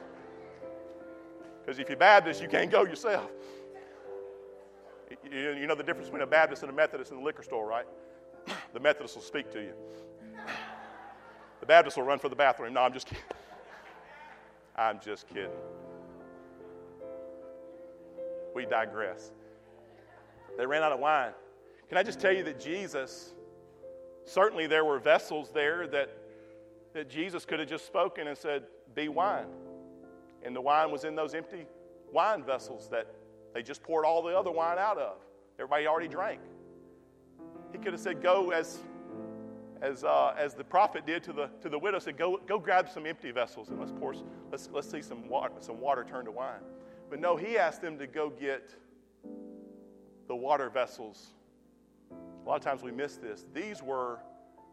Because 1.62 1.80
if 1.80 1.88
you're 1.88 1.98
Baptist, 1.98 2.42
you 2.42 2.50
can't 2.50 2.70
go 2.70 2.84
yourself. 2.84 3.32
You 5.32 5.66
know 5.66 5.76
the 5.76 5.84
difference 5.84 6.10
between 6.10 6.24
a 6.24 6.28
Baptist 6.28 6.64
and 6.64 6.72
a 6.72 6.76
Methodist 6.76 7.12
in 7.12 7.18
the 7.18 7.24
liquor 7.24 7.44
store, 7.44 7.66
right? 7.66 7.86
The 8.76 8.80
Methodists 8.82 9.16
will 9.16 9.24
speak 9.24 9.50
to 9.54 9.62
you. 9.62 9.72
The 11.62 11.66
Baptists 11.66 11.96
will 11.96 12.04
run 12.04 12.20
for 12.20 12.28
the 12.28 12.36
bathroom. 12.36 12.74
No, 12.74 12.82
I'm 12.82 12.92
just 12.92 13.08
kidding. 13.08 13.24
I'm 14.76 15.00
just 15.00 15.30
kidding. 15.30 15.50
We 18.54 18.66
digress. 18.66 19.32
They 20.58 20.66
ran 20.66 20.84
out 20.84 20.92
of 20.92 21.00
wine. 21.00 21.32
Can 21.88 21.98
I 21.98 22.04
just 22.04 22.20
tell 22.20 22.34
you 22.34 22.44
that 22.44 22.60
Jesus, 22.60 23.34
certainly 24.26 24.68
there 24.68 24.84
were 24.84 25.00
vessels 25.00 25.52
there 25.54 25.88
that, 25.88 26.10
that 26.94 27.10
Jesus 27.10 27.46
could 27.46 27.60
have 27.60 27.70
just 27.70 27.86
spoken 27.86 28.28
and 28.28 28.38
said, 28.38 28.64
Be 28.94 29.08
wine. 29.08 29.48
And 30.44 30.54
the 30.54 30.62
wine 30.62 30.92
was 30.92 31.06
in 31.06 31.16
those 31.16 31.34
empty 31.34 31.66
wine 32.12 32.44
vessels 32.44 32.90
that 32.90 33.08
they 33.54 33.64
just 33.64 33.82
poured 33.82 34.04
all 34.04 34.22
the 34.22 34.38
other 34.38 34.52
wine 34.52 34.78
out 34.78 34.98
of. 34.98 35.16
Everybody 35.58 35.88
already 35.88 36.10
drank. 36.10 36.42
He 37.76 37.82
could 37.84 37.92
have 37.92 38.02
said, 38.02 38.24
Go 38.24 38.52
as, 38.52 38.78
as, 39.82 40.06
uh, 40.06 40.34
as 40.38 40.54
the 40.54 40.64
prophet 40.64 41.06
did 41.06 41.24
to 41.24 41.34
the, 41.34 41.50
to 41.62 41.68
the 41.68 41.78
widow, 41.78 42.00
said, 42.00 42.18
go, 42.18 42.40
go 42.48 42.58
grab 42.58 42.88
some 42.88 43.06
empty 43.06 43.32
vessels 43.32 43.68
and 43.68 43.78
let's 43.78 43.92
pour, 43.92 44.16
let's, 44.50 44.70
let's 44.72 44.90
see 44.90 45.02
some 45.02 45.28
water, 45.28 45.54
some 45.60 45.82
water 45.82 46.06
turn 46.06 46.24
to 46.24 46.32
wine. 46.32 46.62
But 47.10 47.20
no, 47.20 47.36
he 47.36 47.58
asked 47.58 47.82
them 47.82 48.00
to 48.00 48.08
go 48.08 48.30
get 48.30 48.74
the 50.30 50.36
water 50.36 50.70
vessels. 50.70 51.32
A 52.12 52.48
lot 52.48 52.56
of 52.56 52.62
times 52.62 52.82
we 52.82 52.94
miss 52.94 53.18
this. 53.18 53.46
These 53.54 53.84
were 53.84 54.20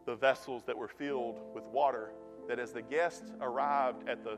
the 0.05 0.15
vessels 0.15 0.63
that 0.65 0.77
were 0.77 0.87
filled 0.87 1.41
with 1.53 1.65
water, 1.65 2.13
that 2.47 2.57
as 2.57 2.71
the 2.71 2.83
guests 2.83 3.33
arrived 3.41 4.07
at 4.07 4.23
the 4.23 4.37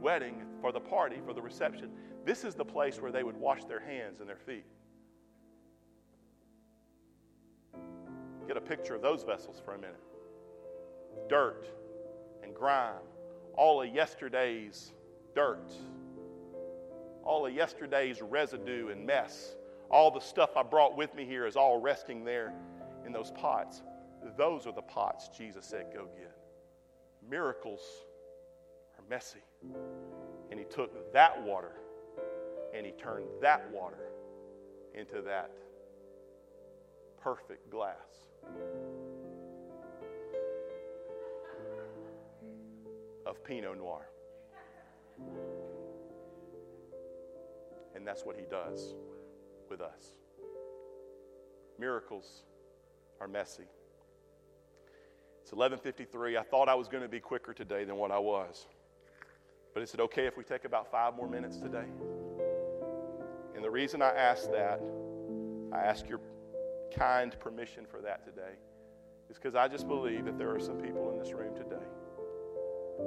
wedding 0.00 0.42
for 0.60 0.72
the 0.72 0.80
party, 0.80 1.18
for 1.24 1.34
the 1.34 1.42
reception, 1.42 1.92
this 2.24 2.42
is 2.42 2.56
the 2.56 2.64
place 2.64 3.00
where 3.00 3.12
they 3.12 3.22
would 3.22 3.36
wash 3.36 3.64
their 3.64 3.80
hands 3.80 4.18
and 4.18 4.28
their 4.28 4.34
feet. 4.34 4.64
Get 8.52 8.62
a 8.62 8.66
picture 8.66 8.94
of 8.94 9.00
those 9.00 9.22
vessels 9.22 9.62
for 9.64 9.72
a 9.72 9.78
minute. 9.78 9.96
Dirt 11.26 11.64
and 12.42 12.54
grime, 12.54 13.00
all 13.54 13.80
of 13.80 13.88
yesterday's 13.88 14.92
dirt, 15.34 15.72
all 17.24 17.46
of 17.46 17.54
yesterday's 17.54 18.20
residue 18.20 18.88
and 18.88 19.06
mess, 19.06 19.56
all 19.90 20.10
the 20.10 20.20
stuff 20.20 20.54
I 20.54 20.62
brought 20.64 20.98
with 20.98 21.14
me 21.14 21.24
here 21.24 21.46
is 21.46 21.56
all 21.56 21.80
resting 21.80 22.26
there 22.26 22.52
in 23.06 23.12
those 23.12 23.30
pots. 23.30 23.80
Those 24.36 24.66
are 24.66 24.72
the 24.74 24.82
pots 24.82 25.30
Jesus 25.34 25.64
said, 25.64 25.86
Go 25.90 26.04
get. 26.14 26.36
Miracles 27.26 27.80
are 28.98 29.04
messy. 29.08 29.44
And 30.50 30.60
he 30.60 30.66
took 30.66 31.10
that 31.14 31.42
water 31.42 31.72
and 32.74 32.84
he 32.84 32.92
turned 32.92 33.28
that 33.40 33.70
water 33.72 34.10
into 34.94 35.22
that 35.22 35.52
perfect 37.18 37.70
glass. 37.70 38.21
Of 43.26 43.42
Pinot 43.44 43.78
Noir. 43.78 44.08
And 47.94 48.06
that's 48.06 48.24
what 48.24 48.36
he 48.36 48.42
does 48.50 48.94
with 49.70 49.80
us. 49.80 50.16
Miracles 51.78 52.42
are 53.20 53.28
messy. 53.28 53.68
It's 55.42 55.52
11:53. 55.52 56.36
I 56.36 56.42
thought 56.42 56.68
I 56.68 56.74
was 56.74 56.88
going 56.88 57.02
to 57.02 57.08
be 57.08 57.20
quicker 57.20 57.54
today 57.54 57.84
than 57.84 57.96
what 57.96 58.10
I 58.10 58.18
was. 58.18 58.66
But 59.74 59.82
is 59.82 59.94
it 59.94 60.00
okay 60.00 60.26
if 60.26 60.36
we 60.36 60.44
take 60.44 60.64
about 60.64 60.90
5 60.90 61.16
more 61.16 61.28
minutes 61.28 61.56
today? 61.56 61.86
And 63.54 63.64
the 63.64 63.70
reason 63.70 64.02
I 64.02 64.10
ask 64.10 64.50
that, 64.50 64.80
I 65.72 65.78
ask 65.78 66.08
your 66.08 66.20
kind 66.96 67.38
permission 67.38 67.84
for 67.84 68.00
that 68.00 68.24
today 68.24 68.54
is 69.30 69.36
because 69.36 69.54
I 69.54 69.68
just 69.68 69.88
believe 69.88 70.24
that 70.26 70.38
there 70.38 70.54
are 70.54 70.60
some 70.60 70.76
people 70.76 71.10
in 71.10 71.18
this 71.18 71.32
room 71.32 71.54
today 71.54 71.84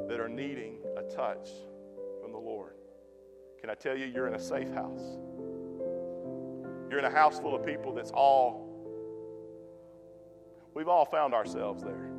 that 0.07 0.19
are 0.19 0.29
needing 0.29 0.77
a 0.97 1.03
touch 1.03 1.49
from 2.21 2.31
the 2.31 2.38
Lord. 2.38 2.73
Can 3.61 3.69
I 3.69 3.75
tell 3.75 3.97
you, 3.97 4.05
you're 4.05 4.27
in 4.27 4.36
a 4.36 4.39
safe 4.39 4.71
house? 4.73 5.17
You're 6.89 6.99
in 6.99 7.05
a 7.05 7.09
house 7.09 7.39
full 7.39 7.55
of 7.55 7.65
people 7.65 7.93
that's 7.93 8.11
all, 8.11 8.63
we've 10.73 10.88
all 10.88 11.05
found 11.05 11.33
ourselves 11.33 11.83
there. 11.83 12.09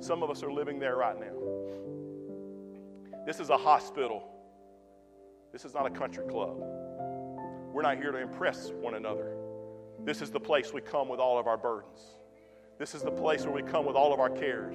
Some 0.00 0.22
of 0.22 0.30
us 0.30 0.42
are 0.42 0.52
living 0.52 0.78
there 0.78 0.96
right 0.96 1.18
now. 1.18 1.34
This 3.26 3.40
is 3.40 3.50
a 3.50 3.56
hospital. 3.56 4.22
This 5.52 5.64
is 5.64 5.74
not 5.74 5.86
a 5.86 5.90
country 5.90 6.24
club. 6.26 6.56
We're 7.72 7.82
not 7.82 7.96
here 7.96 8.12
to 8.12 8.18
impress 8.18 8.70
one 8.80 8.94
another. 8.94 9.37
This 10.08 10.22
is 10.22 10.30
the 10.30 10.40
place 10.40 10.72
we 10.72 10.80
come 10.80 11.06
with 11.06 11.20
all 11.20 11.38
of 11.38 11.46
our 11.46 11.58
burdens. 11.58 12.00
This 12.78 12.94
is 12.94 13.02
the 13.02 13.10
place 13.10 13.44
where 13.44 13.52
we 13.52 13.62
come 13.62 13.84
with 13.84 13.94
all 13.94 14.14
of 14.14 14.20
our 14.20 14.30
cares, 14.30 14.74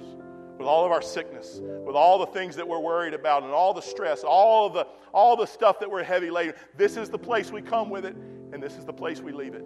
with 0.56 0.68
all 0.68 0.86
of 0.86 0.92
our 0.92 1.02
sickness, 1.02 1.58
with 1.60 1.96
all 1.96 2.20
the 2.20 2.26
things 2.26 2.54
that 2.54 2.68
we're 2.68 2.78
worried 2.78 3.14
about, 3.14 3.42
and 3.42 3.50
all 3.50 3.74
the 3.74 3.82
stress, 3.82 4.22
all 4.22 4.70
the, 4.70 4.86
all 5.12 5.34
the 5.34 5.44
stuff 5.44 5.80
that 5.80 5.90
we're 5.90 6.04
heavy 6.04 6.30
laden. 6.30 6.54
This 6.76 6.96
is 6.96 7.10
the 7.10 7.18
place 7.18 7.50
we 7.50 7.62
come 7.62 7.90
with 7.90 8.04
it, 8.04 8.14
and 8.52 8.62
this 8.62 8.76
is 8.76 8.84
the 8.84 8.92
place 8.92 9.20
we 9.20 9.32
leave 9.32 9.54
it. 9.54 9.64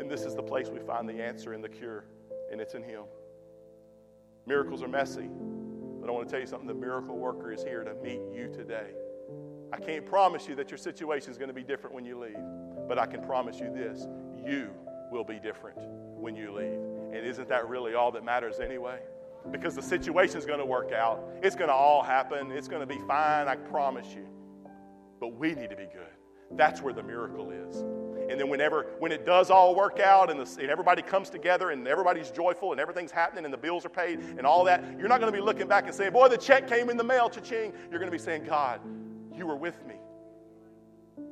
And 0.00 0.10
this 0.10 0.22
is 0.22 0.34
the 0.34 0.42
place 0.42 0.70
we 0.70 0.80
find 0.80 1.08
the 1.08 1.22
answer 1.22 1.52
and 1.52 1.62
the 1.62 1.68
cure, 1.68 2.06
and 2.50 2.60
it's 2.60 2.74
in 2.74 2.82
Him. 2.82 3.04
Miracles 4.44 4.82
are 4.82 4.88
messy, 4.88 5.30
but 6.00 6.10
I 6.10 6.12
want 6.12 6.26
to 6.26 6.32
tell 6.32 6.40
you 6.40 6.48
something 6.48 6.66
the 6.66 6.74
miracle 6.74 7.16
worker 7.16 7.52
is 7.52 7.62
here 7.62 7.84
to 7.84 7.94
meet 8.02 8.22
you 8.34 8.52
today. 8.52 8.90
I 9.72 9.76
can't 9.76 10.04
promise 10.04 10.48
you 10.48 10.56
that 10.56 10.72
your 10.72 10.78
situation 10.78 11.30
is 11.30 11.38
going 11.38 11.48
to 11.48 11.54
be 11.54 11.62
different 11.62 11.94
when 11.94 12.04
you 12.04 12.18
leave, 12.18 12.88
but 12.88 12.98
I 12.98 13.06
can 13.06 13.22
promise 13.22 13.60
you 13.60 13.72
this 13.72 14.08
you 14.44 14.70
will 15.10 15.24
be 15.24 15.38
different 15.38 15.78
when 15.78 16.34
you 16.36 16.52
leave. 16.52 17.16
And 17.16 17.26
isn't 17.26 17.48
that 17.48 17.68
really 17.68 17.94
all 17.94 18.10
that 18.12 18.24
matters 18.24 18.60
anyway? 18.60 19.00
Because 19.50 19.74
the 19.74 19.82
situation 19.82 20.38
is 20.38 20.46
going 20.46 20.58
to 20.58 20.66
work 20.66 20.92
out. 20.92 21.22
It's 21.42 21.54
going 21.54 21.68
to 21.68 21.74
all 21.74 22.02
happen. 22.02 22.50
It's 22.50 22.68
going 22.68 22.80
to 22.80 22.86
be 22.86 23.00
fine, 23.06 23.48
I 23.48 23.56
promise 23.56 24.08
you. 24.14 24.26
But 25.20 25.34
we 25.34 25.54
need 25.54 25.70
to 25.70 25.76
be 25.76 25.86
good. 25.86 26.16
That's 26.52 26.82
where 26.82 26.92
the 26.92 27.02
miracle 27.02 27.50
is. 27.50 27.76
And 28.30 28.40
then 28.40 28.48
whenever 28.48 28.86
when 28.98 29.12
it 29.12 29.24
does 29.24 29.50
all 29.50 29.74
work 29.74 30.00
out 30.00 30.30
and, 30.30 30.40
the, 30.40 30.60
and 30.60 30.70
everybody 30.70 31.02
comes 31.02 31.30
together 31.30 31.70
and 31.70 31.86
everybody's 31.86 32.30
joyful 32.30 32.72
and 32.72 32.80
everything's 32.80 33.12
happening 33.12 33.44
and 33.44 33.54
the 33.54 33.58
bills 33.58 33.84
are 33.84 33.90
paid 33.90 34.18
and 34.18 34.46
all 34.46 34.64
that, 34.64 34.82
you're 34.98 35.08
not 35.08 35.20
going 35.20 35.32
to 35.32 35.36
be 35.36 35.42
looking 35.42 35.68
back 35.68 35.86
and 35.86 35.94
saying, 35.94 36.12
"Boy, 36.12 36.28
the 36.28 36.36
check 36.36 36.68
came 36.68 36.90
in 36.90 36.96
the 36.96 37.04
mail, 37.04 37.28
cha-ching." 37.28 37.72
You're 37.90 38.00
going 38.00 38.10
to 38.10 38.16
be 38.16 38.22
saying, 38.22 38.44
"God, 38.44 38.80
you 39.34 39.46
were 39.46 39.56
with 39.56 39.84
me 39.86 39.94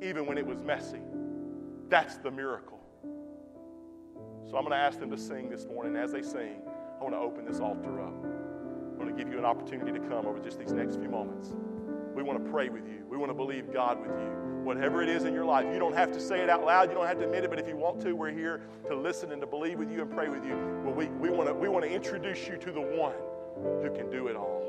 even 0.01 0.25
when 0.25 0.37
it 0.37 0.45
was 0.45 0.61
messy." 0.61 1.01
That's 1.89 2.17
the 2.17 2.31
miracle. 2.31 2.74
So 4.49 4.57
I'm 4.57 4.63
going 4.63 4.77
to 4.77 4.83
ask 4.83 4.99
them 4.99 5.09
to 5.09 5.17
sing 5.17 5.49
this 5.49 5.65
morning. 5.65 5.95
As 5.95 6.11
they 6.11 6.21
sing, 6.21 6.61
I 6.99 7.03
want 7.03 7.15
to 7.15 7.19
open 7.19 7.45
this 7.45 7.59
altar 7.59 8.01
up. 8.01 8.13
I 8.13 9.03
want 9.03 9.09
to 9.09 9.23
give 9.23 9.31
you 9.31 9.39
an 9.39 9.45
opportunity 9.45 9.91
to 9.91 9.99
come 9.99 10.27
over 10.27 10.39
just 10.39 10.59
these 10.59 10.71
next 10.71 10.97
few 10.97 11.09
moments. 11.09 11.53
We 12.13 12.21
want 12.21 12.43
to 12.43 12.51
pray 12.51 12.69
with 12.69 12.87
you. 12.87 13.03
We 13.09 13.17
want 13.17 13.31
to 13.31 13.33
believe 13.33 13.73
God 13.73 13.99
with 13.99 14.11
you. 14.11 14.61
Whatever 14.63 15.01
it 15.01 15.09
is 15.09 15.25
in 15.25 15.33
your 15.33 15.45
life, 15.45 15.65
you 15.73 15.79
don't 15.79 15.95
have 15.95 16.11
to 16.11 16.19
say 16.19 16.41
it 16.41 16.49
out 16.49 16.63
loud. 16.63 16.89
You 16.89 16.95
don't 16.95 17.07
have 17.07 17.17
to 17.19 17.25
admit 17.25 17.43
it, 17.43 17.49
but 17.49 17.59
if 17.59 17.67
you 17.67 17.75
want 17.75 17.99
to, 18.01 18.13
we're 18.13 18.31
here 18.31 18.61
to 18.87 18.95
listen 18.95 19.31
and 19.31 19.41
to 19.41 19.47
believe 19.47 19.79
with 19.79 19.91
you 19.91 20.01
and 20.01 20.11
pray 20.11 20.29
with 20.29 20.45
you. 20.45 20.55
Well, 20.83 20.93
we, 20.93 21.07
we, 21.07 21.29
want 21.29 21.49
to, 21.49 21.53
we 21.53 21.67
want 21.67 21.83
to 21.83 21.91
introduce 21.91 22.47
you 22.47 22.55
to 22.57 22.71
the 22.71 22.81
one 22.81 23.15
who 23.81 23.91
can 23.95 24.09
do 24.09 24.27
it 24.27 24.35
all. 24.35 24.61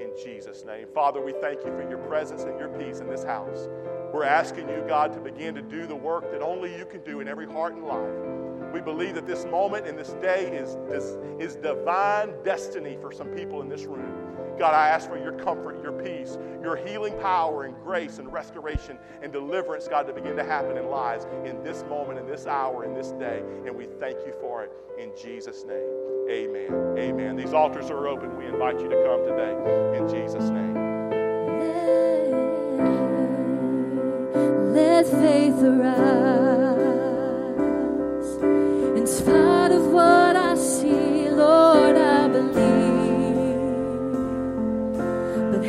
In 0.00 0.12
Jesus' 0.24 0.64
name. 0.64 0.86
Father, 0.94 1.20
we 1.20 1.32
thank 1.32 1.64
you 1.64 1.72
for 1.72 1.88
your 1.88 1.98
presence 1.98 2.44
and 2.44 2.58
your 2.58 2.68
peace 2.68 3.00
in 3.00 3.08
this 3.08 3.24
house. 3.24 3.68
We're 4.12 4.24
asking 4.24 4.68
you, 4.68 4.84
God, 4.86 5.12
to 5.12 5.20
begin 5.20 5.56
to 5.56 5.62
do 5.62 5.86
the 5.86 5.96
work 5.96 6.30
that 6.30 6.40
only 6.40 6.76
you 6.76 6.86
can 6.86 7.02
do 7.02 7.18
in 7.18 7.26
every 7.26 7.46
heart 7.46 7.74
and 7.74 7.84
life. 7.84 8.37
We 8.72 8.80
believe 8.80 9.14
that 9.14 9.26
this 9.26 9.44
moment 9.46 9.86
and 9.86 9.98
this 9.98 10.10
day 10.20 10.46
is, 10.46 10.76
is, 10.90 11.16
is 11.40 11.56
divine 11.56 12.32
destiny 12.44 12.98
for 13.00 13.12
some 13.12 13.28
people 13.28 13.62
in 13.62 13.68
this 13.68 13.84
room. 13.84 14.28
God, 14.58 14.74
I 14.74 14.88
ask 14.88 15.08
for 15.08 15.16
your 15.16 15.32
comfort, 15.32 15.80
your 15.82 15.92
peace, 15.92 16.36
your 16.60 16.76
healing 16.76 17.16
power 17.20 17.64
and 17.64 17.74
grace 17.84 18.18
and 18.18 18.30
restoration 18.32 18.98
and 19.22 19.32
deliverance, 19.32 19.86
God, 19.86 20.06
to 20.08 20.12
begin 20.12 20.36
to 20.36 20.44
happen 20.44 20.76
in 20.76 20.88
lives 20.88 21.26
in 21.44 21.62
this 21.62 21.84
moment, 21.84 22.18
in 22.18 22.26
this 22.26 22.46
hour, 22.46 22.84
in 22.84 22.92
this 22.92 23.12
day. 23.12 23.42
And 23.66 23.74
we 23.76 23.86
thank 24.00 24.18
you 24.26 24.34
for 24.40 24.64
it 24.64 24.72
in 24.98 25.12
Jesus' 25.16 25.64
name. 25.64 26.08
Amen. 26.28 26.98
Amen. 26.98 27.36
These 27.36 27.52
altars 27.52 27.90
are 27.90 28.08
open. 28.08 28.36
We 28.36 28.46
invite 28.46 28.80
you 28.80 28.88
to 28.88 29.04
come 29.04 29.24
today 29.24 29.52
in 29.96 30.08
Jesus' 30.08 30.50
name. 30.50 30.74
Let 34.74 35.06
faith 35.06 35.62
arise. 35.62 36.77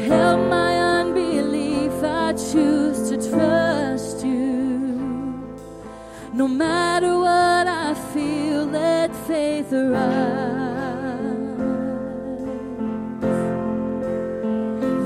Help 0.09 0.41
my 0.49 0.73
unbelief, 0.99 1.91
I 2.03 2.33
choose 2.33 3.09
to 3.09 3.15
trust 3.29 4.25
you. 4.25 4.49
No 6.33 6.47
matter 6.47 7.13
what 7.25 7.65
I 7.67 7.93
feel, 8.13 8.65
let 8.65 9.09
faith 9.27 9.71
arise. 9.71 10.09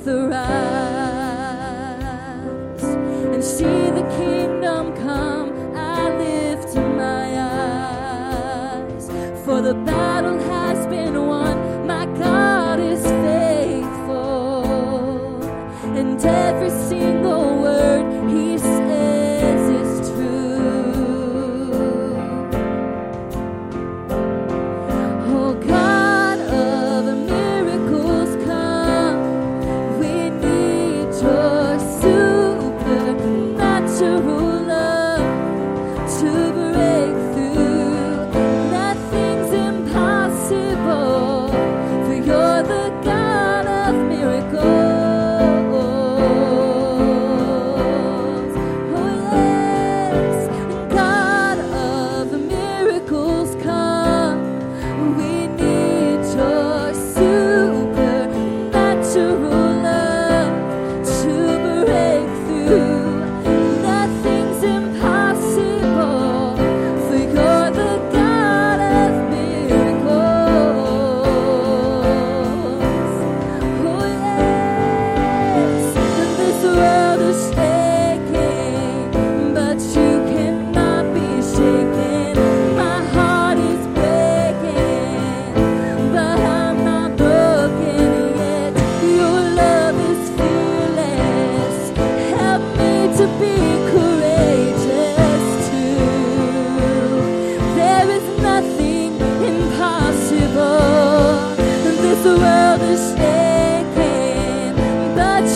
arise 0.06 0.32
and 0.42 0.51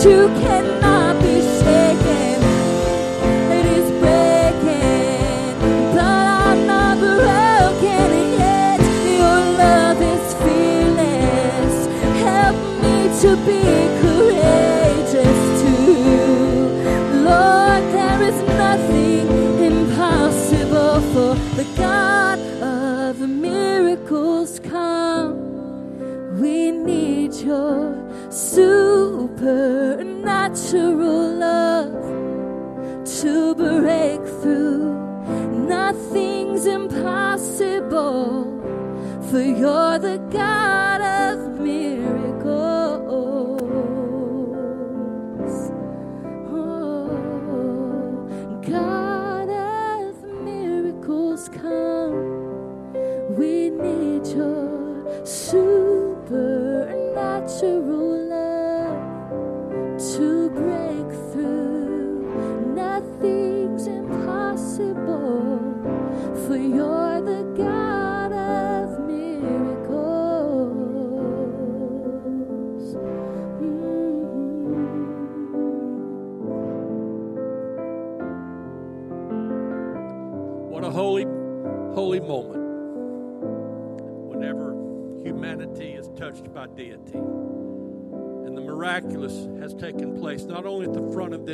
but 0.07 0.13
you 0.13 0.56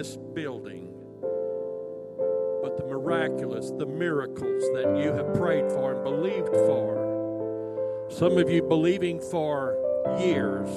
this 0.03 0.17
building, 0.33 0.93
but 2.61 2.77
the 2.77 2.85
miraculous, 2.85 3.71
the 3.77 3.85
miracles 3.85 4.61
that 4.73 4.97
you 5.01 5.13
have 5.13 5.33
prayed 5.33 5.71
for 5.71 5.93
and 5.93 6.03
believed 6.03 6.49
for. 6.49 8.07
Some 8.09 8.37
of 8.37 8.49
you 8.49 8.61
believing 8.63 9.21
for 9.21 9.77
years. 10.19 10.67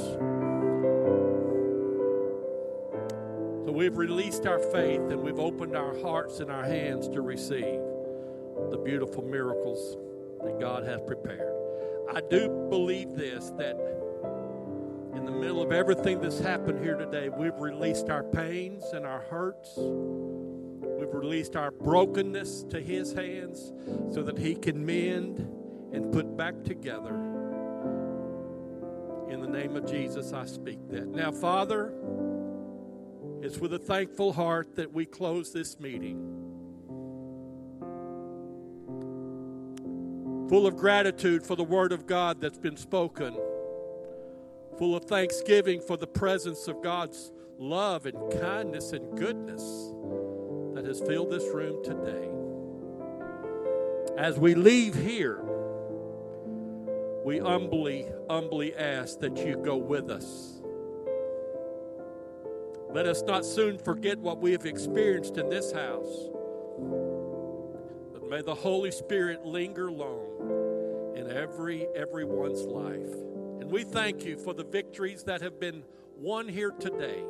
So 3.64 3.72
we've 3.72 3.96
released 3.96 4.46
our 4.46 4.60
faith 4.60 5.10
and 5.10 5.20
we've 5.20 5.40
opened 5.40 5.76
our 5.76 6.00
hearts 6.00 6.38
and 6.38 6.48
our 6.48 6.64
hands 6.64 7.08
to 7.08 7.20
receive 7.20 7.80
the 8.70 8.78
beautiful 8.78 9.24
miracles 9.24 9.96
that 10.44 10.60
God 10.60 10.84
has 10.84 11.00
prepared. 11.04 11.52
I 12.14 12.20
do 12.30 12.68
believe 12.70 13.16
this 13.16 13.50
that 13.58 13.76
middle 15.36 15.62
of 15.62 15.72
everything 15.72 16.20
that's 16.20 16.40
happened 16.40 16.82
here 16.82 16.96
today, 16.96 17.28
we've 17.28 17.58
released 17.58 18.10
our 18.10 18.22
pains 18.24 18.84
and 18.92 19.06
our 19.06 19.20
hurts. 19.20 19.74
We've 19.76 21.12
released 21.12 21.56
our 21.56 21.70
brokenness 21.70 22.64
to 22.70 22.80
His 22.80 23.12
hands 23.12 23.72
so 24.12 24.22
that 24.22 24.38
He 24.38 24.54
can 24.54 24.84
mend 24.84 25.38
and 25.92 26.12
put 26.12 26.36
back 26.36 26.64
together. 26.64 27.14
In 29.28 29.40
the 29.40 29.48
name 29.48 29.76
of 29.76 29.86
Jesus, 29.86 30.32
I 30.32 30.46
speak 30.46 30.78
that. 30.90 31.06
Now, 31.08 31.32
Father, 31.32 31.92
it's 33.42 33.58
with 33.58 33.74
a 33.74 33.78
thankful 33.78 34.32
heart 34.32 34.76
that 34.76 34.92
we 34.92 35.06
close 35.06 35.52
this 35.52 35.78
meeting. 35.78 36.32
Full 40.48 40.66
of 40.66 40.76
gratitude 40.76 41.44
for 41.44 41.56
the 41.56 41.64
word 41.64 41.92
of 41.92 42.06
God 42.06 42.40
that's 42.40 42.58
been 42.58 42.76
spoken. 42.76 43.36
Full 44.78 44.94
of 44.94 45.04
thanksgiving 45.04 45.80
for 45.80 45.96
the 45.96 46.06
presence 46.06 46.68
of 46.68 46.82
God's 46.82 47.32
love 47.58 48.04
and 48.04 48.18
kindness 48.40 48.92
and 48.92 49.16
goodness 49.16 49.62
that 50.74 50.84
has 50.84 51.00
filled 51.00 51.30
this 51.30 51.44
room 51.54 51.82
today. 51.82 52.28
As 54.18 54.38
we 54.38 54.54
leave 54.54 54.94
here, 54.94 55.42
we 57.24 57.38
humbly, 57.38 58.06
humbly 58.28 58.76
ask 58.76 59.18
that 59.20 59.38
you 59.38 59.56
go 59.56 59.76
with 59.76 60.10
us. 60.10 60.60
Let 62.90 63.06
us 63.06 63.22
not 63.22 63.44
soon 63.44 63.78
forget 63.78 64.18
what 64.18 64.40
we 64.40 64.52
have 64.52 64.66
experienced 64.66 65.38
in 65.38 65.48
this 65.48 65.72
house, 65.72 66.28
but 68.12 68.28
may 68.28 68.42
the 68.42 68.54
Holy 68.54 68.90
Spirit 68.90 69.44
linger 69.44 69.90
long 69.90 71.14
in 71.16 71.30
every 71.30 71.86
everyone's 71.94 72.62
life. 72.62 73.35
And 73.60 73.70
we 73.70 73.84
thank 73.84 74.24
you 74.24 74.38
for 74.38 74.54
the 74.54 74.64
victories 74.64 75.22
that 75.24 75.40
have 75.40 75.58
been 75.58 75.82
won 76.16 76.48
here 76.48 76.70
today 76.70 77.22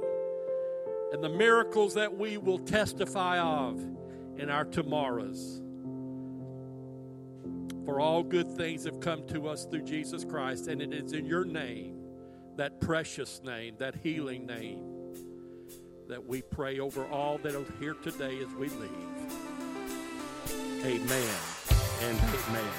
and 1.12 1.22
the 1.22 1.28
miracles 1.28 1.94
that 1.94 2.16
we 2.16 2.36
will 2.36 2.58
testify 2.58 3.38
of 3.38 3.80
in 4.36 4.50
our 4.50 4.64
tomorrows. 4.64 5.62
For 7.84 8.00
all 8.00 8.22
good 8.22 8.50
things 8.56 8.84
have 8.84 8.98
come 9.00 9.26
to 9.28 9.48
us 9.48 9.64
through 9.64 9.84
Jesus 9.84 10.24
Christ, 10.24 10.66
and 10.66 10.82
it 10.82 10.92
is 10.92 11.12
in 11.12 11.24
your 11.24 11.44
name, 11.44 12.00
that 12.56 12.80
precious 12.80 13.40
name, 13.44 13.76
that 13.78 13.94
healing 14.02 14.44
name, 14.44 14.82
that 16.08 16.26
we 16.26 16.42
pray 16.42 16.80
over 16.80 17.06
all 17.06 17.38
that 17.38 17.54
are 17.54 17.64
here 17.78 17.94
today 17.94 18.40
as 18.40 18.52
we 18.54 18.68
leave. 18.70 18.90
Amen 20.84 21.36
and 22.02 22.18
amen. 22.18 22.72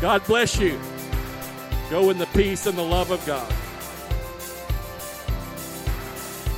God 0.00 0.26
bless 0.26 0.58
you. 0.58 0.78
Go 1.90 2.10
in 2.10 2.18
the 2.18 2.26
peace 2.26 2.66
and 2.66 2.76
the 2.76 2.82
love 2.82 3.10
of 3.10 3.24
God. 3.26 3.52